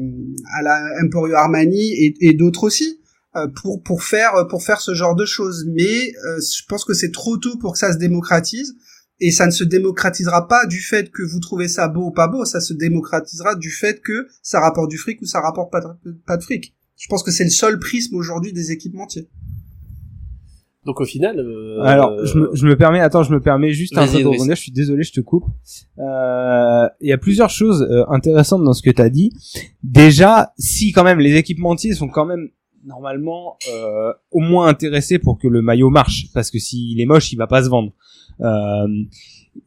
à 0.58 0.62
la 0.62 0.82
Emporio 1.02 1.36
Armani 1.36 1.92
et, 1.92 2.14
et 2.20 2.34
d'autres 2.34 2.64
aussi 2.64 3.00
euh, 3.36 3.46
pour 3.62 3.82
pour 3.82 4.02
faire 4.02 4.46
pour 4.48 4.62
faire 4.62 4.80
ce 4.80 4.94
genre 4.94 5.14
de 5.14 5.24
choses. 5.24 5.64
Mais 5.68 6.12
euh, 6.26 6.40
je 6.40 6.64
pense 6.68 6.84
que 6.84 6.94
c'est 6.94 7.12
trop 7.12 7.36
tôt 7.38 7.56
pour 7.58 7.72
que 7.74 7.78
ça 7.78 7.92
se 7.92 7.98
démocratise. 7.98 8.74
Et 9.20 9.30
ça 9.30 9.46
ne 9.46 9.50
se 9.50 9.64
démocratisera 9.64 10.48
pas 10.48 10.66
du 10.66 10.80
fait 10.80 11.10
que 11.10 11.22
vous 11.22 11.40
trouvez 11.40 11.68
ça 11.68 11.88
beau 11.88 12.06
ou 12.06 12.10
pas 12.10 12.28
beau, 12.28 12.44
ça 12.44 12.60
se 12.60 12.72
démocratisera 12.72 13.54
du 13.54 13.70
fait 13.70 14.00
que 14.00 14.26
ça 14.42 14.60
rapporte 14.60 14.90
du 14.90 14.96
fric 14.96 15.20
ou 15.20 15.26
ça 15.26 15.40
rapporte 15.40 15.70
pas 15.70 15.80
de, 15.80 16.12
pas 16.26 16.36
de 16.36 16.42
fric. 16.42 16.74
Je 16.96 17.06
pense 17.08 17.22
que 17.22 17.30
c'est 17.30 17.44
le 17.44 17.50
seul 17.50 17.78
prisme 17.78 18.14
aujourd'hui 18.16 18.52
des 18.52 18.72
équipementiers. 18.72 19.28
Donc 20.84 21.00
au 21.00 21.04
final. 21.04 21.38
Euh, 21.38 21.80
Alors 21.82 22.24
je 22.24 22.38
me, 22.38 22.50
je 22.54 22.66
me 22.66 22.76
permets, 22.76 23.00
attends, 23.00 23.22
je 23.22 23.32
me 23.32 23.40
permets 23.40 23.72
juste 23.72 23.96
un 23.98 24.06
peu 24.06 24.22
de 24.22 24.26
revenir. 24.26 24.56
Je 24.56 24.62
suis 24.62 24.72
désolé, 24.72 25.02
je 25.02 25.12
te 25.12 25.20
coupe. 25.20 25.44
Euh, 25.98 26.88
il 27.00 27.08
y 27.08 27.12
a 27.12 27.18
plusieurs 27.18 27.50
choses 27.50 27.82
euh, 27.82 28.04
intéressantes 28.08 28.64
dans 28.64 28.72
ce 28.72 28.82
que 28.82 28.90
tu 28.90 29.02
as 29.02 29.10
dit. 29.10 29.32
Déjà, 29.82 30.52
si 30.58 30.92
quand 30.92 31.04
même 31.04 31.18
les 31.18 31.36
équipementiers 31.36 31.92
sont 31.92 32.08
quand 32.08 32.24
même 32.24 32.48
normalement 32.84 33.58
euh, 33.70 34.12
au 34.30 34.40
moins 34.40 34.68
intéressés 34.68 35.18
pour 35.18 35.38
que 35.38 35.48
le 35.48 35.60
maillot 35.60 35.90
marche, 35.90 36.28
parce 36.32 36.50
que 36.50 36.58
s'il 36.58 36.98
est 37.00 37.06
moche, 37.06 37.32
il 37.32 37.36
va 37.36 37.46
pas 37.46 37.62
se 37.62 37.68
vendre. 37.68 37.92
Euh, 38.40 38.86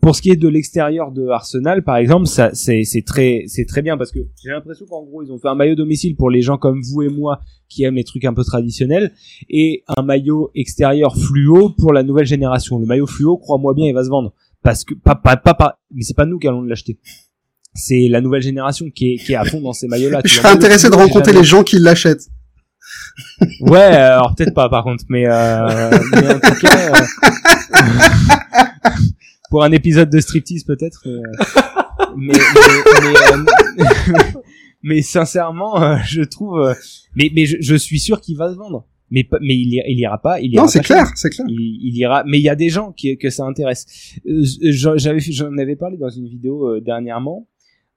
pour 0.01 0.15
ce 0.15 0.21
qui 0.21 0.31
est 0.31 0.35
de 0.35 0.47
l'extérieur 0.47 1.11
de 1.11 1.27
Arsenal, 1.27 1.83
par 1.83 1.97
exemple, 1.97 2.25
ça 2.25 2.51
c'est 2.53 2.83
très 3.05 3.43
c'est 3.47 3.65
très 3.65 3.81
bien 3.81 3.97
parce 3.97 4.11
que 4.11 4.19
j'ai 4.41 4.49
l'impression 4.49 4.85
qu'en 4.85 5.03
gros 5.03 5.23
ils 5.23 5.31
ont 5.31 5.37
fait 5.37 5.49
un 5.49 5.55
maillot 5.55 5.75
domicile 5.75 6.15
pour 6.15 6.29
les 6.29 6.41
gens 6.41 6.57
comme 6.57 6.81
vous 6.81 7.01
et 7.01 7.09
moi 7.09 7.41
qui 7.69 7.83
aiment 7.83 7.95
les 7.95 8.03
trucs 8.03 8.25
un 8.25 8.33
peu 8.33 8.43
traditionnels 8.43 9.11
et 9.49 9.83
un 9.97 10.01
maillot 10.01 10.51
extérieur 10.55 11.15
fluo 11.17 11.69
pour 11.69 11.93
la 11.93 12.03
nouvelle 12.03 12.25
génération. 12.25 12.79
Le 12.79 12.85
maillot 12.85 13.07
fluo, 13.07 13.37
crois-moi 13.37 13.73
bien, 13.73 13.87
il 13.87 13.93
va 13.93 14.03
se 14.03 14.09
vendre 14.09 14.33
parce 14.61 14.83
que 14.83 14.93
pas 14.93 15.15
pas 15.15 15.35
pas, 15.35 15.53
pas 15.53 15.79
mais 15.91 16.03
c'est 16.03 16.15
pas 16.15 16.25
nous 16.25 16.39
qui 16.39 16.47
allons 16.47 16.61
l'acheter. 16.63 16.97
C'est 17.75 18.07
la 18.07 18.21
nouvelle 18.21 18.41
génération 18.41 18.89
qui 18.89 19.13
est 19.13 19.17
qui 19.17 19.33
est 19.33 19.35
à 19.35 19.43
fond 19.45 19.59
dans 19.61 19.73
ces 19.73 19.87
maillots-là. 19.87 20.21
Je 20.23 20.33
serais 20.33 20.49
intéressé 20.49 20.89
de 20.89 20.95
rencontrer 20.95 21.33
les 21.33 21.43
gens 21.43 21.63
qui 21.63 21.77
l'achètent. 21.77 22.29
ouais, 23.61 23.79
alors 23.79 24.33
peut-être 24.35 24.53
pas 24.53 24.69
par 24.69 24.83
contre, 24.83 25.03
mais, 25.09 25.25
euh, 25.27 25.91
mais 26.13 26.33
en 26.33 26.39
tout 26.39 26.55
cas, 26.61 26.93
euh, 26.93 27.05
pour 29.49 29.63
un 29.63 29.71
épisode 29.71 30.09
de 30.09 30.19
striptease 30.19 30.63
peut-être. 30.63 31.03
euh, 31.07 31.21
mais 32.17 32.33
mais, 32.33 33.01
mais, 33.01 33.83
euh, 33.83 34.39
mais 34.83 35.01
sincèrement, 35.01 35.81
euh, 35.81 35.97
je 36.05 36.21
trouve. 36.21 36.75
mais 37.15 37.31
mais 37.33 37.45
je, 37.45 37.57
je 37.59 37.75
suis 37.75 37.99
sûr 37.99 38.21
qu'il 38.21 38.37
va 38.37 38.51
se 38.51 38.55
vendre. 38.57 38.85
Mais 39.11 39.27
mais 39.41 39.53
il, 39.55 39.99
ira 39.99 40.17
pas. 40.17 40.39
Il 40.39 40.53
ira 40.53 40.63
Non, 40.63 40.67
c'est 40.67 40.79
clair, 40.79 41.05
c'est 41.15 41.29
clair. 41.29 41.45
il, 41.47 41.79
il 41.83 41.95
ira 41.97 42.23
mais 42.25 42.39
il 42.39 42.43
y 42.43 42.49
a 42.49 42.55
des 42.55 42.69
gens 42.69 42.91
qui 42.91 43.15
que 43.17 43.29
ça 43.29 43.45
intéresse 43.45 43.85
j'en- 44.25 44.97
j'avais 44.97 45.19
j'en 45.19 45.55
avais 45.57 45.75
parlé 45.75 45.97
dans 45.97 46.09
une 46.09 46.27
vidéo 46.27 46.79
dernièrement 46.79 47.47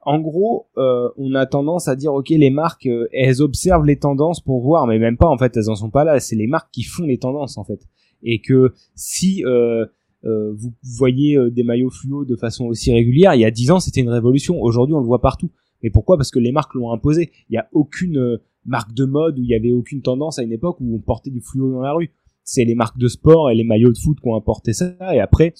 en 0.02 0.20
gros 0.20 0.66
euh, 0.76 1.08
on 1.16 1.34
a 1.34 1.46
tendance 1.46 1.88
à 1.88 1.96
dire 1.96 2.12
ok 2.12 2.28
les 2.30 2.50
marques 2.50 2.86
elles 3.12 3.40
observent 3.40 3.86
les 3.86 3.96
tendances 3.98 4.40
pour 4.40 4.60
voir 4.62 4.86
mais 4.86 4.98
même 4.98 5.16
pas 5.16 5.26
en 5.28 5.38
fait 5.38 5.56
elles 5.56 5.70
en 5.70 5.74
sont 5.76 5.88
pas 5.90 6.04
là 6.04 6.20
c'est 6.20 6.36
les 6.36 6.46
marques 6.48 6.68
qui 6.70 6.82
font 6.82 7.04
les 7.04 7.16
tendances 7.18 7.56
en 7.56 7.64
fait 7.64 7.80
et 8.26 8.40
que 8.40 8.74
si 8.94 9.42
euh, 9.46 9.86
euh, 10.26 10.52
vous 10.54 10.74
voyez 10.82 11.36
euh, 11.36 11.50
des 11.50 11.62
maillots 11.62 11.90
fluo 11.90 12.24
de 12.24 12.36
façon 12.36 12.66
aussi 12.66 12.92
régulière 12.92 13.34
il 13.34 13.40
y 13.40 13.44
a 13.44 13.50
10 13.50 13.70
ans 13.70 13.80
c'était 13.80 14.00
une 14.00 14.10
révolution. 14.10 14.60
Aujourd'hui 14.60 14.94
on 14.94 15.00
le 15.00 15.06
voit 15.06 15.20
partout. 15.20 15.50
Mais 15.82 15.90
pourquoi? 15.90 16.16
Parce 16.16 16.30
que 16.30 16.38
les 16.38 16.52
marques 16.52 16.74
l'ont 16.74 16.90
imposé. 16.90 17.30
Il 17.48 17.54
y 17.54 17.58
a 17.58 17.68
aucune 17.72 18.18
euh, 18.18 18.42
marque 18.64 18.92
de 18.92 19.04
mode 19.04 19.38
où 19.38 19.42
il 19.42 19.48
y 19.48 19.54
avait 19.54 19.72
aucune 19.72 20.02
tendance 20.02 20.38
à 20.38 20.42
une 20.42 20.52
époque 20.52 20.78
où 20.80 20.96
on 20.96 20.98
portait 20.98 21.30
du 21.30 21.40
fluo 21.40 21.70
dans 21.70 21.80
la 21.80 21.92
rue. 21.92 22.10
C'est 22.42 22.64
les 22.64 22.74
marques 22.74 22.98
de 22.98 23.08
sport 23.08 23.50
et 23.50 23.54
les 23.54 23.64
maillots 23.64 23.92
de 23.92 23.98
foot 23.98 24.18
qui 24.20 24.28
ont 24.28 24.34
apporté 24.34 24.72
ça 24.72 24.96
et 25.14 25.20
après 25.20 25.54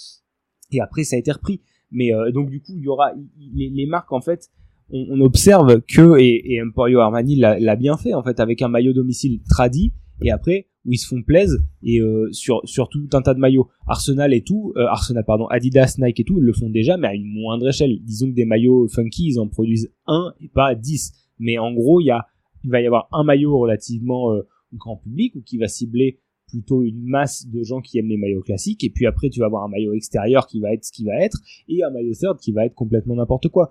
et 0.72 0.80
après 0.80 1.04
ça 1.04 1.16
a 1.16 1.18
été 1.18 1.30
repris. 1.30 1.60
Mais 1.92 2.12
euh, 2.12 2.32
donc 2.32 2.50
du 2.50 2.60
coup 2.60 2.72
il 2.76 2.82
y 2.82 2.88
aura 2.88 3.12
les, 3.54 3.86
marques 3.86 4.12
en 4.12 4.20
fait 4.20 4.50
on, 4.90 5.06
on 5.10 5.20
observe 5.20 5.80
que 5.82 6.18
et, 6.18 6.54
et 6.54 6.62
Emporio 6.62 7.00
Armani 7.00 7.36
l'a 7.36 7.76
bien 7.76 7.96
fait 7.96 8.14
en 8.14 8.22
fait 8.22 8.40
avec 8.40 8.62
un 8.62 8.68
maillot 8.68 8.92
domicile 8.92 9.40
tradi 9.48 9.92
et 10.22 10.30
après 10.30 10.66
où 10.86 10.92
ils 10.92 10.98
se 10.98 11.06
font 11.06 11.22
plaisir 11.22 11.58
et 11.82 12.00
euh, 12.00 12.28
sur 12.32 12.60
sur 12.64 12.88
tout 12.88 13.08
un 13.12 13.22
tas 13.22 13.34
de 13.34 13.40
maillots. 13.40 13.68
Arsenal 13.86 14.32
et 14.32 14.42
tout 14.42 14.72
euh, 14.76 14.86
Arsenal 14.86 15.24
pardon 15.26 15.46
Adidas 15.46 15.96
Nike 15.98 16.20
et 16.20 16.24
tout 16.24 16.38
ils 16.38 16.44
le 16.44 16.52
font 16.52 16.70
déjà 16.70 16.96
mais 16.96 17.08
à 17.08 17.14
une 17.14 17.26
moindre 17.26 17.68
échelle. 17.68 17.98
Disons 18.02 18.30
que 18.30 18.34
des 18.34 18.44
maillots 18.44 18.88
funky 18.88 19.28
ils 19.28 19.40
en 19.40 19.48
produisent 19.48 19.92
un 20.06 20.32
et 20.40 20.48
pas 20.48 20.74
10 20.74 21.12
mais 21.38 21.58
en 21.58 21.72
gros 21.72 22.00
il 22.00 22.06
y 22.06 22.10
a 22.10 22.26
il 22.64 22.70
va 22.70 22.80
y 22.80 22.86
avoir 22.86 23.08
un 23.12 23.24
maillot 23.24 23.58
relativement 23.58 24.32
euh, 24.32 24.42
grand 24.74 24.96
public 24.96 25.34
ou 25.36 25.42
qui 25.42 25.58
va 25.58 25.68
cibler 25.68 26.20
plutôt 26.48 26.82
une 26.82 27.02
masse 27.02 27.48
de 27.48 27.62
gens 27.64 27.80
qui 27.80 27.98
aiment 27.98 28.08
les 28.08 28.16
maillots 28.16 28.42
classiques. 28.42 28.84
Et 28.84 28.90
puis 28.90 29.06
après 29.06 29.30
tu 29.30 29.40
vas 29.40 29.46
avoir 29.46 29.64
un 29.64 29.68
maillot 29.68 29.94
extérieur 29.94 30.46
qui 30.46 30.60
va 30.60 30.72
être 30.72 30.84
ce 30.84 30.92
qui 30.92 31.04
va 31.04 31.16
être 31.16 31.38
et 31.68 31.82
un 31.82 31.90
maillot 31.90 32.14
third 32.14 32.38
qui 32.38 32.52
va 32.52 32.64
être 32.66 32.74
complètement 32.74 33.16
n'importe 33.16 33.48
quoi 33.48 33.70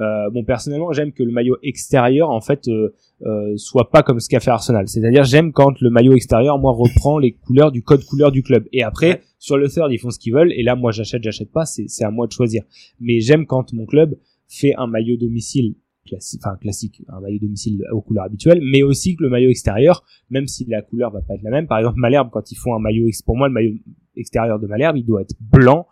euh, 0.00 0.30
bon 0.30 0.44
personnellement 0.44 0.92
j'aime 0.92 1.12
que 1.12 1.22
le 1.22 1.32
maillot 1.32 1.56
extérieur 1.62 2.30
en 2.30 2.40
fait 2.40 2.68
euh, 2.68 2.94
euh, 3.22 3.56
soit 3.56 3.90
pas 3.90 4.02
comme 4.02 4.20
ce 4.20 4.28
qu'a 4.28 4.40
fait 4.40 4.50
Arsenal. 4.50 4.86
C'est-à-dire 4.88 5.24
j'aime 5.24 5.52
quand 5.52 5.80
le 5.80 5.90
maillot 5.90 6.14
extérieur 6.14 6.58
moi 6.58 6.72
reprend 6.72 7.18
les 7.18 7.32
couleurs 7.32 7.72
du 7.72 7.82
code 7.82 8.04
couleur 8.04 8.30
du 8.30 8.42
club. 8.42 8.66
Et 8.72 8.82
après 8.82 9.08
Ouais. 9.08 9.20
sur 9.38 9.56
le 9.56 9.68
third 9.68 9.90
ils 9.90 9.98
font 9.98 10.10
ce 10.10 10.18
qu'ils 10.18 10.34
veulent. 10.34 10.52
Et 10.52 10.62
là 10.62 10.76
moi 10.76 10.92
j'achète 10.92 11.22
j'achète 11.22 11.50
pas. 11.50 11.64
C'est 11.64 11.86
c'est 11.88 12.04
à 12.04 12.10
moi 12.10 12.26
de 12.26 12.32
choisir. 12.32 12.62
Mais 13.00 13.20
j'aime 13.20 13.46
quand 13.46 13.72
mon 13.72 13.86
club 13.86 14.16
fait 14.48 14.74
un 14.76 14.86
maillot 14.86 15.16
domicile 15.16 15.74
classique 16.06 16.40
enfin 16.44 16.56
classique 16.56 17.02
un 17.08 17.20
maillot 17.20 17.38
domicile 17.38 17.82
aux 17.92 18.00
couleurs 18.00 18.24
habituelles 18.24 18.60
mais 18.62 18.82
aussi 18.82 19.14
que 19.14 19.22
le 19.24 19.28
maillot 19.28 19.50
extérieur 19.50 20.04
même 20.30 20.46
si 20.46 20.64
la 20.64 20.80
couleur 20.80 21.10
va 21.10 21.20
pas 21.22 21.34
être 21.34 21.42
la 21.42 21.50
même. 21.50 21.66
Par 21.66 21.78
exemple 21.78 21.98
Malherbe 21.98 22.30
quand 22.30 22.52
ils 22.52 22.56
font 22.56 22.74
un 22.74 22.78
maillot 22.78 23.08
pour 23.26 23.36
moi 23.36 23.48
le 23.48 23.54
maillot 23.54 23.74
extérieur 24.16 24.58
de 24.60 24.66
Malherbe 24.66 24.96
il 24.96 25.04
doit 25.04 25.22
être 25.22 25.34
blanc 25.40 25.86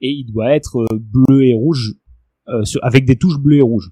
et 0.00 0.10
il 0.10 0.24
doit 0.24 0.52
être 0.52 0.78
euh, 0.78 0.98
bleu 0.98 1.44
et 1.44 1.54
rouge 1.54 1.94
sur- 2.64 2.84
avec 2.84 3.04
des 3.04 3.16
touches 3.16 3.38
bleues 3.38 3.58
et 3.58 3.62
rouges. 3.62 3.90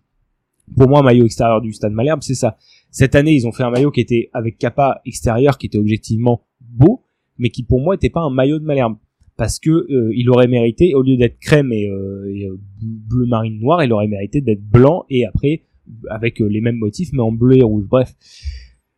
Pour 0.76 0.88
moi 0.88 1.00
un 1.00 1.02
maillot 1.02 1.24
extérieur 1.24 1.60
du 1.60 1.72
stade 1.72 1.92
Malherbe 1.92 2.22
c'est 2.22 2.34
ça. 2.34 2.56
Cette 2.90 3.14
année 3.14 3.32
ils 3.32 3.46
ont 3.46 3.52
fait 3.52 3.62
un 3.64 3.70
maillot 3.70 3.90
qui 3.90 4.00
était 4.00 4.30
avec 4.32 4.58
capa 4.58 5.00
extérieur 5.04 5.58
qui 5.58 5.66
était 5.66 5.78
objectivement 5.78 6.42
beau 6.60 7.02
mais 7.38 7.50
qui 7.50 7.62
pour 7.62 7.80
moi 7.80 7.94
était 7.94 8.10
pas 8.10 8.20
un 8.20 8.30
maillot 8.30 8.58
de 8.58 8.64
Malherbe. 8.64 8.96
Parce 9.36 9.58
que 9.58 9.70
euh, 9.70 10.10
il 10.14 10.28
aurait 10.28 10.48
mérité 10.48 10.94
au 10.94 11.02
lieu 11.02 11.16
d'être 11.16 11.38
crème 11.38 11.72
et, 11.72 11.88
euh, 11.88 12.26
euh, 12.26 12.58
bleu 12.82 13.26
marine 13.26 13.58
noir 13.58 13.82
il 13.82 13.92
aurait 13.92 14.06
mérité 14.08 14.40
d'être 14.42 14.62
blanc 14.62 15.06
et 15.10 15.24
après 15.24 15.62
avec 16.10 16.40
euh, 16.40 16.46
les 16.46 16.60
mêmes 16.60 16.76
motifs 16.76 17.08
mais 17.12 17.22
en 17.22 17.32
bleu 17.32 17.56
et 17.56 17.62
rouge. 17.62 17.86
Bref. 17.88 18.14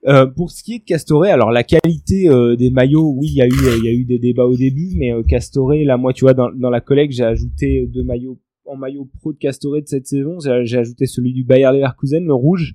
Euh, 0.08 0.26
pour 0.26 0.50
ce 0.50 0.64
qui 0.64 0.74
est 0.74 0.78
de 0.80 0.84
Castoré, 0.84 1.30
alors 1.30 1.52
la 1.52 1.62
qualité 1.62 2.28
euh, 2.28 2.56
des 2.56 2.70
maillots, 2.70 3.14
oui, 3.16 3.28
il 3.28 3.36
y 3.36 3.40
a 3.40 3.46
eu, 3.46 3.50
euh, 3.52 3.76
il 3.78 3.84
y 3.84 3.88
a 3.88 3.92
eu 3.92 4.04
des 4.04 4.18
débats 4.18 4.46
au 4.46 4.56
début, 4.56 4.90
mais 4.96 5.12
euh, 5.12 5.22
Castoré, 5.22 5.84
là, 5.84 5.96
moi, 5.96 6.12
tu 6.12 6.24
vois, 6.24 6.34
dans, 6.34 6.50
dans 6.50 6.70
la 6.70 6.80
collecte, 6.80 7.14
j'ai 7.14 7.22
ajouté 7.22 7.86
deux 7.86 8.02
maillots 8.02 8.36
en 8.66 8.76
maillot 8.76 9.08
pro 9.20 9.32
de 9.32 9.38
Castoré 9.38 9.82
de 9.82 9.88
cette 9.88 10.06
saison. 10.06 10.38
J'ai 10.40 10.78
ajouté 10.78 11.06
celui 11.06 11.32
du 11.32 11.44
Bayer 11.44 11.70
Leverkusen, 11.72 12.24
le 12.24 12.34
rouge, 12.34 12.74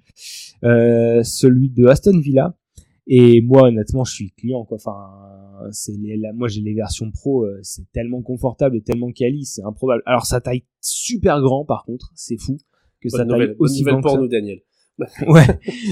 euh, 0.63 1.23
celui 1.23 1.69
de 1.69 1.85
Aston 1.85 2.19
Villa. 2.19 2.55
Et 3.07 3.41
moi, 3.41 3.69
honnêtement, 3.69 4.03
je 4.03 4.13
suis 4.13 4.31
client, 4.31 4.65
quoi. 4.65 4.77
Enfin, 4.77 5.71
c'est 5.71 5.93
moi, 6.33 6.47
j'ai 6.49 6.61
les 6.61 6.73
versions 6.73 7.09
pro, 7.09 7.45
euh, 7.45 7.59
c'est 7.61 7.89
tellement 7.93 8.21
confortable 8.21 8.75
et 8.75 8.81
tellement 8.81 9.11
quali, 9.11 9.45
c'est 9.45 9.63
improbable. 9.63 10.03
Alors, 10.05 10.25
ça 10.25 10.41
taille 10.41 10.63
super 10.81 11.41
grand, 11.41 11.63
par 11.63 11.85
contre, 11.85 12.11
c'est 12.15 12.37
fou 12.37 12.57
que 13.01 13.09
ça 13.09 13.19
Bonne 13.19 13.27
taille 13.29 13.39
nouvelle, 13.39 13.55
bonne 13.57 13.65
aussi 13.65 13.83
grand 13.83 14.01
pour 14.01 14.11
ça. 14.11 14.17
nous, 14.17 14.27
Daniel. 14.27 14.59
Ouais. 15.27 15.45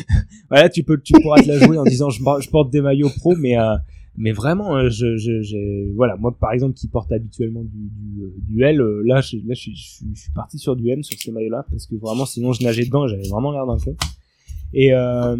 voilà, 0.49 0.67
tu 0.69 0.83
peux, 0.83 0.99
tu 0.99 1.13
pourras 1.21 1.41
te 1.41 1.47
la 1.47 1.59
jouer 1.59 1.77
en 1.77 1.83
disant 1.83 2.09
je, 2.09 2.19
je 2.19 2.49
porte 2.49 2.71
des 2.71 2.81
maillots 2.81 3.11
pro, 3.17 3.35
mais 3.35 3.57
euh, 3.57 3.75
mais 4.17 4.31
vraiment, 4.31 4.77
euh, 4.77 4.89
je, 4.89 5.17
je, 5.17 5.41
j'ai- 5.41 5.91
voilà, 5.95 6.15
moi 6.17 6.35
par 6.39 6.51
exemple 6.53 6.73
qui 6.73 6.87
porte 6.87 7.11
habituellement 7.11 7.63
du 7.63 7.89
du, 7.89 8.23
euh, 8.23 8.33
du 8.47 8.63
L, 8.63 8.81
euh, 8.81 9.01
là, 9.05 9.21
je, 9.21 9.37
là, 9.37 9.53
je, 9.53 9.59
suis- 9.61 9.75
je, 9.75 10.05
je 10.13 10.31
parti 10.33 10.57
sur 10.57 10.75
du 10.75 10.89
M 10.89 11.03
sur 11.03 11.17
ces 11.19 11.31
maillots-là 11.31 11.65
parce 11.69 11.85
que 11.87 11.95
vraiment, 11.95 12.25
sinon 12.25 12.53
je 12.53 12.63
nageais 12.63 12.85
dedans, 12.85 13.07
j'avais 13.07 13.27
vraiment 13.29 13.51
l'air 13.51 13.65
d'un 13.65 13.77
con. 13.77 13.95
Et 14.73 14.93
euh, 14.93 15.35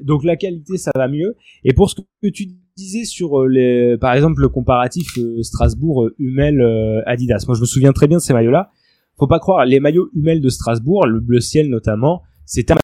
donc 0.00 0.24
la 0.24 0.36
qualité, 0.36 0.78
ça 0.78 0.90
va 0.94 1.08
mieux. 1.08 1.34
Et 1.64 1.72
pour 1.74 1.90
ce 1.90 1.96
que 2.22 2.28
tu 2.28 2.46
disais 2.76 3.04
sur 3.04 3.40
euh, 3.42 3.46
les, 3.48 3.98
par 3.98 4.14
exemple 4.14 4.40
le 4.40 4.48
comparatif 4.48 5.18
Strasbourg 5.42 6.08
Hummel 6.18 6.60
Adidas. 7.06 7.44
Moi, 7.48 7.56
je 7.56 7.60
me 7.60 7.66
souviens 7.66 7.92
très 7.92 8.06
bien 8.08 8.18
de 8.18 8.22
ces 8.22 8.32
maillots-là. 8.32 8.70
Faut 9.18 9.26
pas 9.26 9.40
croire, 9.40 9.64
les 9.66 9.80
maillots 9.80 10.08
Hummel 10.14 10.40
de 10.40 10.48
Strasbourg, 10.48 11.06
le 11.06 11.18
bleu 11.20 11.40
ciel 11.40 11.68
notamment, 11.68 12.22
c'est 12.46 12.70
un 12.70 12.76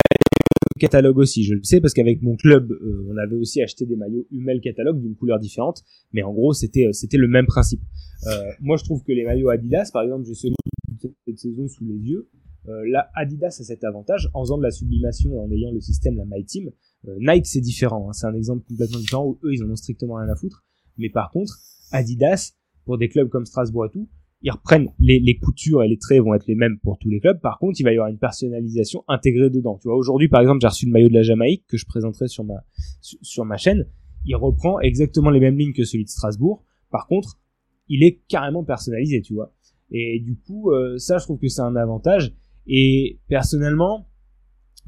catalogue 0.85 1.19
aussi. 1.19 1.45
Je 1.45 1.55
le 1.55 1.63
sais 1.63 1.81
parce 1.81 1.95
qu'avec 1.95 2.23
mon 2.23 2.37
club, 2.37 2.71
euh, 2.71 3.09
on 3.11 3.17
avait 3.17 3.37
aussi 3.37 3.63
acheté 3.63 3.87
des 3.87 3.97
maillots 3.97 4.27
Hummel 4.31 4.61
catalogue 4.61 5.01
d'une 5.01 5.17
couleur 5.17 5.39
différente, 5.39 5.83
mais 6.13 6.23
en 6.23 6.33
gros, 6.33 6.53
c'était 6.53 6.87
euh, 6.87 6.93
c'était 6.93 7.17
le 7.17 7.29
même 7.29 7.47
principe. 7.47 7.81
Euh, 8.27 8.31
moi, 8.61 8.77
je 8.77 8.85
trouve 8.85 9.03
que 9.03 9.13
les 9.13 9.25
maillots 9.25 9.51
Adidas, 9.51 9.91
par 9.93 10.03
exemple, 10.03 10.25
j'ai 10.27 10.35
celui 10.35 10.55
de 11.03 11.11
cette 11.27 11.39
saison 11.39 11.69
sous 11.69 11.85
les 11.85 11.99
yeux. 11.99 12.29
Là, 12.67 13.11
Adidas 13.15 13.59
a 13.61 13.65
cet 13.65 13.85
avantage 13.85 14.31
en 14.33 14.43
faisant 14.43 14.57
de 14.57 14.63
la 14.63 14.71
sublimation 14.71 15.35
et 15.35 15.39
en 15.39 15.51
ayant 15.53 15.71
le 15.71 15.81
système 15.81 16.17
la 16.17 16.25
My 16.25 16.43
Team. 16.47 16.71
Nike, 17.07 17.47
c'est 17.47 17.61
différent. 17.61 18.09
hein. 18.09 18.15
c'est 18.15 18.27
un 18.27 18.33
exemple 18.35 18.65
complètement 18.67 19.01
différent 19.01 19.27
où 19.27 19.39
eux, 19.45 19.53
ils 19.53 19.63
en 19.63 19.69
ont 19.69 19.77
strictement 19.77 20.15
rien 20.15 20.31
à 20.31 20.35
foutre. 20.35 20.65
Mais 20.97 21.11
par 21.11 21.31
contre, 21.31 21.59
Adidas, 21.93 22.53
pour 22.87 22.97
des 22.97 23.11
clubs 23.11 23.29
comme 23.29 23.45
Strasbourg 23.45 23.91
tout, 23.93 24.09
ils 24.45 24.51
reprennent 24.51 24.91
les, 24.99 25.21
les 25.21 25.39
coutures 25.39 25.83
et 25.83 25.89
les 25.89 25.97
traits 25.97 26.21
vont 26.21 26.35
être 26.35 26.47
les 26.47 26.55
mêmes 26.55 26.79
pour 26.83 26.99
tous 26.99 27.09
les 27.09 27.19
clubs. 27.19 27.41
Par 27.41 27.59
contre, 27.59 27.81
il 27.81 27.83
va 27.83 27.93
y 27.93 27.95
avoir 27.95 28.09
une 28.09 28.19
personnalisation 28.19 29.03
intégrée 29.09 29.49
dedans. 29.49 29.79
Tu 29.81 29.89
vois, 29.89 29.97
aujourd'hui, 29.97 30.29
par 30.29 30.43
exemple, 30.43 30.61
j'ai 30.61 30.69
reçu 30.69 30.85
le 30.85 30.93
maillot 30.93 31.09
de 31.09 31.15
la 31.15 31.23
Jamaïque 31.23 31.65
que 31.67 31.79
je 31.79 31.87
présenterai 31.87 32.29
sur 32.29 32.45
ma 32.45 32.63
sur, 33.01 33.47
ma 33.47 33.57
chaîne. 33.57 33.87
Il 34.27 34.37
reprend 34.37 34.81
exactement 34.81 35.31
les 35.31 35.41
mêmes 35.41 35.57
lignes 35.57 35.73
que 35.73 35.85
celui 35.85 36.05
de 36.05 36.11
Strasbourg. 36.11 36.63
Par 36.91 37.07
contre, 37.07 37.41
il 37.89 38.05
est 38.05 38.21
carrément 38.29 38.65
personnalisé, 38.65 39.23
tu 39.23 39.33
vois. 39.33 39.55
Et 39.91 40.21
du 40.21 40.37
coup, 40.37 40.73
euh, 40.73 40.99
ça, 40.99 41.17
je 41.17 41.25
trouve 41.25 41.39
que 41.39 41.49
c'est 41.49 41.63
un 41.63 41.77
avantage. 41.77 42.35
Et 42.67 43.21
personnellement, 43.29 44.09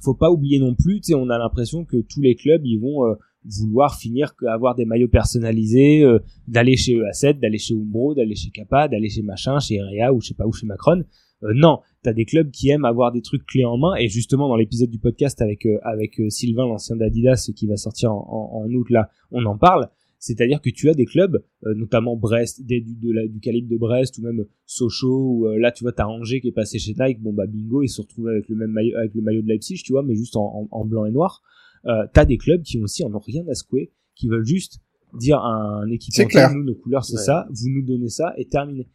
faut 0.03 0.14
pas 0.14 0.31
oublier 0.31 0.59
non 0.59 0.75
plus, 0.75 1.01
tu 1.01 1.12
sais, 1.12 1.14
on 1.14 1.31
a 1.31 1.38
l'impression 1.38 1.87
que 1.87 1.97
tous 1.97 2.21
les 2.21 2.35
clubs, 2.35 2.64
ils 2.66 2.79
vont 2.79 3.07
euh, 3.07 3.14
vouloir 3.61 3.96
finir 3.98 4.32
avoir 4.48 4.74
des 4.74 4.85
maillots 4.85 5.09
personnalisés, 5.09 6.02
euh, 6.02 6.18
d'aller 6.48 6.76
chez 6.76 6.92
EA7, 6.94 7.38
d'aller 7.40 7.59
chez 7.59 7.74
Umbro, 7.74 8.14
d'aller 8.14 8.35
chez 8.35 8.50
Kappa, 8.50 8.88
d'aller 8.88 9.09
chez 9.09 9.22
machin, 9.22 9.59
chez 9.61 9.80
Rea 9.80 10.12
ou 10.12 10.20
je 10.20 10.28
sais 10.28 10.35
pas 10.35 10.46
où, 10.46 10.52
chez 10.52 10.66
Macron. 10.66 11.04
Euh, 11.42 11.52
non, 11.54 11.80
t'as 12.02 12.12
des 12.14 12.24
clubs 12.24 12.50
qui 12.50 12.70
aiment 12.70 12.87
avoir 12.87 13.12
des 13.12 13.20
trucs 13.20 13.44
clés 13.46 13.64
en 13.66 13.76
main 13.76 13.94
et 13.98 14.09
justement 14.09 14.48
dans 14.48 14.56
l'épisode 14.56 14.90
du 14.90 14.98
podcast 14.98 15.42
avec 15.42 15.66
euh, 15.66 15.78
avec 15.82 16.18
euh, 16.20 16.30
Sylvain, 16.30 16.66
l'ancien 16.66 16.96
d'Adidas, 16.96 17.50
qui 17.54 17.66
va 17.66 17.76
sortir 17.76 18.12
en, 18.12 18.26
en, 18.62 18.64
en 18.64 18.70
août 18.74 18.88
là, 18.90 19.11
on 19.30 19.44
en 19.44 19.59
parle. 19.59 19.88
C'est-à-dire 20.18 20.62
que 20.62 20.70
tu 20.70 20.88
as 20.88 20.94
des 20.94 21.04
clubs, 21.04 21.44
euh, 21.66 21.74
notamment 21.74 22.16
Brest, 22.16 22.64
des, 22.64 22.80
du, 22.80 22.94
de 22.96 23.12
la- 23.12 23.28
du 23.28 23.38
calibre 23.38 23.68
de 23.68 23.76
Brest 23.76 24.16
ou 24.18 24.22
même 24.22 24.46
Sochaux, 24.64 25.28
ou 25.28 25.46
euh, 25.46 25.59
là 25.59 25.70
tu 25.72 25.85
vois 25.85 25.92
t'as 25.92 26.06
Angers 26.06 26.40
qui 26.40 26.48
est 26.48 26.52
passé 26.52 26.78
chez 26.78 26.94
Nike, 26.98 27.20
bon 27.20 27.35
bah 27.35 27.46
bingo, 27.46 27.82
ils 27.82 27.88
se 27.88 28.00
retrouvent 28.00 28.28
avec 28.28 28.48
le 28.48 28.56
même 28.56 28.70
maillot, 28.70 28.96
avec 28.96 29.14
le 29.14 29.20
maillot 29.20 29.42
de 29.42 29.48
Leipzig, 29.48 29.82
tu 29.85 29.92
vois, 29.92 30.02
mais 30.02 30.14
juste 30.14 30.37
en, 30.37 30.66
en 30.70 30.85
blanc 30.87 31.04
et 31.04 31.11
noir. 31.12 31.42
Euh, 31.87 32.07
t'as 32.12 32.25
des 32.25 32.37
clubs 32.38 32.62
qui 32.62 32.81
aussi 32.81 33.05
en 33.05 33.14
ont 33.14 33.18
rien 33.20 33.44
à 33.49 33.55
secouer, 33.55 33.92
qui 34.14 34.29
veulent 34.29 34.44
juste 34.46 34.81
dire 35.14 35.38
à 35.38 35.49
un 35.83 35.88
équipementier, 35.88 36.27
clair. 36.27 36.53
nous 36.53 36.64
nos 36.64 36.75
couleurs 36.75 37.05
c'est 37.05 37.17
Ouais. 37.17 37.23
ça, 37.23 37.46
vous 37.50 37.69
nous 37.71 37.83
donnez 37.83 38.08
ça 38.08 38.33
et 38.37 38.46
terminé. 38.46 38.88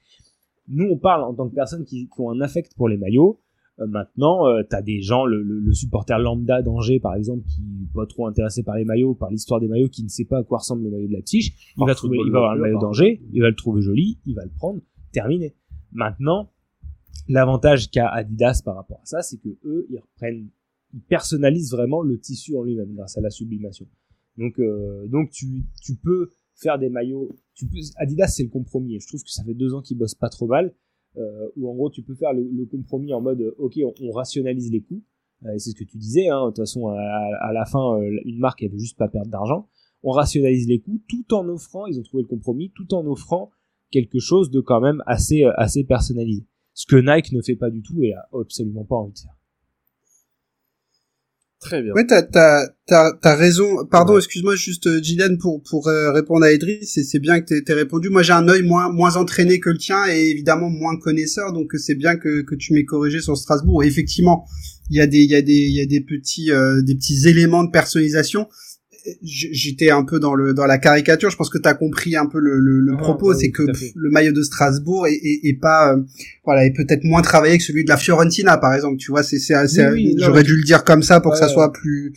Nous 0.68 0.86
on 0.92 0.98
parle 0.98 1.24
en 1.24 1.34
tant 1.34 1.48
que 1.50 1.56
personnes 1.56 1.86
qui, 1.86 2.08
qui 2.08 2.22
ont 2.22 2.30
un 2.32 2.42
affect 2.42 2.76
pour 2.76 2.90
les 2.90 2.98
maillots. 2.98 3.40
Euh, 3.80 3.88
maintenant, 3.88 4.46
euh, 4.48 4.62
t'as 4.70 4.82
des 4.82 5.02
gens, 5.02 5.26
le, 5.26 5.42
le, 5.42 5.60
le 5.60 5.74
supporter 5.74 6.20
lambda 6.20 6.62
d'Angers 6.62 7.00
par 7.00 7.16
exemple, 7.16 7.44
qui 7.48 7.62
est 7.62 7.94
pas 7.94 8.06
trop 8.06 8.28
intéressé 8.28 8.62
par 8.62 8.76
les 8.76 8.84
maillots, 8.86 9.16
par 9.16 9.30
l'histoire 9.32 9.60
des 9.62 9.68
maillots, 9.70 9.88
qui 9.90 10.04
ne 10.04 10.10
sait 10.10 10.26
pas 10.26 10.40
à 10.40 10.44
quoi 10.44 10.58
ressemble 10.60 10.84
le 10.84 10.90
maillot 10.92 11.08
de 11.08 11.14
Leipzig, 11.14 11.54
il 11.76 11.80
Par 11.80 11.88
va 11.88 11.96
trouver, 11.96 12.18
il 12.26 12.32
va 12.32 12.38
avoir 12.40 12.56
le 12.56 12.62
maillot 12.62 12.80
d'Angers, 12.80 13.22
il 13.32 13.42
va 13.42 13.50
le 13.50 13.56
trouver 13.56 13.82
joli, 13.82 14.20
il 14.26 14.36
va 14.36 14.44
le 14.44 14.52
prendre, 14.52 14.82
terminé. 15.14 15.56
Maintenant, 15.94 16.52
l'avantage 17.28 17.90
qu'a 17.90 18.08
Adidas 18.10 18.62
par 18.64 18.76
rapport 18.76 19.00
à 19.02 19.06
ça, 19.06 19.22
c'est 19.22 19.38
que 19.38 19.50
eux, 19.66 19.88
ils 19.90 20.00
reprennent, 20.00 20.50
ils 20.94 21.02
personnalisent 21.02 21.72
vraiment 21.72 22.02
le 22.02 22.20
tissu 22.20 22.56
en 22.56 22.64
lui-même 22.64 22.94
grâce 22.94 23.18
à 23.18 23.22
la 23.22 23.30
sublimation. 23.30 23.88
Donc, 24.38 24.60
euh, 24.60 25.08
donc 25.08 25.30
tu, 25.32 25.66
tu 25.82 25.96
peux 25.96 26.30
faire 26.56 26.80
des 26.80 26.90
maillots. 26.90 27.36
Tu 27.54 27.68
peux, 27.68 27.78
Adidas, 27.98 28.28
c'est 28.28 28.44
le 28.44 28.50
compromis. 28.50 29.00
Je 29.00 29.08
trouve 29.08 29.24
que 29.24 29.30
ça 29.30 29.44
fait 29.44 29.54
deux 29.54 29.74
ans 29.74 29.82
qu'ils 29.82 29.98
bossent 29.98 30.16
pas 30.16 30.30
trop 30.30 30.48
mal. 30.48 30.74
Euh, 31.18 31.50
où 31.58 31.70
en 31.70 31.76
gros, 31.76 31.90
tu 31.90 32.04
peux 32.04 32.16
faire 32.16 32.32
le, 32.34 32.66
compromis 32.66 33.14
en 33.14 33.20
mode, 33.20 33.54
ok, 33.58 33.80
on, 34.02 34.12
rationalise 34.12 34.72
les 34.72 34.82
coûts. 34.82 35.04
Euh, 35.46 35.58
c'est 35.58 35.72
ce 35.72 35.76
que 35.76 35.84
tu 35.84 35.98
disais. 35.98 36.30
Hein, 36.30 36.46
de 36.46 36.46
toute 36.48 36.58
façon, 36.58 36.88
à, 36.88 37.00
à 37.42 37.52
la 37.52 37.66
fin, 37.66 38.00
euh, 38.00 38.20
une 38.26 38.40
marque, 38.40 38.64
elle 38.64 38.72
veut 38.72 38.80
juste 38.80 38.98
pas 38.98 39.10
perdre 39.10 39.30
d'argent. 39.30 39.68
On 40.04 40.12
rationalise 40.12 40.68
les 40.68 40.80
coûts 40.80 41.02
tout 41.08 41.34
en 41.34 41.48
offrant, 41.50 41.86
ils 41.86 42.00
ont 42.00 42.04
trouvé 42.04 42.24
le 42.24 42.28
compromis, 42.28 42.72
tout 42.76 42.94
en 42.94 43.06
offrant 43.06 43.52
quelque 43.92 44.20
chose 44.20 44.50
de 44.50 44.62
quand 44.62 44.82
même 44.82 45.04
assez, 45.06 45.44
euh, 45.44 45.52
assez 45.58 45.84
personnalisé. 45.84 46.46
Ce 46.74 46.86
que 46.86 46.96
Nike 46.96 47.34
ne 47.34 47.42
fait 47.42 47.56
pas 47.56 47.70
du 47.70 47.82
tout 47.82 48.02
et 48.02 48.14
a 48.14 48.28
absolument 48.34 48.86
pas 48.86 48.96
envie 48.96 49.14
de 49.14 49.20
faire. 49.20 49.38
Très 51.62 51.84
bien. 51.84 51.94
Ouais, 51.94 52.08
t'as, 52.08 52.24
t'as, 52.24 52.68
t'as, 52.88 53.12
t'as 53.22 53.36
raison. 53.36 53.86
Pardon, 53.86 54.18
excuse-moi 54.18 54.56
juste, 54.56 54.88
euh, 54.88 55.00
Gillian, 55.02 55.38
pour, 55.40 55.62
pour 55.62 55.88
euh, 55.88 56.12
répondre 56.12 56.44
à 56.44 56.52
Idriss. 56.52 56.94
C'est, 56.94 57.04
c'est 57.04 57.20
bien 57.20 57.40
que 57.40 57.60
t'aies, 57.60 57.74
répondu. 57.74 58.10
Moi, 58.10 58.24
j'ai 58.24 58.34
un 58.34 58.48
œil 58.48 58.64
moins, 58.64 58.92
moins 58.92 59.16
entraîné 59.16 59.60
que 59.60 59.70
le 59.70 59.78
tien 59.78 60.08
et 60.10 60.32
évidemment 60.32 60.70
moins 60.70 60.98
connaisseur. 60.98 61.54
Donc, 61.54 61.74
c'est 61.78 61.94
bien 61.94 62.16
que, 62.16 62.42
que 62.42 62.56
tu 62.56 62.74
m'aies 62.74 62.84
corrigé 62.84 63.22
sur 63.22 63.38
Strasbourg. 63.38 63.84
Et 63.84 63.88
effectivement, 63.88 64.48
il 64.90 64.98
y 64.98 65.02
a 65.02 65.08
des, 65.08 65.20
il 65.20 65.30
y 65.30 65.36
a 65.36 65.44
des, 65.44 65.54
il 65.54 65.76
y 65.76 65.82
a 65.82 65.86
des 65.86 66.02
petits, 66.02 66.50
des 66.84 66.96
petits 66.96 67.28
éléments 67.28 67.64
de 67.64 67.70
personnalisation 67.70 68.48
j'étais 69.24 69.90
un 69.90 70.04
peu 70.04 70.20
dans 70.20 70.36
le 70.36 70.54
dans 70.54 70.66
la 70.66 70.78
caricature. 70.78 71.30
Je 71.30 71.38
pense 71.38 71.50
que 71.50 71.58
tu 71.58 71.68
as 71.68 71.74
compris 71.74 72.16
un 72.16 72.26
peu 72.26 72.40
le, 72.40 72.60
le, 72.60 72.94
ah, 72.94 72.98
propos, 72.98 73.34
c'est 73.34 73.52
que 73.52 73.64
le 73.96 74.10
maillot 74.10 74.32
de 74.32 74.42
Strasbourg 74.42 75.08
est, 75.08 75.20
est, 75.44 75.60
pas 75.60 75.94
euh, 75.94 76.02
voilà 76.46 76.66
est 76.66 76.72
peut-être 76.72 77.04
moins 77.04 77.22
travaillé 77.22 77.58
que 77.58 77.64
celui 77.64 77.84
de 77.84 77.90
la 77.90 77.98
Fiorentina 77.98 78.58
par 78.58 78.74
exemple. 78.74 78.98
Tu 78.98 79.12
vois, 79.12 79.24
c'est 79.24 79.40
c'est 79.40 79.56
j'aurais 80.18 80.44
dû 80.44 80.56
le 80.56 80.64
dire 80.64 80.84
comme 80.84 81.04
ça 81.04 81.20
pour 81.20 81.34
que 81.34 81.38
ça 81.38 81.48
soit 81.48 81.72
plus 81.72 82.14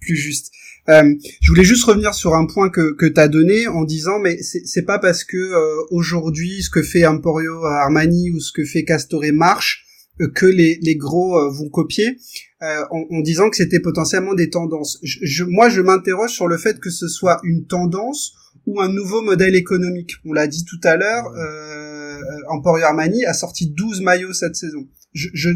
plus 0.00 0.16
juste. 0.16 0.52
Euh, 0.88 1.14
je 1.40 1.48
voulais 1.50 1.64
juste 1.64 1.82
revenir 1.84 2.14
sur 2.14 2.34
un 2.34 2.46
point 2.46 2.70
que 2.70 2.92
que 2.92 3.06
t'as 3.06 3.28
donné 3.28 3.66
en 3.66 3.84
disant 3.84 4.20
mais 4.20 4.38
c'est 4.40 4.84
pas 4.84 5.00
parce 5.00 5.24
que 5.24 5.36
euh, 5.36 5.82
aujourd'hui 5.90 6.62
ce 6.62 6.70
que 6.70 6.82
fait 6.82 7.04
Emporio 7.06 7.64
Armani 7.64 8.30
ou 8.30 8.38
ce 8.38 8.52
que 8.52 8.64
fait 8.64 8.84
Castore 8.84 9.24
marche 9.32 9.85
que 10.34 10.46
les, 10.46 10.78
les 10.82 10.96
gros 10.96 11.38
euh, 11.38 11.50
vont 11.50 11.68
copier 11.68 12.18
euh, 12.62 12.82
en, 12.90 13.20
disant 13.20 13.50
que 13.50 13.56
c'était 13.56 13.80
potentiellement 13.80 14.34
des 14.34 14.50
tendances. 14.50 14.98
Je, 15.02 15.44
moi, 15.44 15.68
je 15.68 15.80
m'interroge 15.80 16.30
sur 16.30 16.48
le 16.48 16.56
fait 16.56 16.80
que 16.80 16.90
ce 16.90 17.08
soit 17.08 17.38
une 17.44 17.66
tendance 17.66 18.34
ou 18.66 18.80
un 18.80 18.88
nouveau 18.88 19.22
modèle 19.22 19.54
économique. 19.54 20.14
On 20.24 20.32
l'a 20.32 20.46
dit 20.46 20.64
tout 20.64 20.80
à 20.82 20.96
l'heure, 20.96 21.26
euh, 21.36 22.18
Emporio 22.48 22.84
Armani 22.86 23.24
a 23.26 23.34
sorti 23.34 23.68
12 23.68 24.00
maillots 24.00 24.32
cette 24.32 24.56
saison. 24.56 24.86
Je 25.12 25.28
je 25.34 25.50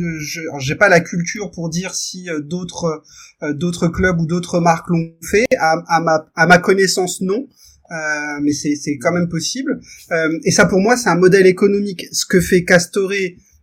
j'ai 0.58 0.74
pas 0.74 0.88
la 0.88 1.00
culture 1.00 1.50
pour 1.50 1.68
dire 1.68 1.94
si 1.94 2.30
euh, 2.30 2.40
d'autres 2.40 3.02
d'autres 3.52 3.88
clubs 3.88 4.20
ou 4.20 4.26
d'autres 4.26 4.60
marques 4.60 4.88
l'ont 4.88 5.12
fait. 5.22 5.46
À, 5.58 5.82
à, 5.88 6.00
ma 6.00 6.26
à 6.34 6.46
ma 6.46 6.58
connaissance, 6.58 7.20
non. 7.20 7.46
Euh, 7.92 8.38
mais 8.42 8.52
c'est 8.52 8.76
c'est 8.76 8.98
quand 8.98 9.12
même 9.12 9.28
possible. 9.28 9.80
Euh, 10.12 10.38
et 10.44 10.50
ça, 10.50 10.66
pour 10.66 10.80
moi, 10.80 10.96
c'est 10.96 11.08
un 11.08 11.16
modèle 11.16 11.46
économique. 11.46 12.06
Ce 12.12 12.24
que 12.24 12.40
fait 12.40 12.64
Castore 12.64 13.12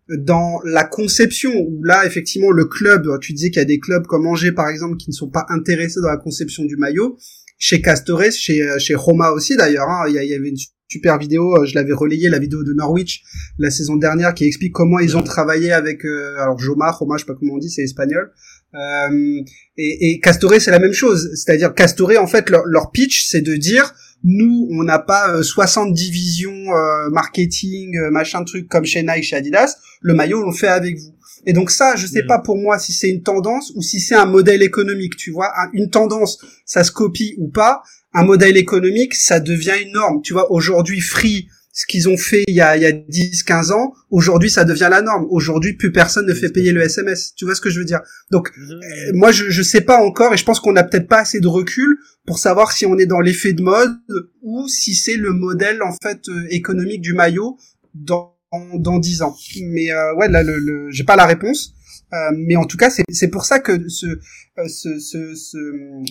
dans 0.09 0.59
la 0.63 0.83
conception 0.83 1.51
où 1.53 1.83
là 1.83 2.05
effectivement 2.05 2.51
le 2.51 2.65
club 2.65 3.07
tu 3.19 3.33
disais 3.33 3.49
qu'il 3.49 3.59
y 3.59 3.61
a 3.61 3.65
des 3.65 3.79
clubs 3.79 4.05
comme 4.05 4.25
Angers 4.25 4.51
par 4.51 4.69
exemple 4.69 4.97
qui 4.97 5.09
ne 5.09 5.15
sont 5.15 5.29
pas 5.29 5.45
intéressés 5.49 5.99
dans 6.01 6.07
la 6.07 6.17
conception 6.17 6.63
du 6.65 6.77
maillot. 6.77 7.17
Chez 7.59 7.81
Castores 7.81 8.31
chez 8.31 8.67
chez 8.79 8.95
Roma 8.95 9.31
aussi 9.31 9.57
d'ailleurs 9.57 9.89
hein, 9.89 10.05
il 10.07 10.13
y, 10.13 10.33
avait 10.33 10.49
une 10.49 10.57
super 10.87 11.17
vidéo 11.17 11.57
euh, 11.57 11.65
je 11.65 11.75
l'avais 11.75 11.93
relayé 11.93 12.29
la 12.29 12.39
vidéo 12.39 12.63
de 12.63 12.71
Norwich 12.73 13.23
la 13.57 13.69
saison 13.69 13.95
dernière 13.95 14.33
qui 14.33 14.45
explique 14.45 14.73
comment 14.73 14.99
ils 14.99 15.17
ont 15.17 15.23
travaillé 15.23 15.71
avec 15.71 16.05
euh, 16.05 16.39
alors 16.39 16.57
Joma 16.59 16.91
Roma 16.91 17.17
je 17.17 17.23
sais 17.23 17.25
pas 17.25 17.35
comment 17.35 17.55
on 17.55 17.57
dit 17.57 17.69
c'est 17.69 17.83
espagnol. 17.83 18.31
Euh, 18.75 19.41
et, 19.77 20.11
et 20.11 20.19
Castore 20.19 20.53
c'est 20.59 20.71
la 20.71 20.79
même 20.79 20.93
chose. 20.93 21.31
C'est-à-dire 21.35 21.73
Castore 21.73 22.13
en 22.19 22.27
fait 22.27 22.49
leur, 22.49 22.65
leur 22.65 22.91
pitch 22.91 23.27
c'est 23.27 23.41
de 23.41 23.55
dire 23.55 23.93
nous, 24.23 24.67
on 24.71 24.83
n'a 24.83 24.99
pas 24.99 25.41
60 25.41 25.89
euh, 25.89 25.93
divisions 25.93 26.51
euh, 26.51 27.09
marketing, 27.09 27.97
euh, 27.97 28.09
machin 28.11 28.43
truc 28.43 28.67
comme 28.67 28.85
chez 28.85 29.03
Nike, 29.03 29.23
chez 29.23 29.35
Adidas. 29.35 29.75
Le 30.01 30.13
maillot, 30.13 30.43
on 30.43 30.51
le 30.51 30.55
fait 30.55 30.67
avec 30.67 30.97
vous. 30.97 31.13
Et 31.45 31.53
donc 31.53 31.71
ça, 31.71 31.95
je 31.95 32.05
sais 32.07 32.23
pas 32.23 32.39
pour 32.39 32.57
moi 32.57 32.77
si 32.77 32.91
c'est 32.91 33.09
une 33.09 33.23
tendance 33.23 33.71
ou 33.75 33.81
si 33.81 34.01
c'est 34.01 34.15
un 34.15 34.25
modèle 34.25 34.63
économique, 34.63 35.15
tu 35.15 35.31
vois. 35.31 35.51
Une 35.73 35.89
tendance, 35.89 36.39
ça 36.65 36.83
se 36.83 36.91
copie 36.91 37.35
ou 37.37 37.47
pas. 37.47 37.83
Un 38.13 38.23
modèle 38.23 38.57
économique, 38.57 39.13
ça 39.13 39.39
devient 39.39 39.75
une 39.81 39.93
norme. 39.93 40.21
Tu 40.23 40.33
vois, 40.33 40.51
aujourd'hui, 40.51 40.99
Free, 40.99 41.47
ce 41.77 41.85
qu'ils 41.85 42.09
ont 42.09 42.17
fait 42.17 42.43
il 42.47 42.55
y 42.55 42.61
a, 42.61 42.75
il 42.75 42.81
y 42.81 42.87
a 42.87 42.91
10, 42.91 43.43
15 43.43 43.71
ans, 43.71 43.93
aujourd'hui 44.09 44.49
ça 44.49 44.65
devient 44.65 44.87
la 44.89 45.03
norme. 45.03 45.27
Aujourd'hui, 45.29 45.73
plus 45.73 45.91
personne 45.91 46.25
ne 46.25 46.33
fait 46.33 46.49
payer 46.49 46.71
le 46.71 46.81
SMS. 46.81 47.35
Tu 47.35 47.45
vois 47.45 47.53
ce 47.53 47.61
que 47.61 47.69
je 47.69 47.77
veux 47.77 47.85
dire? 47.85 48.01
Donc, 48.31 48.51
euh, 48.57 49.11
moi, 49.13 49.31
je, 49.31 49.51
je 49.51 49.61
sais 49.61 49.81
pas 49.81 49.97
encore, 50.01 50.33
et 50.33 50.37
je 50.37 50.43
pense 50.43 50.59
qu'on 50.59 50.73
n'a 50.73 50.83
peut-être 50.83 51.07
pas 51.07 51.19
assez 51.19 51.39
de 51.39 51.47
recul 51.47 51.99
pour 52.25 52.39
savoir 52.39 52.71
si 52.71 52.87
on 52.87 52.97
est 52.97 53.05
dans 53.05 53.19
l'effet 53.19 53.53
de 53.53 53.61
mode 53.61 53.95
ou 54.41 54.67
si 54.67 54.95
c'est 54.95 55.17
le 55.17 55.33
modèle 55.33 55.83
en 55.83 55.95
fait 56.01 56.27
euh, 56.29 56.47
économique 56.49 57.01
du 57.01 57.13
maillot 57.13 57.59
dans 57.93 58.33
dans 58.73 58.97
10 58.97 59.21
ans. 59.21 59.35
Mais 59.61 59.91
euh, 59.91 60.15
ouais, 60.15 60.29
là, 60.29 60.41
le, 60.41 60.57
le 60.57 60.89
j'ai 60.89 61.03
pas 61.03 61.15
la 61.15 61.27
réponse. 61.27 61.75
Euh, 62.13 62.31
mais 62.37 62.55
en 62.55 62.65
tout 62.65 62.77
cas, 62.77 62.89
c'est 62.89 63.27
pour 63.29 63.43
ça 63.43 63.59
que 63.59 63.89
ce, 63.89 64.05
euh, 64.05 64.67
ce, 64.67 64.97
ce, 64.99 65.35
ce 65.35 65.57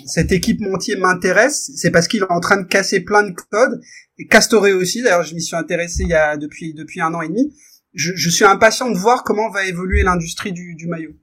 cet 0.04 0.30
équipementier 0.30 0.96
m'intéresse. 0.96 1.70
C'est 1.76 1.90
parce 1.90 2.06
qu'il 2.06 2.22
est 2.22 2.30
en 2.32 2.40
train 2.40 2.60
de 2.60 2.66
casser 2.66 3.00
plein 3.00 3.22
de 3.22 3.32
codes. 3.50 3.80
Et 4.18 4.26
Castoré 4.26 4.72
aussi. 4.74 5.02
D'ailleurs, 5.02 5.22
je 5.22 5.34
m'y 5.34 5.42
suis 5.42 5.56
intéressé 5.56 6.02
il 6.02 6.10
y 6.10 6.14
a 6.14 6.36
depuis 6.36 6.74
depuis 6.74 7.00
un 7.00 7.14
an 7.14 7.22
et 7.22 7.28
demi. 7.28 7.54
Je, 7.94 8.12
je 8.14 8.28
suis 8.28 8.44
impatient 8.44 8.90
de 8.90 8.98
voir 8.98 9.24
comment 9.24 9.48
va 9.50 9.66
évoluer 9.66 10.02
l'industrie 10.02 10.52
du, 10.52 10.74
du 10.74 10.86
maillot. 10.86 11.14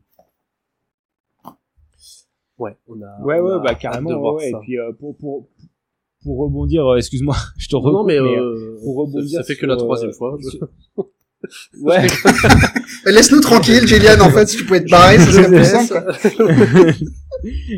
Ouais, 2.57 2.76
on 2.88 2.99
a. 3.01 3.21
Ouais, 3.24 3.39
ouais, 3.39 3.59
bah 3.63 3.76
carrément. 3.76 4.34
ouais, 4.36 4.49
Et 4.49 4.53
puis 4.61 4.80
euh, 4.80 4.91
pour 4.93 5.15
pour 5.17 5.49
pour 6.24 6.39
rebondir, 6.39 6.95
excuse-moi, 6.97 7.36
je 7.57 7.67
te 7.67 7.76
non, 7.76 8.03
mais, 8.05 8.17
pour 8.84 8.95
rebondir, 8.95 9.39
ça, 9.39 9.43
fait 9.43 9.55
que 9.55 9.67
la 9.67 9.76
troisième 9.76 10.13
fois. 10.13 10.38
Ouais. 11.80 12.08
Laisse-nous 13.06 13.41
tranquille, 13.41 13.88
Julian, 13.88 14.20
en 14.22 14.30
fait, 14.30 14.48
si 14.48 14.58
tu 14.58 14.66
pouvais 14.66 14.84
te 14.84 14.89
barrer, 14.89 15.18
ça 15.20 15.32
serait 15.32 15.50
plus 15.50 15.66
simple. 15.66 15.94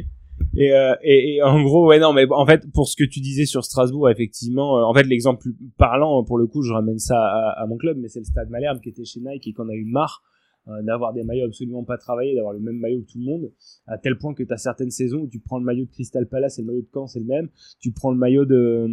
Et, 0.57 0.71
euh, 0.71 0.95
et, 1.03 1.35
et, 1.35 1.43
en 1.43 1.61
gros, 1.63 1.87
ouais, 1.87 1.99
non, 1.99 2.13
mais 2.13 2.25
en 2.29 2.45
fait, 2.45 2.71
pour 2.71 2.87
ce 2.87 2.95
que 2.95 3.03
tu 3.03 3.19
disais 3.19 3.45
sur 3.45 3.65
Strasbourg, 3.65 4.09
effectivement, 4.09 4.79
euh, 4.79 4.83
en 4.83 4.93
fait, 4.93 5.03
l'exemple 5.03 5.49
parlant, 5.77 6.23
pour 6.23 6.37
le 6.37 6.47
coup, 6.47 6.61
je 6.61 6.71
ramène 6.71 6.99
ça 6.99 7.17
à, 7.17 7.61
à 7.61 7.65
mon 7.67 7.77
club, 7.77 7.97
mais 7.99 8.07
c'est 8.07 8.19
le 8.19 8.25
Stade 8.25 8.49
Malherbe 8.49 8.79
qui 8.79 8.89
était 8.89 9.03
chez 9.03 9.19
Nike 9.19 9.47
et 9.47 9.53
qu'on 9.53 9.67
a 9.67 9.73
eu 9.73 9.83
marre 9.83 10.23
euh, 10.69 10.81
d'avoir 10.81 11.13
des 11.13 11.23
maillots 11.23 11.45
absolument 11.45 11.83
pas 11.83 11.97
travaillés, 11.97 12.35
d'avoir 12.35 12.53
le 12.53 12.59
même 12.59 12.77
maillot 12.77 13.01
que 13.01 13.11
tout 13.11 13.19
le 13.19 13.25
monde, 13.25 13.51
à 13.85 13.97
tel 13.97 14.17
point 14.17 14.33
que 14.33 14.43
tu 14.43 14.53
as 14.53 14.57
certaines 14.57 14.91
saisons 14.91 15.23
où 15.23 15.27
tu 15.27 15.39
prends 15.39 15.59
le 15.59 15.65
maillot 15.65 15.85
de 15.85 15.91
Crystal 15.91 16.25
Palace 16.25 16.57
et 16.57 16.61
le 16.61 16.67
maillot 16.67 16.81
de 16.81 16.89
Caen, 16.93 17.07
c'est 17.07 17.19
le 17.19 17.25
même, 17.25 17.49
tu 17.81 17.91
prends 17.91 18.11
le 18.11 18.17
maillot 18.17 18.45
de, 18.45 18.87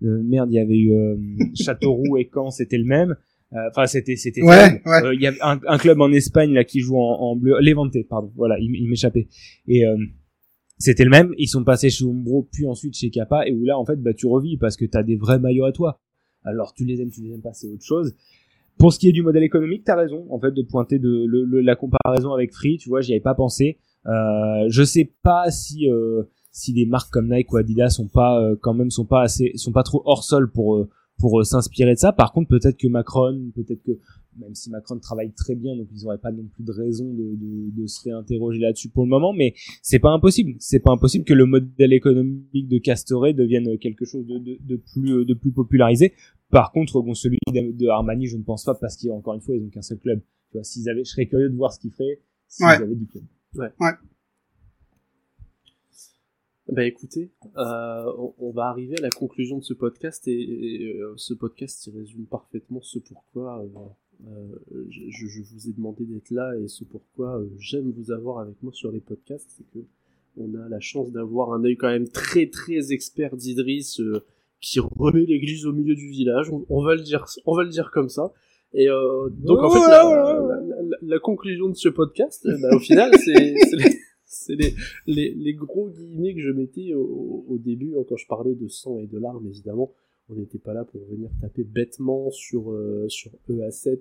de 0.00 0.22
merde, 0.22 0.50
il 0.50 0.56
y 0.56 0.58
avait 0.58 0.78
eu 0.78 1.52
Châteauroux 1.54 2.16
et 2.16 2.30
Caen, 2.32 2.50
c'était 2.50 2.78
le 2.78 2.84
même. 2.84 3.14
Euh, 3.54 3.68
enfin, 3.70 3.86
c'était 3.86 4.16
c'était. 4.16 4.42
Ouais, 4.42 4.82
ouais. 4.84 5.04
Euh, 5.04 5.14
il 5.14 5.20
y 5.20 5.26
a 5.26 5.32
un, 5.42 5.60
un, 5.66 5.78
club 5.78 6.00
en 6.00 6.10
Espagne 6.10 6.52
là 6.52 6.64
qui 6.64 6.80
joue 6.80 6.96
en, 6.96 7.20
en 7.20 7.36
bleu, 7.36 7.56
Levante, 7.60 7.96
pardon. 8.08 8.32
Voilà, 8.36 8.58
il, 8.58 8.74
il 8.74 8.88
m'échappait. 8.88 9.28
Et 9.68 9.86
euh, 9.86 9.96
c'était 10.78 11.04
le 11.04 11.10
même. 11.10 11.32
Ils 11.38 11.46
sont 11.46 11.62
passés 11.62 11.90
chez 11.90 12.04
Umbro, 12.04 12.48
puis 12.50 12.66
ensuite 12.66 12.96
chez 12.96 13.10
Kappa, 13.10 13.46
et 13.46 13.52
où 13.52 13.64
là, 13.64 13.78
en 13.78 13.84
fait, 13.84 13.96
bah, 13.96 14.12
tu 14.12 14.26
revis 14.26 14.56
parce 14.56 14.76
que 14.76 14.84
t'as 14.84 15.02
des 15.02 15.16
vrais 15.16 15.38
maillots 15.38 15.66
à 15.66 15.72
toi. 15.72 16.00
Alors, 16.42 16.74
tu 16.74 16.84
les 16.84 17.00
aimes, 17.00 17.10
tu 17.10 17.22
les 17.22 17.32
aimes 17.32 17.42
pas, 17.42 17.52
c'est 17.52 17.68
autre 17.68 17.84
chose. 17.84 18.14
Pour 18.76 18.92
ce 18.92 18.98
qui 18.98 19.08
est 19.08 19.12
du 19.12 19.22
modèle 19.22 19.44
économique, 19.44 19.84
t'as 19.84 19.96
raison, 19.96 20.26
en 20.30 20.40
fait, 20.40 20.50
de 20.50 20.62
pointer 20.62 20.98
de 20.98 21.24
le, 21.26 21.60
la 21.60 21.76
comparaison 21.76 22.32
avec 22.32 22.52
Free. 22.52 22.76
Tu 22.78 22.88
vois, 22.88 23.02
j'y 23.02 23.12
avais 23.12 23.20
pas 23.20 23.34
pensé. 23.34 23.78
Euh, 24.06 24.66
je 24.68 24.82
sais 24.82 25.12
pas 25.22 25.50
si 25.50 25.88
euh, 25.88 26.24
si 26.50 26.72
des 26.72 26.86
marques 26.86 27.12
comme 27.12 27.32
Nike 27.32 27.52
ou 27.52 27.56
Adidas 27.56 27.90
sont 27.90 28.08
pas 28.08 28.42
quand 28.60 28.74
même 28.74 28.90
sont 28.90 29.06
pas 29.06 29.22
assez 29.22 29.52
sont 29.54 29.72
pas 29.72 29.82
trop 29.82 30.02
hors 30.04 30.24
sol 30.24 30.50
pour 30.50 30.86
pour 31.18 31.40
euh, 31.40 31.44
s'inspirer 31.44 31.94
de 31.94 31.98
ça. 31.98 32.12
Par 32.12 32.32
contre, 32.32 32.48
peut-être 32.48 32.76
que 32.76 32.88
Macron, 32.88 33.50
peut-être 33.54 33.82
que 33.82 33.92
même 34.38 34.54
si 34.54 34.70
Macron 34.70 34.98
travaille 34.98 35.32
très 35.32 35.54
bien, 35.54 35.76
donc 35.76 35.86
ils 35.92 36.02
n'auraient 36.02 36.18
pas 36.18 36.32
non 36.32 36.44
plus 36.52 36.64
de 36.64 36.72
raison 36.72 37.04
de, 37.12 37.36
de, 37.36 37.82
de 37.82 37.86
se 37.86 38.02
réinterroger 38.02 38.58
là-dessus 38.58 38.88
pour 38.88 39.04
le 39.04 39.10
moment, 39.10 39.32
mais 39.32 39.54
c'est 39.82 40.00
pas 40.00 40.10
impossible. 40.10 40.54
C'est 40.58 40.80
pas 40.80 40.90
impossible 40.90 41.24
que 41.24 41.34
le 41.34 41.46
modèle 41.46 41.92
économique 41.92 42.68
de 42.68 42.78
Castoré 42.78 43.32
devienne 43.32 43.78
quelque 43.78 44.04
chose 44.04 44.26
de, 44.26 44.38
de, 44.38 44.58
de 44.60 44.76
plus 44.76 45.12
euh, 45.12 45.24
de 45.24 45.34
plus 45.34 45.52
popularisé. 45.52 46.14
Par 46.50 46.72
contre, 46.72 47.00
bon, 47.00 47.14
celui 47.14 47.38
de 47.48 47.88
Armani, 47.88 48.26
je 48.26 48.36
ne 48.36 48.42
pense 48.42 48.64
pas 48.64 48.74
parce 48.74 48.96
qu'encore 48.96 49.34
une 49.34 49.40
fois, 49.40 49.56
ils 49.56 49.64
ont 49.64 49.70
qu'un 49.70 49.82
seul 49.82 49.98
club. 49.98 50.20
Tu 50.50 50.58
vois, 50.58 50.64
s'ils 50.64 50.88
avaient, 50.88 51.04
je 51.04 51.10
serais 51.10 51.26
curieux 51.26 51.50
de 51.50 51.56
voir 51.56 51.72
ce 51.72 51.80
qu'ils 51.80 51.90
feraient 51.92 52.20
s'ils 52.48 52.66
avaient 52.66 52.94
du 52.94 53.06
club. 53.06 53.24
Ouais. 53.54 53.70
ouais. 53.80 53.92
Bah 56.72 56.86
écoutez, 56.86 57.30
euh, 57.58 58.12
on, 58.38 58.50
va 58.50 58.64
arriver 58.64 58.96
à 58.98 59.02
la 59.02 59.10
conclusion 59.10 59.58
de 59.58 59.62
ce 59.62 59.74
podcast 59.74 60.26
et, 60.26 60.94
euh, 60.98 61.12
ce 61.16 61.34
podcast 61.34 61.86
il 61.86 61.98
résume 61.98 62.24
parfaitement 62.24 62.80
ce 62.80 62.98
pourquoi 63.00 63.62
euh, 63.62 64.26
euh 64.26 64.86
je, 64.88 65.26
je, 65.26 65.42
vous 65.42 65.68
ai 65.68 65.72
demandé 65.72 66.06
d'être 66.06 66.30
là 66.30 66.56
et 66.56 66.66
ce 66.66 66.84
pourquoi 66.84 67.38
euh, 67.38 67.50
j'aime 67.58 67.92
vous 67.94 68.10
avoir 68.12 68.38
avec 68.38 68.54
moi 68.62 68.72
sur 68.72 68.90
les 68.90 69.00
podcasts, 69.00 69.50
c'est 69.58 69.78
que 69.78 69.84
on 70.38 70.54
a 70.54 70.68
la 70.70 70.80
chance 70.80 71.12
d'avoir 71.12 71.52
un 71.52 71.62
œil 71.64 71.76
quand 71.76 71.90
même 71.90 72.08
très 72.08 72.46
très 72.46 72.92
expert 72.92 73.36
d'Idriss 73.36 74.00
qui 74.62 74.80
remet 74.80 75.26
l'église 75.26 75.66
au 75.66 75.72
milieu 75.72 75.94
du 75.94 76.08
village. 76.08 76.50
On, 76.70 76.82
va 76.82 76.94
le 76.94 77.02
dire, 77.02 77.26
on 77.44 77.54
va 77.54 77.62
le 77.62 77.68
dire 77.68 77.90
comme 77.92 78.08
ça. 78.08 78.32
Et 78.72 78.86
donc 78.88 79.62
en 79.62 79.70
fait 79.70 79.86
la, 79.90 80.60
la, 81.02 81.18
conclusion 81.20 81.68
de 81.68 81.76
ce 81.76 81.90
podcast, 81.90 82.48
bah, 82.62 82.74
au 82.74 82.80
final 82.80 83.12
c'est 83.22 83.54
c'est 84.44 84.54
les, 84.54 84.74
les, 85.06 85.34
les, 85.34 85.54
gros 85.54 85.88
guillemets 85.88 86.34
que 86.34 86.40
je 86.40 86.50
mettais 86.50 86.94
au, 86.94 87.44
au, 87.48 87.58
début 87.58 87.94
hein, 87.96 88.04
quand 88.08 88.16
je 88.16 88.26
parlais 88.26 88.54
de 88.54 88.68
sang 88.68 88.98
et 88.98 89.06
de 89.06 89.18
larmes 89.18 89.46
évidemment 89.46 89.92
on 90.28 90.34
n'était 90.34 90.58
pas 90.58 90.72
là 90.72 90.84
pour 90.84 91.00
venir 91.10 91.30
taper 91.40 91.64
bêtement 91.64 92.30
sur 92.30 92.74
sur 93.08 93.30
EA7. 93.48 94.00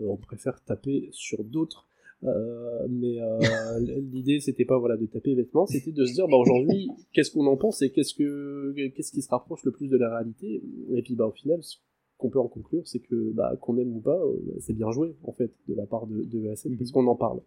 on 0.00 0.16
préfère 0.16 0.62
taper 0.64 1.08
sur 1.12 1.44
d'autres 1.44 1.86
euh, 2.24 2.86
mais 2.90 3.18
euh, 3.20 3.38
l'idée 4.12 4.40
c'était 4.40 4.66
pas 4.66 4.78
voilà 4.78 4.96
de 4.96 5.06
taper 5.06 5.34
vêtements, 5.34 5.66
c'était 5.66 5.92
de 5.92 6.04
se 6.04 6.12
dire 6.12 6.28
bah 6.28 6.36
aujourd'hui 6.36 6.90
qu'est-ce 7.12 7.30
qu'on 7.30 7.46
en 7.46 7.56
pense 7.56 7.80
et 7.82 7.90
qu'est-ce 7.90 8.14
que 8.14 8.74
qu'est-ce 8.94 9.12
qui 9.12 9.22
se 9.22 9.30
rapproche 9.30 9.64
le 9.64 9.72
plus 9.72 9.88
de 9.88 9.96
la 9.96 10.14
réalité? 10.14 10.62
Et 10.90 11.02
puis 11.02 11.14
bah 11.14 11.26
au 11.26 11.32
final 11.32 11.62
ce 11.62 11.76
qu'on 12.18 12.28
peut 12.28 12.38
en 12.38 12.48
conclure 12.48 12.86
c'est 12.86 12.98
que 12.98 13.32
bah 13.32 13.56
qu'on 13.60 13.78
aime 13.78 13.96
ou 13.96 14.00
pas 14.00 14.18
euh, 14.18 14.36
c'est 14.58 14.74
bien 14.74 14.90
joué 14.90 15.16
en 15.24 15.32
fait 15.32 15.50
de 15.66 15.74
la 15.74 15.86
part 15.86 16.06
de, 16.06 16.22
de 16.24 16.44
ESN 16.46 16.76
parce 16.76 16.90
qu'on 16.90 17.06
en 17.06 17.16
parle. 17.16 17.40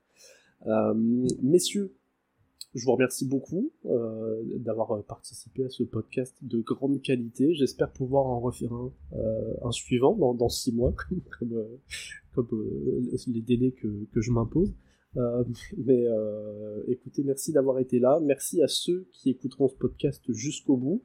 Euh, 0.65 0.93
messieurs, 1.41 1.93
je 2.73 2.85
vous 2.85 2.91
remercie 2.93 3.25
beaucoup 3.25 3.71
euh, 3.85 4.41
d'avoir 4.57 5.03
participé 5.03 5.65
à 5.65 5.69
ce 5.69 5.83
podcast 5.83 6.35
de 6.41 6.59
grande 6.59 7.01
qualité. 7.01 7.53
J'espère 7.53 7.91
pouvoir 7.91 8.25
en 8.25 8.39
refaire 8.39 8.73
un, 8.73 8.91
euh, 9.13 9.53
un 9.63 9.71
suivant 9.71 10.15
dans, 10.15 10.33
dans 10.33 10.49
six 10.49 10.71
mois, 10.71 10.93
comme, 11.09 11.21
comme, 11.39 11.53
euh, 11.53 11.77
comme 12.33 12.47
euh, 12.53 13.17
les 13.27 13.41
délais 13.41 13.71
que, 13.71 13.87
que 14.11 14.21
je 14.21 14.31
m'impose. 14.31 14.73
Euh, 15.15 15.43
mais 15.77 16.05
écoutez, 16.87 17.23
merci 17.23 17.51
d'avoir 17.51 17.77
été 17.77 17.99
là. 17.99 18.19
Merci 18.23 18.63
à 18.63 18.67
ceux 18.67 19.07
qui 19.13 19.29
écouteront 19.29 19.67
ce 19.67 19.75
podcast 19.75 20.23
jusqu'au 20.29 20.75
bout. 20.75 21.03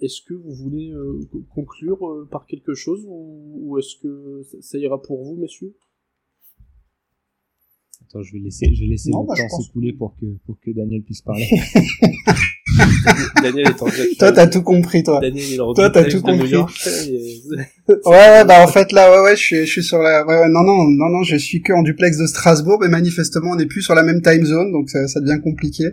est-ce 0.00 0.22
que 0.22 0.32
vous 0.32 0.52
voulez 0.52 0.94
conclure 1.54 2.26
par 2.30 2.46
quelque 2.46 2.72
chose 2.72 3.04
ou, 3.06 3.58
ou 3.60 3.78
est-ce 3.78 3.96
que 3.96 4.40
ça 4.60 4.78
ira 4.78 5.02
pour 5.02 5.22
vous, 5.22 5.36
messieurs? 5.36 5.74
Attends, 8.08 8.22
je 8.22 8.32
vais 8.34 8.38
laisser, 8.38 8.72
je 8.72 8.82
vais 8.82 8.86
laisser 8.86 9.10
le 9.10 9.26
bah, 9.26 9.34
temps 9.36 9.60
s'écouler 9.60 9.92
pour 9.92 10.14
que, 10.20 10.26
pour 10.46 10.56
que 10.64 10.70
Daniel 10.70 11.02
puisse 11.02 11.22
parler. 11.22 11.48
Daniel 13.42 13.66
est 13.66 13.82
en 13.82 13.86
Toi, 14.18 14.32
t'as 14.32 14.46
tout 14.46 14.62
compris, 14.62 15.02
toi. 15.02 15.18
Daniel, 15.20 15.44
il 15.50 15.56
toi, 15.56 15.90
t'as 15.90 16.04
tout 16.04 16.20
compris. 16.20 16.54
ouais, 17.88 17.96
ouais, 18.06 18.44
bah, 18.44 18.62
en 18.62 18.68
fait, 18.72 18.92
là, 18.92 19.10
ouais, 19.10 19.24
ouais, 19.24 19.36
je 19.36 19.42
suis, 19.42 19.66
je 19.66 19.70
suis 19.70 19.82
sur 19.82 19.98
la, 19.98 20.24
ouais, 20.24 20.38
ouais, 20.38 20.48
non, 20.48 20.62
non, 20.62 20.84
non, 20.88 21.08
non, 21.08 21.22
je 21.24 21.34
suis 21.34 21.62
que 21.62 21.72
en 21.72 21.82
duplex 21.82 22.18
de 22.18 22.26
Strasbourg, 22.26 22.78
mais 22.80 22.88
manifestement, 22.88 23.52
on 23.52 23.56
n'est 23.56 23.66
plus 23.66 23.82
sur 23.82 23.96
la 23.96 24.04
même 24.04 24.22
time 24.22 24.44
zone, 24.44 24.70
donc 24.70 24.88
ça, 24.88 25.08
ça 25.08 25.20
devient 25.20 25.40
compliqué. 25.42 25.84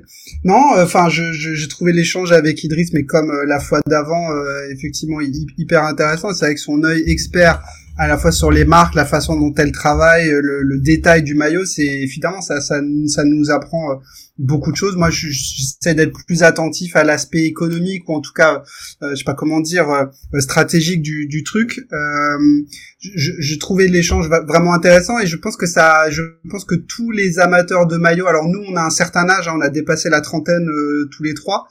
Non, 0.43 0.61
euh, 0.77 0.83
enfin, 0.83 1.09
je, 1.09 1.31
je, 1.31 1.55
j'ai 1.55 1.67
trouvé 1.67 1.93
l'échange 1.93 2.31
avec 2.31 2.63
Idriss, 2.63 2.93
mais 2.93 3.05
comme 3.05 3.31
euh, 3.31 3.45
la 3.47 3.59
fois 3.59 3.81
d'avant, 3.87 4.31
euh, 4.31 4.69
effectivement, 4.71 5.19
hyper 5.57 5.83
intéressant. 5.83 6.31
C'est 6.33 6.45
avec 6.45 6.59
son 6.59 6.83
œil 6.83 7.03
expert 7.07 7.59
à 7.97 8.07
la 8.07 8.17
fois 8.17 8.31
sur 8.31 8.51
les 8.51 8.65
marques, 8.65 8.95
la 8.95 9.05
façon 9.05 9.39
dont 9.39 9.53
elles 9.55 9.71
travaillent, 9.71 10.29
le, 10.29 10.61
le 10.61 10.79
détail 10.79 11.23
du 11.23 11.35
maillot, 11.35 11.65
c'est 11.65 11.85
évidemment 11.85 12.41
ça, 12.41 12.61
ça, 12.61 12.79
ça 13.07 13.23
nous 13.23 13.51
apprend 13.51 14.01
beaucoup 14.37 14.71
de 14.71 14.77
choses. 14.77 14.95
Moi, 14.95 15.09
j'essaie 15.11 15.93
d'être 15.93 16.13
plus 16.25 16.43
attentif 16.43 16.95
à 16.95 17.03
l'aspect 17.03 17.43
économique 17.43 18.07
ou 18.09 18.15
en 18.15 18.21
tout 18.21 18.33
cas, 18.33 18.63
euh, 19.01 19.11
je 19.11 19.17
sais 19.17 19.23
pas 19.23 19.35
comment 19.35 19.59
dire, 19.59 19.89
euh, 19.89 20.39
stratégique 20.39 21.01
du, 21.01 21.27
du 21.27 21.43
truc. 21.43 21.81
Euh, 21.91 22.61
je, 22.99 23.57
trouvais 23.57 23.87
l'échange 23.87 24.29
vraiment 24.29 24.73
intéressant 24.73 25.19
et 25.19 25.27
je 25.27 25.37
pense 25.37 25.57
que 25.57 25.65
ça, 25.65 26.09
je 26.09 26.21
pense 26.49 26.65
que 26.65 26.75
tous 26.75 27.11
les 27.11 27.39
amateurs 27.39 27.85
de 27.85 27.97
maillot, 27.97 28.27
alors 28.27 28.47
nous, 28.47 28.63
on 28.67 28.75
a 28.75 28.81
un 28.81 28.89
certain 28.89 29.29
âge, 29.29 29.47
hein, 29.47 29.53
on 29.57 29.61
a 29.61 29.69
dépassé 29.69 30.09
la 30.09 30.21
trentaine 30.21 30.67
euh, 30.67 31.09
tous 31.15 31.23
les 31.23 31.33
trois, 31.33 31.67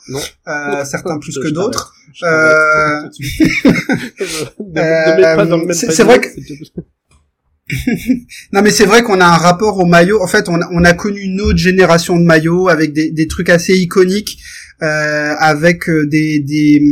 certains 0.84 1.18
plus 1.18 1.38
que 1.38 1.48
d'autres. 1.48 1.94
c'est 5.72 6.04
vrai 6.04 6.11
que 6.18 6.28
non 8.52 8.62
mais 8.62 8.70
c'est 8.70 8.84
vrai 8.84 9.02
qu'on 9.02 9.20
a 9.20 9.26
un 9.26 9.36
rapport 9.36 9.78
au 9.78 9.86
maillot. 9.86 10.22
En 10.22 10.26
fait, 10.26 10.48
on 10.48 10.60
a, 10.60 10.68
on 10.72 10.84
a 10.84 10.92
connu 10.92 11.20
une 11.20 11.40
autre 11.40 11.58
génération 11.58 12.18
de 12.18 12.24
maillots 12.24 12.68
avec 12.68 12.92
des, 12.92 13.10
des 13.10 13.26
trucs 13.28 13.48
assez 13.48 13.74
iconiques, 13.74 14.38
euh, 14.82 15.34
avec 15.38 15.88
euh, 15.88 16.06
des, 16.06 16.40
des, 16.40 16.82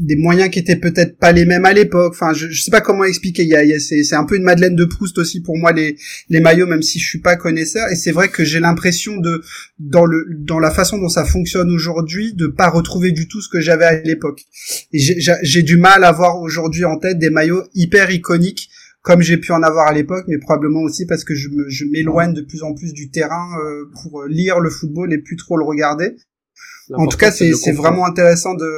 des 0.00 0.16
moyens 0.16 0.50
qui 0.50 0.58
étaient 0.58 0.76
peut-être 0.76 1.18
pas 1.18 1.30
les 1.30 1.44
mêmes 1.44 1.66
à 1.66 1.72
l'époque. 1.72 2.12
Enfin, 2.14 2.32
je, 2.32 2.48
je 2.48 2.62
sais 2.62 2.70
pas 2.70 2.80
comment 2.80 3.04
expliquer. 3.04 3.42
Il 3.42 3.48
y 3.48 3.54
a, 3.54 3.62
il 3.62 3.70
y 3.70 3.74
a 3.74 3.78
c'est, 3.78 4.14
un 4.14 4.24
peu 4.24 4.36
une 4.36 4.42
Madeleine 4.42 4.74
de 4.74 4.84
Proust 4.84 5.18
aussi 5.18 5.42
pour 5.42 5.56
moi 5.56 5.72
les, 5.72 5.96
les 6.28 6.40
maillots, 6.40 6.66
même 6.66 6.82
si 6.82 6.98
je 6.98 7.06
suis 7.06 7.20
pas 7.20 7.36
connaisseur. 7.36 7.86
Et 7.92 7.96
c'est 7.96 8.10
vrai 8.10 8.28
que 8.28 8.42
j'ai 8.44 8.60
l'impression 8.60 9.18
de 9.18 9.42
dans 9.78 10.06
le 10.06 10.26
dans 10.30 10.58
la 10.58 10.70
façon 10.70 10.98
dont 10.98 11.08
ça 11.08 11.24
fonctionne 11.24 11.70
aujourd'hui 11.70 12.32
de 12.34 12.46
pas 12.46 12.68
retrouver 12.68 13.12
du 13.12 13.28
tout 13.28 13.40
ce 13.40 13.48
que 13.48 13.60
j'avais 13.60 13.84
à 13.84 14.00
l'époque. 14.00 14.42
Et 14.92 14.98
j'ai, 14.98 15.20
j'ai 15.42 15.62
du 15.62 15.76
mal 15.76 16.02
à 16.04 16.12
voir 16.12 16.40
aujourd'hui 16.40 16.84
en 16.84 16.98
tête 16.98 17.18
des 17.18 17.30
maillots 17.30 17.64
hyper 17.74 18.10
iconiques 18.10 18.70
comme 19.02 19.22
j'ai 19.22 19.38
pu 19.38 19.52
en 19.52 19.62
avoir 19.62 19.86
à 19.86 19.94
l'époque, 19.94 20.26
mais 20.28 20.38
probablement 20.38 20.80
aussi 20.80 21.06
parce 21.06 21.24
que 21.24 21.34
je, 21.34 21.48
je 21.68 21.84
m'éloigne 21.86 22.34
de 22.34 22.42
plus 22.42 22.62
en 22.62 22.74
plus 22.74 22.92
du 22.92 23.10
terrain 23.10 23.48
euh, 23.64 23.90
pour 24.02 24.24
lire 24.24 24.60
le 24.60 24.68
football 24.68 25.12
et 25.12 25.18
plus 25.18 25.36
trop 25.36 25.56
le 25.56 25.64
regarder. 25.64 26.16
En 26.92 27.06
tout 27.06 27.16
cas, 27.16 27.30
c'est 27.30 27.72
vraiment 27.72 28.04
intéressant 28.06 28.54
de... 28.54 28.68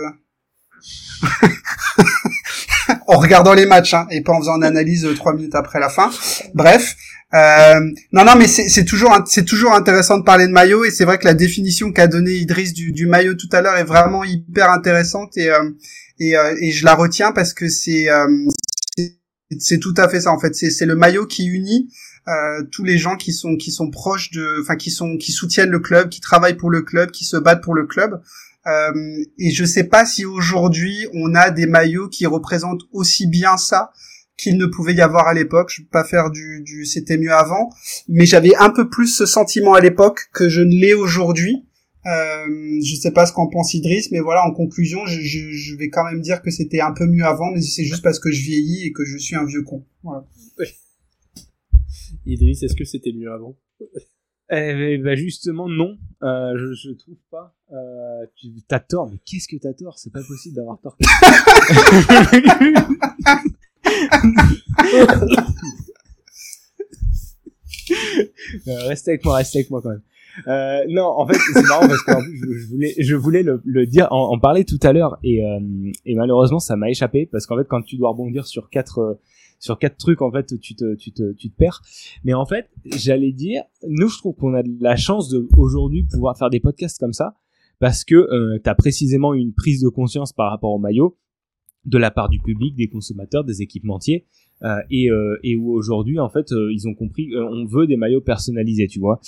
en 3.07 3.19
regardant 3.19 3.55
les 3.55 3.67
matchs 3.67 3.95
hein, 3.95 4.07
et 4.11 4.23
pas 4.23 4.33
en 4.33 4.41
faisant 4.41 4.57
une 4.57 4.65
analyse 4.65 5.05
euh, 5.05 5.15
trois 5.15 5.35
minutes 5.35 5.55
après 5.55 5.81
la 5.81 5.89
fin. 5.89 6.11
Bref, 6.55 6.97
euh, 7.35 7.81
non 8.13 8.25
non 8.25 8.37
mais 8.37 8.47
c'est 8.47 8.85
toujours 8.85 9.17
c'est 9.27 9.45
toujours 9.45 9.73
intéressant 9.73 10.19
de 10.19 10.25
parler 10.25 10.47
de 10.47 10.53
maillot 10.53 10.85
et 10.85 10.91
c'est 10.91 11.05
vrai 11.05 11.19
que 11.19 11.25
la 11.25 11.35
définition 11.35 11.91
qu'a 11.91 12.07
donné 12.07 12.33
Idriss 12.33 12.75
du, 12.75 12.93
du, 12.93 13.07
maillot 13.07 13.35
tout 13.35 13.49
à 13.53 13.63
l'heure 13.63 13.77
est 13.77 13.85
vraiment 13.85 14.23
hyper 14.23 14.71
intéressante 14.71 15.37
et 15.39 15.51
euh, 15.51 15.71
et, 16.19 16.37
euh, 16.37 16.55
et, 16.61 16.71
je 16.71 16.85
la 16.85 16.95
retiens 16.95 17.33
parce 17.33 17.55
que 17.55 17.69
c'est 17.69 18.09
c'est 19.59 19.79
tout 19.79 19.95
à 19.97 20.09
fait 20.09 20.21
ça 20.21 20.33
en 20.33 20.39
fait. 20.39 20.55
C'est 20.55 20.87
le 20.87 20.95
maillot 20.95 21.27
qui 21.27 21.47
unit 21.47 21.89
euh, 22.29 22.63
tous 22.71 22.85
les 22.85 22.99
gens 22.99 23.17
qui 23.17 23.33
sont 23.33 23.57
qui 23.57 23.73
sont 23.73 23.91
proches 23.91 24.31
de, 24.31 24.61
enfin 24.61 24.77
qui 24.77 24.91
sont 24.91 25.17
qui 25.17 25.33
soutiennent 25.33 25.71
le 25.71 25.81
club, 25.81 26.09
qui 26.09 26.21
travaillent 26.21 26.57
pour 26.57 26.71
le 26.71 26.83
club, 26.83 27.11
qui 27.11 27.25
se 27.25 27.37
battent 27.37 27.63
pour 27.63 27.75
le 27.75 27.87
club. 27.87 28.21
Euh, 28.67 29.25
et 29.39 29.51
je 29.51 29.65
sais 29.65 29.85
pas 29.85 30.07
si 30.07 30.25
aujourd'hui 30.25 31.07
on 31.15 31.35
a 31.35 31.51
des 31.51 31.67
maillots 31.67 32.09
qui 32.09 32.27
représentent 32.27 32.83
aussi 32.93 33.27
bien 33.27 33.57
ça 33.57 33.93
qu'il 34.37 34.57
ne 34.57 34.67
pouvait 34.67 34.95
y 34.95 35.01
avoir 35.01 35.27
à 35.29 35.35
l'époque. 35.35 35.71
Je 35.75 35.83
peux 35.83 35.89
pas 35.89 36.05
faire 36.05 36.31
du, 36.31 36.63
du 36.63 36.85
c'était 36.85 37.19
mieux 37.19 37.33
avant, 37.33 37.71
mais 38.09 38.27
j'avais 38.27 38.55
un 38.57 38.71
peu 38.71 38.89
plus 38.89 39.09
ce 39.09 39.27
sentiment 39.27 39.75
à 39.75 39.81
l'époque 39.81 40.29
que 40.33 40.49
je 40.49 40.61
ne 40.61 40.75
l'ai 40.75 40.95
aujourd'hui. 40.95 41.67
Euh, 42.05 42.81
je 42.85 42.97
sais 42.97 43.13
pas 43.13 43.27
ce 43.27 43.33
qu'en 43.33 43.47
pense 43.47 43.75
Idriss, 43.75 44.11
mais 44.11 44.19
voilà, 44.19 44.45
en 44.45 44.53
conclusion, 44.53 45.07
je, 45.07 45.21
je, 45.21 45.51
je 45.53 45.77
vais 45.77 45.89
quand 45.89 46.05
même 46.05 46.21
dire 46.21 46.43
que 46.43 46.51
c'était 46.51 46.81
un 46.81 46.93
peu 46.93 47.07
mieux 47.07 47.25
avant, 47.25 47.53
mais 47.53 47.63
c'est 47.63 47.85
juste 47.85 48.03
parce 48.03 48.19
que 48.19 48.33
je 48.33 48.43
vieillis 48.43 48.87
et 48.87 48.93
que 48.93 49.05
je 49.05 49.17
suis 49.19 49.37
un 49.37 49.45
vieux 49.45 49.63
con. 49.63 49.85
Voilà. 50.03 50.27
Idriss, 52.27 52.63
est-ce 52.63 52.75
que 52.75 52.85
c'était 52.85 53.13
mieux 53.13 53.31
avant? 53.31 53.57
Eh, 54.53 54.99
bah 54.99 55.15
justement 55.15 55.69
non, 55.69 55.97
euh, 56.23 56.57
je, 56.57 56.75
je 56.75 56.91
trouve 56.93 57.17
pas. 57.31 57.55
Euh, 57.73 58.27
tu 58.37 58.51
as 58.71 58.81
tort, 58.81 59.09
mais 59.11 59.19
qu'est-ce 59.25 59.49
que 59.49 59.57
t'as 59.57 59.73
tort? 59.73 59.99
C'est 59.99 60.13
pas 60.13 60.23
possible 60.23 60.57
d'avoir 60.57 60.79
tort. 60.81 60.97
euh, 68.67 68.89
reste 68.89 69.09
avec 69.09 69.25
moi, 69.25 69.37
reste 69.37 69.57
avec 69.57 69.71
moi 69.71 69.81
quand 69.83 69.91
même. 69.91 70.03
Euh, 70.49 70.85
non, 70.89 71.05
en 71.05 71.27
fait, 71.27 71.39
c'est 71.53 71.63
marrant 71.63 71.87
parce 71.89 72.03
que 72.03 72.13
je, 72.13 72.69
voulais, 72.69 72.95
je 72.99 73.15
voulais 73.15 73.43
le, 73.43 73.61
le 73.65 73.87
dire, 73.87 74.09
en, 74.11 74.35
en, 74.35 74.39
parler 74.39 74.65
tout 74.65 74.79
à 74.83 74.93
l'heure 74.93 75.19
et, 75.23 75.45
euh, 75.45 75.61
et 76.07 76.15
malheureusement, 76.15 76.59
ça 76.59 76.77
m'a 76.77 76.91
échappé 76.91 77.27
parce 77.31 77.47
qu'en 77.47 77.57
fait, 77.57 77.67
quand 77.69 77.83
tu 77.83 77.97
dois 77.97 78.11
rebondir 78.11 78.47
sur 78.47 78.71
quatre 78.71 78.99
euh, 78.99 79.15
sur 79.63 79.79
quatre 79.79 79.97
trucs, 79.97 80.23
en 80.23 80.33
fait, 80.33 80.59
tu 80.61 80.75
te, 80.75 80.97
tu 80.97 81.13
te, 81.13 81.33
tu 81.35 81.49
te 81.49 81.57
perds. 81.57 81.83
Mais 82.25 82.35
en 82.35 82.45
fait, 82.45 82.69
j'allais 82.85 83.33
dire, 83.33 83.63
nous, 83.89 84.09
je 84.09 84.19
trouve 84.19 84.35
qu'on 84.35 84.55
a 84.55 84.63
de 84.63 84.77
la 84.81 84.97
chance 84.97 85.29
de 85.29 85.49
aujourd'hui 85.57 86.03
pouvoir 86.03 86.37
faire 86.37 86.51
des 86.51 86.59
podcasts 86.59 86.99
comme 86.99 87.13
ça 87.13 87.37
parce 87.79 88.05
que 88.05 88.17
euh, 88.17 88.59
tu 88.63 88.69
as 88.69 88.75
précisément 88.75 89.35
une 89.35 89.55
prise 89.55 89.81
de 89.81 89.89
conscience 89.89 90.33
par 90.33 90.51
rapport 90.51 90.73
au 90.73 90.81
maillot 90.81 91.17
de 91.85 91.97
la 91.97 92.11
part 92.11 92.29
du 92.29 92.41
public, 92.41 92.75
des 92.75 92.89
consommateurs, 92.89 93.45
des 93.45 93.63
équipementiers, 93.63 94.27
euh, 94.63 94.81
et, 94.91 95.11
euh, 95.11 95.39
et 95.43 95.57
où 95.57 95.73
aujourd'hui 95.73 96.19
en 96.19 96.29
fait 96.29 96.53
euh, 96.53 96.73
ils 96.73 96.87
ont 96.87 96.95
compris, 96.95 97.31
on 97.37 97.65
veut 97.65 97.87
des 97.87 97.97
maillots 97.97 98.21
personnalisés, 98.21 98.87
tu 98.87 98.99
vois 99.01 99.21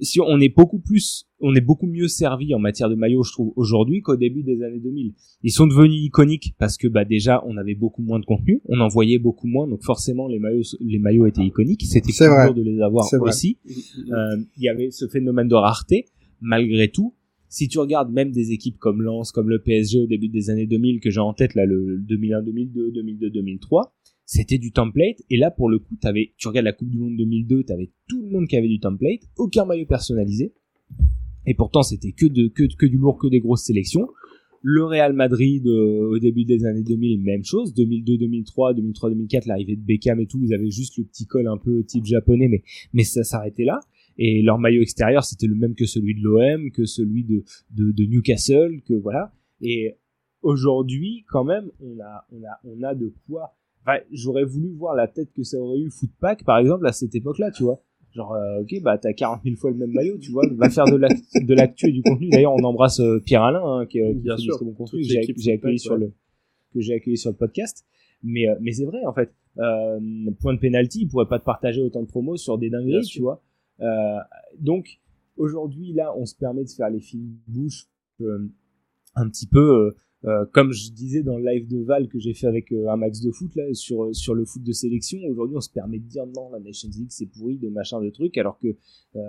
si 0.00 0.20
on 0.20 0.40
est 0.40 0.54
beaucoup 0.54 0.78
plus, 0.78 1.26
on 1.40 1.54
est 1.54 1.60
beaucoup 1.60 1.86
mieux 1.86 2.08
servi 2.08 2.54
en 2.54 2.58
matière 2.58 2.88
de 2.88 2.94
maillots, 2.94 3.22
je 3.22 3.32
trouve, 3.32 3.52
aujourd'hui 3.56 4.02
qu'au 4.02 4.16
début 4.16 4.42
des 4.42 4.62
années 4.62 4.80
2000. 4.80 5.14
Ils 5.42 5.50
sont 5.50 5.66
devenus 5.66 6.04
iconiques 6.04 6.54
parce 6.58 6.76
que 6.76 6.88
bah 6.88 7.04
déjà 7.04 7.42
on 7.46 7.56
avait 7.56 7.74
beaucoup 7.74 8.02
moins 8.02 8.18
de 8.18 8.24
contenu, 8.24 8.60
on 8.66 8.80
en 8.80 8.88
voyait 8.88 9.18
beaucoup 9.18 9.46
moins, 9.46 9.66
donc 9.66 9.82
forcément 9.82 10.28
les 10.28 10.38
maillots, 10.38 10.62
les 10.80 10.98
maillots 10.98 11.26
étaient 11.26 11.44
iconiques. 11.44 11.84
C'était 11.84 12.12
plus 12.12 12.18
dur 12.18 12.54
de 12.54 12.62
les 12.62 12.80
avoir 12.80 13.06
aussi. 13.20 13.58
Euh, 13.66 14.36
il 14.56 14.62
y 14.62 14.68
avait 14.68 14.90
ce 14.90 15.06
phénomène 15.08 15.48
de 15.48 15.54
rareté. 15.54 16.06
Malgré 16.42 16.88
tout, 16.88 17.14
si 17.48 17.68
tu 17.68 17.78
regardes 17.78 18.12
même 18.12 18.30
des 18.30 18.52
équipes 18.52 18.76
comme 18.78 19.00
Lens, 19.00 19.32
comme 19.32 19.48
le 19.48 19.60
PSG 19.60 20.00
au 20.00 20.06
début 20.06 20.28
des 20.28 20.50
années 20.50 20.66
2000 20.66 21.00
que 21.00 21.10
j'ai 21.10 21.20
en 21.20 21.32
tête 21.32 21.54
là, 21.54 21.64
le 21.64 21.98
2001, 22.00 22.42
2002, 22.42 22.90
2002, 22.92 23.30
2003 23.30 23.94
c'était 24.26 24.58
du 24.58 24.72
template. 24.72 25.22
Et 25.30 25.38
là, 25.38 25.50
pour 25.50 25.70
le 25.70 25.78
coup, 25.78 25.96
avais, 26.02 26.34
tu 26.36 26.48
regardes 26.48 26.66
la 26.66 26.72
Coupe 26.72 26.90
du 26.90 26.98
Monde 26.98 27.16
2002, 27.16 27.64
tu 27.64 27.72
avais 27.72 27.90
tout 28.08 28.22
le 28.22 28.28
monde 28.28 28.46
qui 28.46 28.56
avait 28.56 28.68
du 28.68 28.80
template, 28.80 29.20
aucun 29.38 29.64
maillot 29.64 29.86
personnalisé. 29.86 30.52
Et 31.46 31.54
pourtant, 31.54 31.82
c'était 31.82 32.12
que, 32.12 32.26
de, 32.26 32.48
que, 32.48 32.64
que 32.76 32.86
du 32.86 32.98
lourd, 32.98 33.18
que 33.18 33.28
des 33.28 33.40
grosses 33.40 33.64
sélections. 33.64 34.08
Le 34.62 34.84
Real 34.84 35.12
Madrid, 35.12 35.64
euh, 35.68 36.10
au 36.10 36.18
début 36.18 36.44
des 36.44 36.64
années 36.64 36.82
2000, 36.82 37.22
même 37.22 37.44
chose. 37.44 37.72
2002, 37.72 38.18
2003, 38.18 38.74
2003, 38.74 39.10
2004, 39.10 39.46
l'arrivée 39.46 39.76
de 39.76 39.82
Beckham 39.82 40.18
et 40.18 40.26
tout, 40.26 40.40
ils 40.42 40.52
avaient 40.52 40.72
juste 40.72 40.98
le 40.98 41.04
petit 41.04 41.24
col 41.26 41.46
un 41.46 41.56
peu 41.56 41.84
type 41.84 42.04
japonais, 42.04 42.48
mais, 42.48 42.64
mais 42.92 43.04
ça 43.04 43.22
s'arrêtait 43.22 43.64
là. 43.64 43.78
Et 44.18 44.42
leur 44.42 44.58
maillot 44.58 44.82
extérieur, 44.82 45.22
c'était 45.22 45.46
le 45.46 45.54
même 45.54 45.74
que 45.74 45.86
celui 45.86 46.14
de 46.14 46.22
l'OM, 46.22 46.72
que 46.72 46.84
celui 46.84 47.22
de, 47.22 47.44
de, 47.70 47.92
de 47.92 48.04
Newcastle, 48.06 48.80
que 48.84 48.94
voilà. 48.94 49.32
Et 49.60 49.94
aujourd'hui, 50.42 51.24
quand 51.28 51.44
même, 51.44 51.70
on 51.80 52.00
a, 52.00 52.26
on 52.32 52.42
a, 52.42 52.58
on 52.64 52.82
a 52.82 52.94
de 52.94 53.12
quoi. 53.28 53.54
Enfin, 53.86 53.98
j'aurais 54.10 54.44
voulu 54.44 54.72
voir 54.72 54.94
la 54.94 55.06
tête 55.06 55.32
que 55.32 55.42
ça 55.42 55.58
aurait 55.58 55.78
eu 55.78 55.90
Footpack, 55.90 56.44
par 56.44 56.58
exemple, 56.58 56.86
à 56.86 56.92
cette 56.92 57.14
époque-là, 57.14 57.50
tu 57.50 57.62
vois. 57.62 57.80
Genre, 58.14 58.32
euh, 58.32 58.62
ok, 58.62 58.82
bah 58.82 58.96
t'as 58.98 59.12
40 59.12 59.42
000 59.44 59.56
fois 59.56 59.70
le 59.70 59.76
même 59.76 59.92
maillot, 59.92 60.18
tu 60.18 60.32
vois. 60.32 60.42
Va 60.56 60.70
faire 60.70 60.86
de 60.86 61.54
l'actu, 61.54 61.88
et 61.88 61.92
du 61.92 62.02
contenu. 62.02 62.30
D'ailleurs, 62.30 62.54
on 62.54 62.64
embrasse 62.64 62.98
euh, 63.00 63.20
Pierre 63.20 63.42
Alain, 63.42 63.62
hein, 63.62 63.86
qui, 63.86 63.98
qui 64.00 64.14
Bien 64.14 64.36
fait 64.36 64.42
sûr, 64.42 64.58
bon 64.64 64.72
contenu, 64.72 65.02
que 65.02 65.06
j'ai, 65.36 65.52
accueilli 65.52 65.78
sur 65.78 65.96
le, 65.96 66.12
que 66.72 66.92
accueilli 66.92 67.16
sur 67.16 67.30
le 67.30 67.36
podcast. 67.36 67.84
Mais, 68.22 68.48
euh, 68.48 68.54
mais 68.60 68.72
c'est 68.72 68.84
vrai, 68.86 69.04
en 69.06 69.12
fait. 69.12 69.32
Euh, 69.58 69.98
point 70.40 70.54
de 70.54 70.58
penalty, 70.58 71.02
il 71.02 71.08
pourrait 71.08 71.28
pas 71.28 71.38
te 71.38 71.44
partager 71.44 71.80
autant 71.80 72.02
de 72.02 72.06
promos 72.06 72.36
sur 72.36 72.58
des 72.58 72.68
Bien 72.68 72.80
dingueries, 72.80 73.04
sûr. 73.04 73.14
tu 73.14 73.22
vois. 73.22 73.42
Euh, 73.80 74.18
donc, 74.58 75.00
aujourd'hui, 75.36 75.92
là, 75.92 76.12
on 76.16 76.26
se 76.26 76.34
permet 76.34 76.64
de 76.64 76.68
faire 76.70 76.90
les 76.90 77.00
films 77.00 77.36
bouche 77.46 77.86
euh, 78.20 78.50
un 79.14 79.28
petit 79.28 79.46
peu, 79.46 79.94
euh, 80.26 80.30
euh, 80.30 80.44
comme 80.52 80.72
je 80.72 80.90
disais 80.90 81.22
dans 81.22 81.38
le 81.38 81.44
live 81.44 81.68
de 81.68 81.82
Val 81.84 82.08
que 82.08 82.18
j'ai 82.18 82.34
fait 82.34 82.46
avec 82.46 82.72
euh, 82.72 82.88
un 82.88 82.96
max 82.96 83.20
de 83.20 83.30
foot 83.30 83.54
là 83.54 83.62
sur 83.74 84.14
sur 84.14 84.34
le 84.34 84.44
foot 84.44 84.62
de 84.62 84.72
sélection. 84.72 85.18
Aujourd'hui, 85.28 85.56
on 85.56 85.60
se 85.60 85.70
permet 85.70 85.98
de 85.98 86.04
dire 86.06 86.24
non, 86.26 86.50
la 86.50 86.58
Nations 86.60 86.88
League 86.96 87.08
c'est 87.10 87.26
pourri 87.26 87.58
de 87.58 87.68
machin 87.68 88.00
de 88.02 88.10
trucs, 88.10 88.36
alors 88.38 88.58
que 88.58 88.68
euh, 89.16 89.20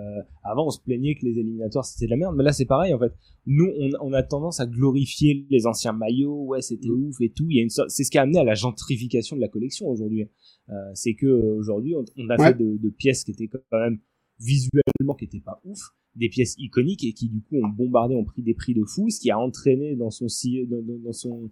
avant 0.42 0.66
on 0.66 0.70
se 0.70 0.80
plaignait 0.80 1.14
que 1.14 1.24
les 1.24 1.38
éliminatoires 1.38 1.84
c'était 1.84 2.06
de 2.06 2.10
la 2.10 2.16
merde. 2.16 2.34
Mais 2.36 2.44
là, 2.44 2.52
c'est 2.52 2.66
pareil 2.66 2.92
en 2.94 2.98
fait. 2.98 3.12
Nous, 3.46 3.66
on, 3.78 3.90
on 4.00 4.12
a 4.12 4.22
tendance 4.22 4.60
à 4.60 4.66
glorifier 4.66 5.46
les 5.50 5.66
anciens 5.66 5.92
maillots. 5.92 6.44
Ouais, 6.46 6.60
c'était 6.62 6.88
Mm. 6.88 7.04
ouf 7.08 7.20
et 7.20 7.30
tout. 7.30 7.46
Il 7.48 7.56
y 7.56 7.60
a 7.60 7.62
une 7.62 7.70
sorte, 7.70 7.90
c'est 7.90 8.04
ce 8.04 8.10
qui 8.10 8.18
a 8.18 8.22
amené 8.22 8.38
à 8.40 8.44
la 8.44 8.54
gentrification 8.54 9.36
de 9.36 9.40
la 9.40 9.48
collection 9.48 9.86
aujourd'hui. 9.88 10.28
Euh, 10.68 10.74
c'est 10.94 11.14
que 11.14 11.26
euh, 11.26 11.54
aujourd'hui, 11.56 11.94
on, 11.94 12.04
on 12.18 12.28
a 12.30 12.36
Ouais. 12.36 12.48
fait 12.48 12.58
de, 12.58 12.76
de 12.76 12.90
pièces 12.90 13.24
qui 13.24 13.30
étaient 13.30 13.48
quand 13.48 13.60
même 13.78 14.00
visuellement 14.40 15.14
qui 15.18 15.24
étaient 15.24 15.40
pas 15.40 15.60
ouf 15.64 15.78
des 16.14 16.28
pièces 16.28 16.54
iconiques 16.58 17.04
et 17.04 17.12
qui 17.12 17.28
du 17.28 17.40
coup 17.42 17.56
ont 17.56 17.68
bombardé, 17.68 18.14
ont 18.14 18.24
pris 18.24 18.42
des 18.42 18.54
prix 18.54 18.74
de 18.74 18.84
fou, 18.84 19.08
ce 19.10 19.20
qui 19.20 19.30
a 19.30 19.38
entraîné 19.38 19.94
dans 19.96 20.10
son 20.10 20.26
dans, 20.68 20.82
dans- 20.82 21.12
son 21.12 21.50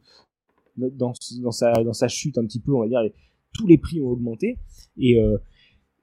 dans, 0.77 1.51
sa 1.53 1.73
dans 1.85 1.93
sa 1.93 2.09
chute 2.09 2.37
un 2.39 2.45
petit 2.45 2.61
peu, 2.61 2.73
on 2.75 2.81
va 2.81 2.89
dire, 2.89 3.01
tous 3.53 3.67
les 3.67 3.79
prix 3.79 4.01
ont 4.01 4.09
augmenté. 4.09 4.59
Et 4.99 5.19
euh, 5.19 5.39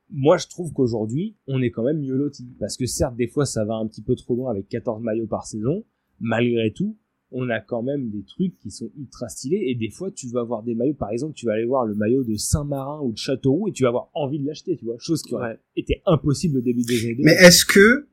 moi 0.09 0.37
je 0.37 0.47
trouve 0.47 0.71
qu'aujourd'hui 0.73 1.35
on 1.47 1.61
est 1.61 1.71
quand 1.71 1.83
même 1.83 1.99
mieux 1.99 2.15
loti. 2.15 2.47
Parce 2.59 2.77
que 2.77 2.85
certes 2.85 3.15
des 3.15 3.27
fois 3.27 3.45
ça 3.45 3.65
va 3.65 3.75
un 3.75 3.87
petit 3.87 4.01
peu 4.01 4.15
trop 4.15 4.35
loin 4.35 4.51
avec 4.51 4.67
14 4.69 5.01
maillots 5.01 5.27
par 5.27 5.45
saison, 5.45 5.83
malgré 6.19 6.71
tout 6.71 6.97
on 7.33 7.49
a 7.49 7.59
quand 7.59 7.83
même 7.83 8.09
des 8.09 8.23
trucs 8.23 8.57
qui 8.59 8.71
sont 8.71 8.89
ultra 8.97 9.27
stylés. 9.27 9.65
Et 9.67 9.75
des 9.75 9.89
fois 9.89 10.11
tu 10.11 10.29
vas 10.29 10.41
avoir 10.41 10.63
des 10.63 10.75
maillots 10.75 10.93
par 10.93 11.09
exemple 11.09 11.33
tu 11.35 11.45
vas 11.45 11.53
aller 11.53 11.65
voir 11.65 11.85
le 11.85 11.95
maillot 11.95 12.23
de 12.23 12.35
Saint-Marin 12.35 13.01
ou 13.03 13.11
de 13.11 13.17
Châteauroux 13.17 13.67
et 13.67 13.71
tu 13.71 13.83
vas 13.83 13.89
avoir 13.89 14.09
envie 14.13 14.39
de 14.39 14.45
l'acheter 14.45 14.77
tu 14.77 14.85
vois. 14.85 14.95
Chose 14.99 15.21
qui 15.23 15.33
aurait 15.33 15.59
été 15.75 16.01
impossible 16.05 16.59
au 16.59 16.61
début 16.61 16.83
des 16.83 16.99
années 17.05 17.15
2000. 17.15 17.25
Mais 17.25 17.33
est-ce 17.33 17.65
que, 17.65 18.07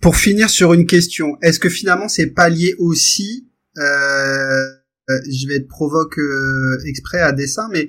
pour 0.00 0.16
finir 0.16 0.48
sur 0.48 0.72
une 0.72 0.86
question, 0.86 1.36
est-ce 1.42 1.58
que 1.58 1.68
finalement 1.68 2.08
c'est 2.08 2.30
pas 2.30 2.48
lié 2.48 2.74
aussi, 2.78 3.48
euh, 3.78 3.82
euh, 3.82 5.18
je 5.30 5.48
vais 5.48 5.56
être 5.56 5.68
provoque 5.68 6.18
euh, 6.18 6.78
exprès 6.86 7.20
à 7.20 7.32
dessein, 7.32 7.68
mais 7.72 7.88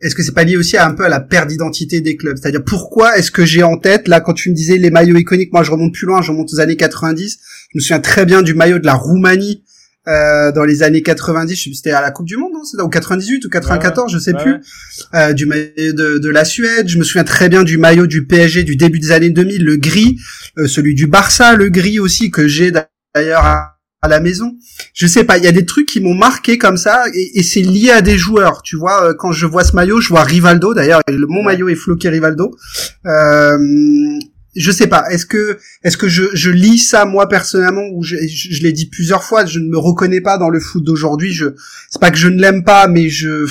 est-ce 0.00 0.14
que 0.14 0.22
c'est 0.22 0.32
pas 0.32 0.44
lié 0.44 0.56
aussi 0.56 0.78
à 0.78 0.86
un 0.86 0.94
peu 0.94 1.04
à 1.04 1.10
la 1.10 1.20
perte 1.20 1.48
d'identité 1.48 2.00
des 2.00 2.16
clubs? 2.16 2.38
C'est-à-dire 2.38 2.64
pourquoi 2.64 3.18
est-ce 3.18 3.30
que 3.30 3.44
j'ai 3.44 3.62
en 3.62 3.76
tête, 3.76 4.08
là 4.08 4.20
quand 4.20 4.32
tu 4.32 4.48
me 4.48 4.54
disais 4.54 4.78
les 4.78 4.90
maillots 4.90 5.18
iconiques, 5.18 5.52
moi 5.52 5.62
je 5.62 5.70
remonte 5.70 5.92
plus 5.92 6.06
loin, 6.06 6.22
je 6.22 6.30
remonte 6.30 6.50
aux 6.54 6.60
années 6.60 6.76
90, 6.76 7.38
je 7.70 7.78
me 7.78 7.80
souviens 7.80 8.00
très 8.00 8.24
bien 8.24 8.40
du 8.40 8.54
maillot 8.54 8.78
de 8.78 8.86
la 8.86 8.94
Roumanie 8.94 9.62
euh, 10.08 10.50
dans 10.52 10.64
les 10.64 10.82
années 10.82 11.02
90, 11.02 11.54
je 11.54 11.62
sais 11.70 11.70
c'était 11.74 11.90
à 11.92 12.00
la 12.00 12.10
Coupe 12.10 12.26
du 12.26 12.36
Monde, 12.36 12.52
non 12.54 12.64
C'était 12.64 12.82
ou 12.82 12.88
98 12.88 13.44
ou 13.44 13.48
94, 13.50 14.12
je 14.12 14.18
sais 14.18 14.34
Ouais, 14.34 14.42
plus 14.42 14.52
ouais. 14.52 14.60
euh, 15.14 15.32
du 15.32 15.46
maillot 15.46 15.66
de, 15.76 16.18
de 16.18 16.28
la 16.30 16.44
Suède. 16.44 16.88
Je 16.88 16.98
me 16.98 17.04
souviens 17.04 17.24
très 17.24 17.48
bien 17.48 17.62
du 17.64 17.76
maillot 17.78 18.06
du 18.06 18.26
PSG 18.26 18.64
du 18.64 18.76
début 18.76 18.98
des 18.98 19.12
années 19.12 19.30
2000, 19.30 19.64
le 19.64 19.76
gris, 19.76 20.16
euh, 20.58 20.66
celui 20.66 20.94
du 20.94 21.06
Barça, 21.06 21.54
le 21.54 21.68
gris 21.68 22.00
aussi 22.00 22.30
que 22.30 22.48
j'ai 22.48 22.72
d'ailleurs 23.14 23.44
à, 23.44 23.76
à 24.02 24.08
la 24.08 24.20
maison. 24.20 24.56
Je 24.94 25.06
sais 25.06 25.24
pas, 25.24 25.36
il 25.36 25.44
y 25.44 25.48
a 25.48 25.52
des 25.52 25.66
trucs 25.66 25.86
qui 25.86 26.00
m'ont 26.00 26.14
marqué 26.14 26.56
comme 26.56 26.78
ça 26.78 27.04
et, 27.14 27.38
et 27.38 27.42
c'est 27.42 27.60
lié 27.60 27.90
à 27.90 28.00
des 28.00 28.16
joueurs. 28.16 28.62
Tu 28.62 28.76
vois, 28.76 29.10
euh, 29.10 29.14
quand 29.16 29.32
je 29.32 29.44
vois 29.46 29.64
ce 29.64 29.76
maillot, 29.76 30.00
je 30.00 30.08
vois 30.08 30.24
Rivaldo. 30.24 30.72
D'ailleurs, 30.72 31.02
le- 31.08 31.26
mon 31.26 31.40
Ouais. 31.40 31.52
maillot 31.52 31.68
est 31.68 31.74
floqué 31.74 32.08
Rivaldo. 32.08 32.56
Je 34.56 34.72
sais 34.72 34.88
pas. 34.88 35.08
Est-ce 35.10 35.26
que 35.26 35.58
est-ce 35.84 35.96
que 35.96 36.08
je, 36.08 36.24
je 36.34 36.50
lis 36.50 36.78
ça 36.78 37.04
moi 37.04 37.28
personnellement 37.28 37.86
ou 37.92 38.02
je, 38.02 38.16
je, 38.26 38.62
l'ai 38.62 38.72
dit 38.72 38.86
plusieurs 38.86 39.22
fois, 39.22 39.46
je 39.46 39.60
ne 39.60 39.68
me 39.68 39.78
reconnais 39.78 40.20
pas 40.20 40.38
dans 40.38 40.48
le 40.48 40.58
foot 40.58 40.82
d'aujourd'hui. 40.82 41.32
Je 41.32 41.46
c'est 41.88 42.00
pas 42.00 42.10
que 42.10 42.18
je 42.18 42.28
ne 42.28 42.40
l'aime 42.40 42.64
pas, 42.64 42.88
mais 42.88 43.08
je 43.08 43.46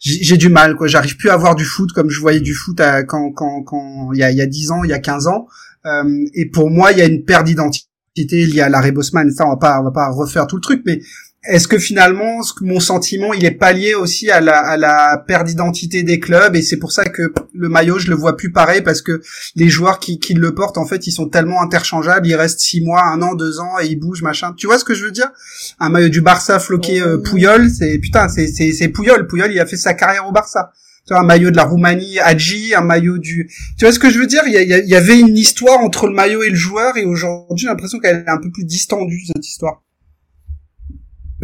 j'ai 0.00 0.22
j'ai 0.22 0.36
du 0.36 0.48
mal 0.48 0.74
quoi. 0.74 0.88
J'arrive 0.88 1.16
plus 1.16 1.30
à 1.30 1.36
voir 1.36 1.54
du 1.54 1.64
foot 1.64 1.92
comme 1.92 2.10
je 2.10 2.20
voyais 2.20 2.40
du 2.40 2.54
foot 2.54 2.80
à, 2.80 3.04
quand 3.04 3.30
quand 3.32 3.62
quand 3.62 4.12
il 4.12 4.18
y 4.18 4.24
a 4.24 4.30
il 4.32 4.36
y 4.36 4.42
a 4.42 4.46
10 4.46 4.70
ans, 4.72 4.82
il 4.84 4.90
y 4.90 4.94
a 4.94 4.98
15 4.98 5.28
ans. 5.28 5.46
Euh, 5.86 6.24
et 6.34 6.46
pour 6.46 6.70
moi, 6.70 6.92
il 6.92 6.98
y 6.98 7.02
a 7.02 7.06
une 7.06 7.24
perte 7.24 7.46
d'identité 7.46 8.46
liée 8.46 8.60
à 8.60 8.68
l'arrêt 8.68 8.92
Bosman. 8.92 9.30
Ça, 9.30 9.46
on 9.46 9.50
va 9.50 9.56
pas 9.56 9.80
on 9.80 9.84
va 9.84 9.92
pas 9.92 10.10
refaire 10.10 10.46
tout 10.46 10.56
le 10.56 10.62
truc, 10.62 10.82
mais 10.84 11.00
est-ce 11.42 11.68
que 11.68 11.78
finalement, 11.78 12.40
mon 12.60 12.80
sentiment, 12.80 13.32
il 13.32 13.44
est 13.46 13.50
pas 13.50 13.72
lié 13.72 13.94
aussi 13.94 14.30
à 14.30 14.40
la, 14.40 14.58
à 14.58 14.76
la 14.76 15.24
perte 15.26 15.46
d'identité 15.46 16.02
des 16.02 16.20
clubs? 16.20 16.54
Et 16.54 16.60
c'est 16.60 16.76
pour 16.76 16.92
ça 16.92 17.04
que 17.06 17.32
le 17.54 17.68
maillot, 17.70 17.98
je 17.98 18.08
le 18.10 18.14
vois 18.14 18.36
plus 18.36 18.52
pareil 18.52 18.82
parce 18.82 19.00
que 19.00 19.22
les 19.56 19.70
joueurs 19.70 20.00
qui, 20.00 20.18
qui 20.18 20.34
le 20.34 20.54
portent, 20.54 20.76
en 20.76 20.86
fait, 20.86 21.06
ils 21.06 21.12
sont 21.12 21.28
tellement 21.28 21.62
interchangeables, 21.62 22.26
ils 22.26 22.34
restent 22.34 22.60
six 22.60 22.82
mois, 22.82 23.04
un 23.06 23.22
an, 23.22 23.34
deux 23.34 23.58
ans 23.58 23.78
et 23.82 23.86
ils 23.86 23.96
bougent, 23.96 24.22
machin. 24.22 24.52
Tu 24.56 24.66
vois 24.66 24.78
ce 24.78 24.84
que 24.84 24.92
je 24.92 25.04
veux 25.04 25.10
dire? 25.12 25.30
Un 25.78 25.88
maillot 25.88 26.10
du 26.10 26.20
Barça 26.20 26.58
floqué 26.58 27.00
euh. 27.00 27.16
Pouyol, 27.22 27.70
c'est 27.70 27.98
putain, 27.98 28.28
c'est 28.28 28.46
c'est 28.46 28.72
c'est 28.72 28.88
Pouyol. 28.88 29.26
Pouyol, 29.26 29.50
il 29.50 29.60
a 29.60 29.66
fait 29.66 29.78
sa 29.78 29.94
carrière 29.94 30.28
au 30.28 30.32
Barça. 30.32 30.72
Tu 31.06 31.14
vois, 31.14 31.22
un 31.22 31.26
maillot 31.26 31.50
de 31.50 31.56
la 31.56 31.64
Roumanie, 31.64 32.18
Hadji, 32.18 32.74
un 32.74 32.82
maillot 32.82 33.16
du. 33.16 33.50
Tu 33.78 33.86
vois 33.86 33.92
ce 33.92 33.98
que 33.98 34.10
je 34.10 34.18
veux 34.18 34.26
dire? 34.26 34.42
Il 34.46 34.52
y 34.52 34.58
a- 34.58 34.78
il 34.78 34.88
y 34.88 34.94
avait 34.94 35.18
une 35.18 35.38
histoire 35.38 35.80
entre 35.80 36.06
le 36.06 36.12
maillot 36.14 36.42
et 36.42 36.50
le 36.50 36.54
joueur 36.54 36.98
et 36.98 37.04
aujourd'hui, 37.06 37.56
j'ai 37.62 37.66
l'impression 37.68 37.98
qu'elle 37.98 38.24
est 38.26 38.30
un 38.30 38.36
peu 38.36 38.50
plus 38.52 38.64
distendue 38.66 39.22
cette 39.26 39.46
histoire. 39.46 39.82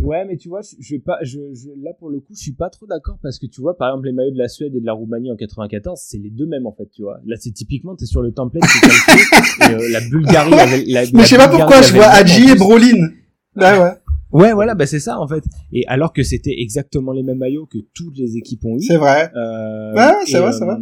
Ouais, 0.07 0.25
mais 0.25 0.37
tu 0.37 0.49
vois, 0.49 0.61
je, 0.63 0.77
je 0.79 0.95
vais 0.95 1.01
pas, 1.01 1.19
je, 1.23 1.39
je, 1.53 1.69
là 1.83 1.93
pour 1.99 2.11
le 2.11 2.21
coup, 2.21 2.33
je 2.33 2.41
suis 2.41 2.53
pas 2.53 2.71
trop 2.71 2.87
d'accord 2.87 3.19
parce 3.23 3.41
que 3.41 3.47
tu 3.47 3.61
vois, 3.61 3.77
par 3.77 3.91
exemple, 3.91 4.07
les 4.07 4.13
maillots 4.13 4.31
de 4.31 4.39
la 4.39 4.47
Suède 4.47 4.73
et 4.77 4.81
de 4.81 4.87
la 4.87 4.93
Roumanie 4.93 5.33
en 5.33 5.37
94, 5.37 6.01
c'est 6.01 6.19
les 6.19 6.31
deux 6.31 6.47
mêmes 6.47 6.65
en 6.67 6.73
fait, 6.73 6.89
tu 6.93 7.03
vois. 7.03 7.19
Là, 7.27 7.35
c'est 7.39 7.51
typiquement, 7.51 7.97
t'es 7.97 8.07
sur 8.07 8.23
le 8.23 8.33
template, 8.33 8.63
calqué, 8.63 9.23
et 9.73 9.75
euh, 9.75 9.89
la 9.91 10.01
Bulgarie 10.01 10.55
avait, 10.55 10.85
la, 10.85 11.03
Mais 11.13 11.23
je 11.23 11.27
sais 11.27 11.37
pas 11.37 11.49
pourquoi 11.49 11.83
je 11.83 11.93
vois 11.93 12.07
Hadji 12.07 12.51
et 12.51 12.55
Brolin. 12.55 13.09
Ouais, 13.57 13.79
ouais. 13.79 13.93
Ouais, 14.33 14.53
voilà, 14.53 14.75
bah 14.75 14.87
c'est 14.87 15.01
ça 15.01 15.19
en 15.19 15.27
fait. 15.27 15.43
Et 15.73 15.87
alors 15.87 16.13
que 16.13 16.23
c'était 16.23 16.55
exactement 16.61 17.13
les 17.13 17.23
mêmes 17.23 17.39
maillots 17.39 17.67
que 17.67 17.79
toutes 17.95 18.17
les 18.17 18.37
équipes 18.37 18.65
ont 18.65 18.77
eu. 18.77 18.83
C'est 18.83 18.97
vrai. 18.99 19.31
Euh, 19.35 19.95
Ouais, 19.95 20.13
c'est 20.27 20.39
vrai, 20.39 20.53
c'est 20.53 20.63
euh, 20.63 20.67
vrai. 20.67 20.77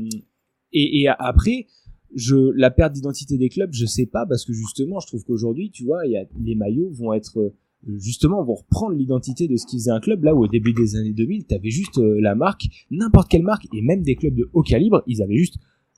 Et, 0.73 1.03
et 1.03 1.09
après, 1.09 1.67
je, 2.15 2.37
la 2.57 2.71
perte 2.71 2.93
d'identité 2.93 3.39
des 3.39 3.49
clubs, 3.49 3.73
je 3.73 3.87
sais 3.87 4.07
pas 4.07 4.27
parce 4.27 4.45
que 4.45 4.53
justement, 4.53 5.01
je 5.01 5.07
trouve 5.07 5.25
qu'aujourd'hui, 5.25 5.71
tu 5.71 5.85
vois, 5.85 6.07
il 6.07 6.13
y 6.13 6.17
a, 6.17 6.25
les 6.43 6.55
maillots 6.55 6.91
vont 6.91 7.13
être 7.13 7.39
euh, 7.39 7.55
justement 7.99 8.43
vont 8.45 8.55
reprendre 8.55 8.95
l'identité 8.95 9.49
de 9.49 9.57
ce 9.57 9.67
qui 9.67 9.77
faisait 9.79 9.91
un 9.91 10.01
club. 10.01 10.25
Là 10.25 10.35
où 10.35 10.45
au 10.45 10.49
début 10.49 10.73
des 10.73 10.97
années 10.97 11.13
2000 11.13 11.45
t'avais 11.47 11.71
juste 11.71 11.99
euh, 11.99 12.21
la 12.21 12.35
marque 12.35 12.65
n'importe 12.91 13.31
quelle 13.31 13.43
marque 13.43 13.67
et 13.75 13.83
même 13.83 14.03
des 14.03 14.17
clubs 14.17 14.35
de 14.35 14.49
haut 14.53 14.63
calibre 14.63 15.03
ils 15.07 15.23
avaient 15.23 15.37
juste 15.37 15.57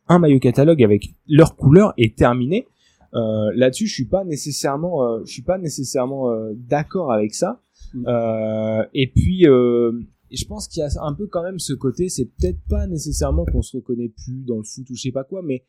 un 0.09 0.19
maillot 0.19 0.39
catalogue 0.39 0.83
avec 0.83 1.15
leur 1.29 1.57
couleur 1.57 1.93
et 1.97 2.13
terminé. 2.15 2.67
Euh, 3.15 3.51
là-dessus 3.55 3.87
je 3.87 3.95
suis 3.95 4.05
pas 4.07 4.25
nécessairement 4.25 5.03
euh, 5.05 5.23
je 5.25 5.33
suis 5.33 5.43
pas 5.43 5.59
nécessairement 5.59 6.31
euh, 6.31 6.53
d'accord 6.55 7.13
avec 7.13 7.35
ça. 7.35 7.63
Euh, 8.07 8.83
et 8.95 9.11
puis 9.11 9.47
euh, 9.49 9.93
je 10.31 10.45
pense 10.45 10.67
qu'il 10.69 10.81
y 10.81 10.83
a 10.83 10.89
un 11.03 11.15
peu 11.15 11.27
quand 11.29 11.43
même 11.43 11.59
ce 11.59 11.73
côté 11.73 12.09
c'est 12.09 12.27
peut-être 12.27 12.59
pas 12.69 12.87
nécessairement 12.87 13.45
qu'on 13.47 13.63
se 13.63 13.77
reconnaît 13.77 14.09
plus 14.09 14.45
dans 14.45 14.59
le 14.59 14.65
foot 14.65 14.91
ou 14.91 14.95
je 14.97 15.01
sais 15.03 15.13
pas 15.13 15.25
quoi 15.25 15.41
mais 15.43 15.65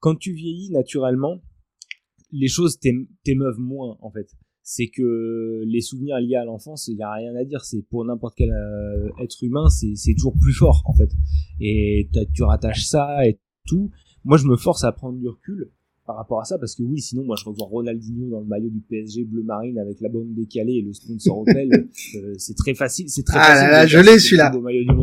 quand 0.00 0.16
tu 0.16 0.32
vieillis 0.32 0.70
naturellement 0.70 1.40
les 2.32 2.48
choses 2.48 2.78
t'ém- 2.78 3.06
t'émeuvent 3.22 3.58
moins 3.60 3.96
en 4.00 4.10
fait 4.10 4.28
c'est 4.70 4.88
que 4.88 5.62
les 5.64 5.80
souvenirs 5.80 6.18
liés 6.20 6.34
à 6.34 6.44
l'enfance, 6.44 6.88
il 6.88 6.98
y 6.98 7.02
a 7.02 7.10
rien 7.10 7.34
à 7.36 7.42
dire. 7.42 7.64
C'est 7.64 7.80
pour 7.88 8.04
n'importe 8.04 8.34
quel 8.36 8.50
euh, 8.50 9.08
être 9.18 9.42
humain, 9.42 9.66
c'est 9.70 9.94
c'est 9.96 10.12
toujours 10.12 10.34
plus 10.38 10.52
fort 10.52 10.82
en 10.84 10.92
fait. 10.92 11.08
Et 11.58 12.10
tu 12.34 12.42
rattaches 12.42 12.84
ça 12.84 13.26
et 13.26 13.38
tout. 13.66 13.90
Moi, 14.26 14.36
je 14.36 14.44
me 14.46 14.56
force 14.56 14.84
à 14.84 14.92
prendre 14.92 15.16
du 15.18 15.26
recul 15.26 15.70
par 16.04 16.16
rapport 16.16 16.38
à 16.42 16.44
ça 16.44 16.58
parce 16.58 16.74
que 16.74 16.82
oui, 16.82 17.00
sinon 17.00 17.24
moi 17.24 17.36
je 17.38 17.46
revois 17.46 17.66
Ronaldinho 17.66 18.28
dans 18.28 18.40
le 18.40 18.46
maillot 18.46 18.68
du 18.68 18.80
PSG 18.80 19.24
bleu 19.24 19.42
marine 19.42 19.78
avec 19.78 20.02
la 20.02 20.10
bande 20.10 20.34
décalée 20.34 20.74
et 20.74 20.82
le 20.82 20.92
sponsor 20.92 21.38
Opel. 21.38 21.70
euh, 22.16 22.34
c'est 22.36 22.54
très 22.56 22.74
facile. 22.74 23.08
C'est 23.08 23.22
très 23.24 23.38
Ah 23.38 23.44
facile. 23.44 23.64
là 23.68 23.72
là, 23.72 23.86
je 23.86 23.98
l'ai, 24.00 24.18
celui-là. 24.18 24.52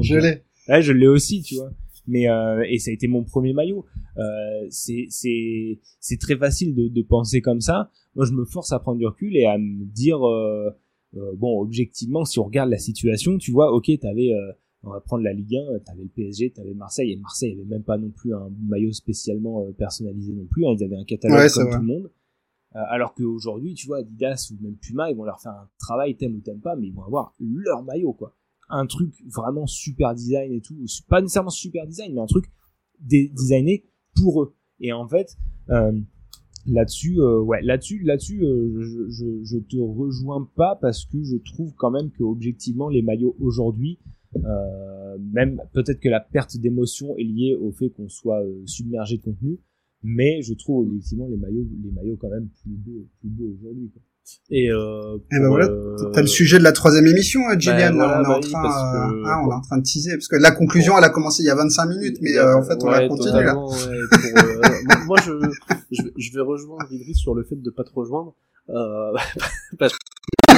Je 0.03 0.15
l'ai. 0.17 0.43
Ouais, 0.69 0.81
je 0.83 0.91
l'ai 0.93 1.07
aussi, 1.07 1.41
tu 1.41 1.55
vois. 1.55 1.71
Mais 2.07 2.29
euh, 2.29 2.63
et 2.69 2.77
ça 2.79 2.91
a 2.91 2.93
été 2.93 3.07
mon 3.07 3.23
premier 3.23 3.53
maillot. 3.53 3.85
Euh, 4.17 4.21
c'est 4.69 5.07
c'est 5.09 5.79
c'est 5.99 6.19
très 6.19 6.37
facile 6.37 6.75
de, 6.75 6.87
de 6.87 7.01
penser 7.01 7.41
comme 7.41 7.61
ça. 7.61 7.89
Moi, 8.15 8.25
je 8.25 8.31
me 8.33 8.45
force 8.45 8.71
à 8.71 8.79
prendre 8.79 8.97
du 8.99 9.05
recul 9.07 9.35
et 9.35 9.45
à 9.45 9.57
me 9.57 9.85
dire 9.85 10.25
euh, 10.27 10.69
euh, 11.17 11.33
bon, 11.35 11.59
objectivement, 11.61 12.23
si 12.25 12.39
on 12.39 12.43
regarde 12.43 12.69
la 12.69 12.77
situation, 12.77 13.37
tu 13.37 13.51
vois, 13.51 13.73
ok, 13.73 13.89
t'avais 13.99 14.31
euh, 14.33 14.51
on 14.83 14.91
va 14.91 14.99
prendre 15.01 15.23
la 15.23 15.33
Ligue 15.33 15.55
1, 15.57 15.79
t'avais 15.79 16.03
le 16.03 16.09
PSG, 16.09 16.51
t'avais 16.51 16.73
Marseille 16.75 17.11
et 17.13 17.15
Marseille 17.17 17.53
avait 17.53 17.65
même 17.65 17.81
pas 17.83 17.97
non 17.97 18.09
plus 18.11 18.35
un 18.35 18.49
maillot 18.67 18.91
spécialement 18.91 19.65
euh, 19.65 19.71
personnalisé 19.71 20.31
non 20.33 20.45
plus. 20.45 20.65
hein. 20.67 20.75
ils 20.77 20.83
avaient 20.83 20.95
un 20.97 21.03
catalogue 21.05 21.39
Ouais, 21.39 21.47
comme 21.51 21.63
vrai. 21.67 21.75
tout 21.75 21.81
le 21.81 21.87
monde. 21.87 22.11
Alors 22.73 23.13
qu'aujourd'hui, 23.13 23.73
tu 23.73 23.87
vois, 23.87 23.99
Adidas 23.99 24.51
ou 24.51 24.61
même 24.61 24.75
Puma, 24.75 25.09
ils 25.09 25.15
vont 25.15 25.23
leur 25.23 25.39
faire 25.39 25.53
un 25.53 25.69
travail, 25.79 26.15
t'aimes 26.17 26.35
ou 26.35 26.39
t'aimes 26.41 26.59
pas, 26.59 26.75
mais 26.75 26.87
ils 26.87 26.93
vont 26.93 27.03
avoir 27.03 27.33
leur 27.39 27.83
maillot, 27.83 28.11
quoi. 28.11 28.35
Un 28.69 28.85
truc 28.87 29.13
vraiment 29.33 29.67
super 29.67 30.15
design 30.15 30.51
et 30.51 30.61
tout. 30.61 30.75
Pas 31.07 31.21
nécessairement 31.21 31.49
super 31.49 31.85
design, 31.85 32.13
mais 32.13 32.21
un 32.21 32.25
truc 32.25 32.45
designé 32.99 33.85
pour 34.15 34.43
eux. 34.43 34.55
Et 34.79 34.91
en 34.91 35.07
fait, 35.07 35.37
euh, 35.69 35.91
là-dessus, 36.65 37.19
euh, 37.19 37.39
ouais, 37.39 37.61
là-dessus, 37.61 37.99
là-dessus, 38.03 38.43
euh, 38.43 38.81
je, 39.09 39.43
je, 39.43 39.57
te 39.57 39.77
rejoins 39.77 40.49
pas 40.55 40.77
parce 40.81 41.05
que 41.05 41.23
je 41.23 41.37
trouve 41.37 41.73
quand 41.75 41.91
même 41.91 42.11
que 42.11 42.23
objectivement 42.23 42.89
les 42.89 43.01
maillots 43.01 43.35
aujourd'hui, 43.39 43.99
même 45.31 45.61
peut-être 45.71 46.01
que 46.01 46.09
la 46.09 46.19
perte 46.19 46.57
d'émotion 46.57 47.15
est 47.17 47.23
liée 47.23 47.55
au 47.55 47.71
fait 47.71 47.89
qu'on 47.89 48.09
soit 48.09 48.43
submergé 48.65 49.17
de 49.17 49.21
contenu, 49.21 49.59
mais 50.03 50.41
je 50.41 50.53
trouve 50.53 50.85
objectivement 50.85 51.27
les 51.27 51.37
maillots, 51.37 51.65
les 51.83 51.91
maillots 51.91 52.17
quand 52.17 52.29
même 52.29 52.49
plus 52.61 52.71
beaux, 52.71 53.07
plus 53.21 53.29
beaux 53.29 53.53
aujourd'hui. 53.57 53.91
Et, 54.51 54.69
euh, 54.71 55.17
Eh 55.31 55.39
ben 55.39 55.47
voilà, 55.47 55.65
euh, 55.67 55.95
T'as 56.13 56.21
le 56.21 56.27
sujet 56.27 56.57
de 56.59 56.63
la 56.63 56.71
troisième 56.71 57.05
émission, 57.07 57.41
Gillian. 57.57 57.75
Ben 57.77 57.93
voilà, 57.95 58.17
on, 58.17 58.21
est 58.21 58.23
bah 58.23 58.29
en 58.35 58.39
oui, 58.41 58.51
train, 58.51 58.61
que- 58.63 59.25
hein, 59.27 59.41
on 59.45 59.51
est 59.51 59.53
en 59.53 59.61
train 59.61 59.77
de 59.77 59.83
teaser. 59.83 60.11
Parce 60.13 60.27
que 60.27 60.35
la 60.37 60.51
conclusion, 60.51 60.97
elle 60.97 61.03
a 61.03 61.09
commencé 61.09 61.43
il 61.43 61.47
y 61.47 61.49
a 61.49 61.55
25 61.55 61.85
minutes, 61.87 62.17
mais 62.21 62.37
euh, 62.37 62.55
en 62.57 62.63
fait, 62.63 62.77
on 62.83 62.87
ouais, 62.87 63.01
va 63.01 63.07
continuer 63.07 63.43
là. 63.43 63.53
totalement, 63.53 63.69
ouais, 63.69 63.75
pour, 64.11 64.43
euh, 64.43 64.61
moi- 65.05 65.17
je, 65.25 65.31
je, 65.91 66.03
vais- 66.03 66.13
je 66.17 66.33
vais 66.33 66.41
rejoindre 66.41 66.85
Idriss 66.91 67.17
sur 67.17 67.33
le 67.35 67.43
fait 67.43 67.55
de 67.61 67.69
pas 67.69 67.83
te 67.83 67.91
rejoindre, 67.93 68.33
euh, 68.69 69.11
parce 69.79 69.93
que, 69.93 70.55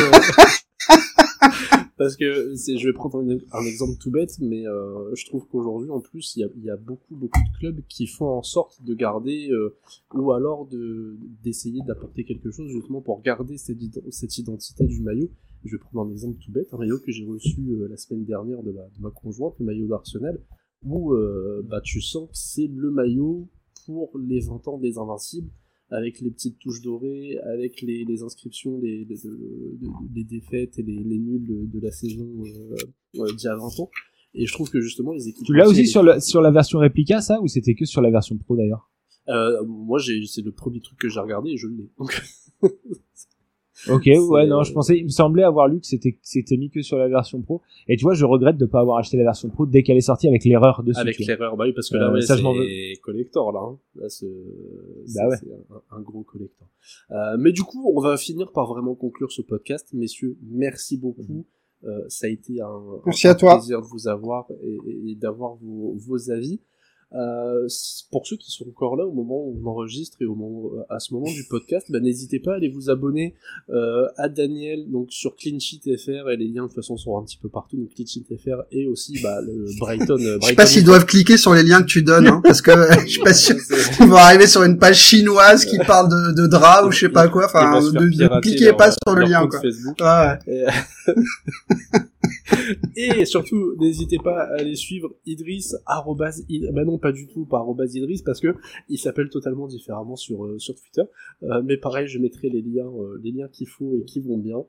parce 1.98 2.16
que 2.16 2.54
je 2.56 2.88
vais 2.88 2.94
prendre 2.94 3.20
un, 3.20 3.66
exemple 3.66 3.98
tout 4.00 4.12
bête, 4.12 4.38
mais 4.40 4.68
euh, 4.68 5.14
je 5.16 5.26
trouve 5.26 5.48
qu'aujourd'hui, 5.48 5.90
en 5.90 6.00
plus, 6.00 6.36
il 6.36 6.48
y 6.58 6.66
y 6.66 6.70
a 6.70 6.78
beaucoup, 6.78 7.16
beaucoup 7.16 7.40
de 7.40 7.58
clubs 7.58 7.82
qui 7.88 8.08
font 8.08 8.28
en 8.28 8.44
sorte 8.44 8.84
de 8.84 8.94
garder, 8.94 9.50
euh, 9.52 9.76
ou 10.14 10.32
alors 10.32 10.68
de 10.68 11.18
d'essayer 11.44 11.82
d'apporter 11.86 12.24
quelque 12.24 12.52
chose 12.52 12.70
justement 12.70 13.02
pour 13.02 13.22
garder 13.22 13.58
cette, 13.58 13.78
cette 14.12 14.38
identité 14.38 14.86
du 14.86 15.02
maillot. 15.02 15.30
Je 15.66 15.76
vais 15.76 15.80
prendre 15.80 16.08
un 16.08 16.12
exemple 16.12 16.38
tout 16.44 16.52
bête, 16.52 16.74
un 16.74 16.78
maillot 16.78 17.00
que 17.00 17.12
j'ai 17.12 17.26
reçu 17.26 17.60
euh, 17.60 17.88
la 17.90 17.98
semaine 17.98 18.26
dernière 18.26 18.62
de 18.64 18.72
ma, 18.72 18.84
de 18.84 19.02
ma 19.02 19.10
conjointe, 19.10 19.56
le 19.60 19.66
maillot 19.66 19.88
d'Arsenal, 19.88 20.40
où 20.84 21.14
euh, 21.14 21.64
bah, 21.68 21.82
tu 21.84 22.02
sens 22.02 22.30
que 22.30 22.38
c'est 22.38 22.68
le 22.68 22.92
maillot 22.92 23.48
pour 23.86 24.12
les 24.18 24.42
20 24.42 24.68
ans 24.68 24.78
des 24.78 24.98
Invincibles, 24.98 25.50
avec 25.90 26.20
les 26.22 26.32
petites 26.32 26.60
touches 26.60 26.82
dorées, 26.82 27.38
avec 27.54 27.82
les, 27.82 28.04
les 28.06 28.22
inscriptions 28.24 28.78
des, 28.80 29.06
des, 29.06 29.16
de- 29.24 29.78
de- 29.80 30.14
des 30.14 30.24
défaites 30.24 30.78
et 30.80 30.84
les, 30.84 30.98
les 31.04 31.18
nuls 31.18 31.46
de, 31.48 31.66
de 31.66 31.80
la 31.84 31.92
saison 31.92 32.28
euh, 32.46 33.26
d'il 33.34 33.44
y 33.44 33.48
a 33.48 33.56
20 33.56 33.80
ans. 33.80 33.90
Et 34.34 34.46
je 34.46 34.54
trouve 34.54 34.70
que 34.70 34.82
justement 34.82 35.14
les 35.14 35.28
équipes... 35.30 35.46
Tu 35.46 35.54
l'as 35.56 35.68
aussi 35.68 35.82
les- 35.82 35.86
sur, 35.88 36.04
le, 36.04 36.20
sur 36.20 36.42
la 36.42 36.52
version 36.52 36.80
réplica, 36.80 37.22
ça, 37.22 37.40
ou 37.42 37.48
c'était 37.48 37.74
que 37.76 37.86
sur 37.86 38.02
la 38.02 38.12
version 38.12 38.38
pro 38.38 38.56
d'ailleurs? 38.58 38.92
Euh, 39.30 39.64
moi, 39.66 40.00
j'ai, 40.00 40.26
c'est 40.26 40.42
le 40.42 40.52
premier 40.52 40.80
truc 40.82 41.00
que 41.00 41.10
j'ai 41.10 41.20
regardé 41.20 41.52
et 41.52 41.58
je 41.58 41.68
l'ai. 41.68 41.90
Donc, 41.98 42.22
Ok, 43.90 44.06
ouais, 44.30 44.48
non, 44.48 44.64
je 44.64 44.74
pensais, 44.74 44.98
il 44.98 45.04
me 45.06 45.10
semblait 45.10 45.44
avoir 45.44 45.68
lu 45.68 45.80
que 45.80 45.86
c'était, 45.88 46.14
que 46.14 46.20
c'était 46.24 46.58
mis 46.58 46.70
que 46.70 46.82
sur 46.82 46.98
la 46.98 47.08
version 47.08 47.42
pro. 47.42 47.62
Et 47.88 47.96
tu 47.98 48.04
vois, 48.04 48.14
je 48.14 48.26
regrette 48.26 48.58
de 48.58 48.66
pas 48.66 48.80
avoir 48.82 48.98
acheté 48.98 49.18
la 49.18 49.24
version 49.24 49.50
pro 49.50 49.66
dès 49.66 49.84
qu'elle 49.84 49.98
est 49.98 50.02
sortie 50.02 50.28
avec 50.28 50.44
l'erreur 50.46 50.84
dessus. 50.84 51.00
avec 51.00 51.18
l'erreur, 51.20 51.56
bah 51.58 51.66
oui, 51.68 51.74
parce 51.74 51.90
que 51.90 51.98
Euh, 51.98 52.00
là, 52.00 52.12
ouais, 52.14 52.22
ça, 52.22 52.36
je 52.38 52.44
m'en 52.44 52.54
c'est 52.54 53.00
collector, 53.02 53.52
là. 53.52 53.60
Hein. 53.62 53.78
Là, 53.96 54.10
c'est, 54.10 54.26
Bah 55.16 55.28
ouais. 55.30 55.36
c'est 55.40 55.48
un, 55.52 55.98
un 55.98 56.02
gros 56.02 56.24
collector. 56.24 56.68
Euh, 57.12 57.38
mais 57.40 57.52
du 57.52 57.64
coup, 57.64 57.92
on 57.96 58.00
va 58.00 58.18
finir 58.18 58.52
par 58.52 58.68
vraiment 58.68 58.96
conclure 58.96 59.32
ce 59.32 59.42
podcast. 59.42 59.90
Messieurs, 59.94 60.38
merci 60.50 60.98
beaucoup. 60.98 61.46
Euh, 61.84 62.02
ça 62.08 62.26
a 62.28 62.30
été 62.30 62.60
un, 62.62 62.82
Merci 63.06 63.28
un 63.28 63.32
à 63.32 63.36
toi. 63.36 63.56
plaisir 63.58 63.82
de 63.82 63.88
vous 63.88 64.08
avoir 64.08 64.48
et, 64.64 64.78
et- 64.88 65.12
et 65.12 65.16
d'avoir 65.16 65.56
vos, 65.56 65.94
vos 65.96 66.32
avis. 66.32 66.60
Euh, 67.16 67.68
pour 68.12 68.28
ceux 68.28 68.36
qui 68.36 68.52
sont 68.52 68.66
encore 68.68 68.98
là 68.98 69.06
au 69.06 69.14
moment 69.14 69.38
où 69.46 69.58
on 69.64 69.70
enregistre 69.70 70.18
et 70.22 70.26
au 70.26 70.36
moment, 70.36 70.72
à 70.90 71.00
ce 71.00 71.14
moment 71.14 71.32
du 71.32 71.46
podcast, 71.50 71.88
bah, 71.90 72.02
n'hésitez 72.02 72.40
pas 72.40 72.52
à 72.52 72.56
aller 72.56 72.68
vous 72.68 72.90
abonner 72.90 73.34
euh, 73.70 74.08
à 74.18 74.28
Daniel 74.28 74.92
donc 74.92 75.08
sur 75.12 75.38
Clean 75.38 75.58
Sheet 75.58 75.84
FR 75.98 76.30
et 76.30 76.36
les 76.36 76.50
liens 76.50 76.64
de 76.64 76.68
toute 76.68 76.76
façon 76.76 76.98
sont 76.98 77.18
un 77.18 77.24
petit 77.24 77.38
peu 77.38 77.48
partout 77.48 77.78
donc 77.78 77.94
Clean 77.96 78.06
Sheet 78.06 78.26
FR 78.38 78.64
et 78.72 78.88
aussi 78.88 79.18
bah, 79.24 79.40
le 79.42 79.68
Brighton. 79.80 80.18
euh, 80.20 80.38
Je 80.42 80.48
sais 80.48 80.56
pas 80.56 80.66
s'ils 80.66 80.84
doivent 80.84 81.06
cliquer 81.06 81.38
sur 81.38 81.54
les 81.54 81.64
liens 81.64 81.82
que 81.82 81.88
tu 81.88 82.04
donnes, 82.04 82.28
hein, 82.28 82.42
parce 82.44 82.62
que 82.62 82.72
euh, 82.72 82.92
je 83.06 83.08
suis 83.08 83.22
pas 83.22 83.34
sûr. 83.34 83.56
Ils 84.02 84.08
vont 84.08 84.16
arriver 84.18 84.48
sur 84.48 84.64
une 84.64 84.78
page 84.78 84.98
chinoise 84.98 85.64
qui 85.64 85.78
parle 85.78 86.10
de, 86.10 86.42
de 86.42 86.48
drap 86.48 86.86
ou 86.86 86.92
je 86.92 87.00
sais 87.00 87.10
pas 87.10 87.30
quoi. 87.30 87.46
Enfin, 87.46 87.80
de 87.80 88.42
cliquez 88.42 88.74
pas 88.74 88.92
sur 88.92 89.16
le 89.16 89.24
lien, 89.24 89.48
quoi. 89.48 89.62
Facebook. 89.62 89.98
Ouais. 90.02 90.40
Et, 90.48 90.66
et 92.96 93.26
surtout, 93.26 93.76
n'hésitez 93.78 94.18
pas 94.18 94.44
à 94.44 94.60
aller 94.60 94.76
suivre 94.76 95.16
Idriss, 95.26 95.76
arrobase, 95.86 96.46
Id- 96.50 96.72
bah 96.74 96.84
non, 96.86 96.98
pas 96.98 97.12
du 97.12 97.28
tout, 97.28 97.46
pas 97.46 97.58
arrobase 97.58 97.96
Idriss, 97.96 98.22
parce 98.22 98.40
que 98.40 98.56
il 98.90 98.98
s'appelle 98.98 99.30
totalement 99.30 99.68
différemment 99.68 100.16
sur, 100.16 100.46
euh, 100.46 100.60
sur 100.60 100.76
Twitter. 100.76 101.04
Euh, 101.44 101.62
mais 101.64 101.78
pareil, 101.78 102.08
je 102.08 102.20
mettrai 102.20 102.50
les 102.50 102.62
liens, 102.62 102.88
euh, 102.88 103.20
les 103.24 103.32
liens 103.32 103.48
qu'il 103.48 103.68
faut 103.68 103.96
et 103.96 104.04
qui 104.06 104.20
vont 104.22 104.38
bien. 104.38 104.64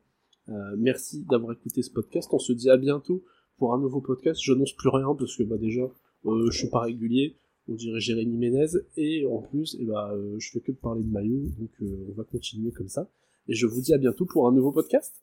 Euh, 0.48 0.52
merci 0.78 1.24
d'avoir 1.28 1.52
écouté 1.52 1.82
ce 1.82 1.90
podcast. 1.90 2.28
On 2.32 2.38
se 2.38 2.52
dit 2.52 2.70
à 2.70 2.76
bientôt 2.76 3.22
pour 3.58 3.74
un 3.74 3.78
nouveau 3.80 4.00
podcast. 4.00 4.40
Je 4.42 4.52
n'annonce 4.52 4.72
plus 4.72 4.88
rien 4.88 5.14
parce 5.18 5.36
que, 5.36 5.42
bah, 5.42 5.58
déjà, 5.58 5.82
euh, 6.26 6.50
je 6.50 6.58
suis 6.58 6.68
pas 6.70 6.80
régulier. 6.80 7.36
On 7.68 7.74
dirait 7.74 8.00
Jérémy 8.00 8.36
Ménez. 8.38 8.66
Et 8.96 9.26
en 9.26 9.42
plus, 9.42 9.76
eh 9.78 9.84
bah, 9.84 10.14
je 10.38 10.50
fais 10.50 10.60
que 10.60 10.72
de 10.72 10.76
parler 10.78 11.02
de 11.02 11.10
maillot. 11.10 11.42
Donc, 11.58 11.70
on 11.82 12.12
va 12.16 12.24
continuer 12.24 12.70
comme 12.70 12.88
ça. 12.88 13.10
Et 13.46 13.54
je 13.54 13.66
vous 13.66 13.80
dis 13.82 13.92
à 13.92 13.98
bientôt 13.98 14.24
pour 14.24 14.48
un 14.48 14.52
nouveau 14.52 14.72
podcast. 14.72 15.20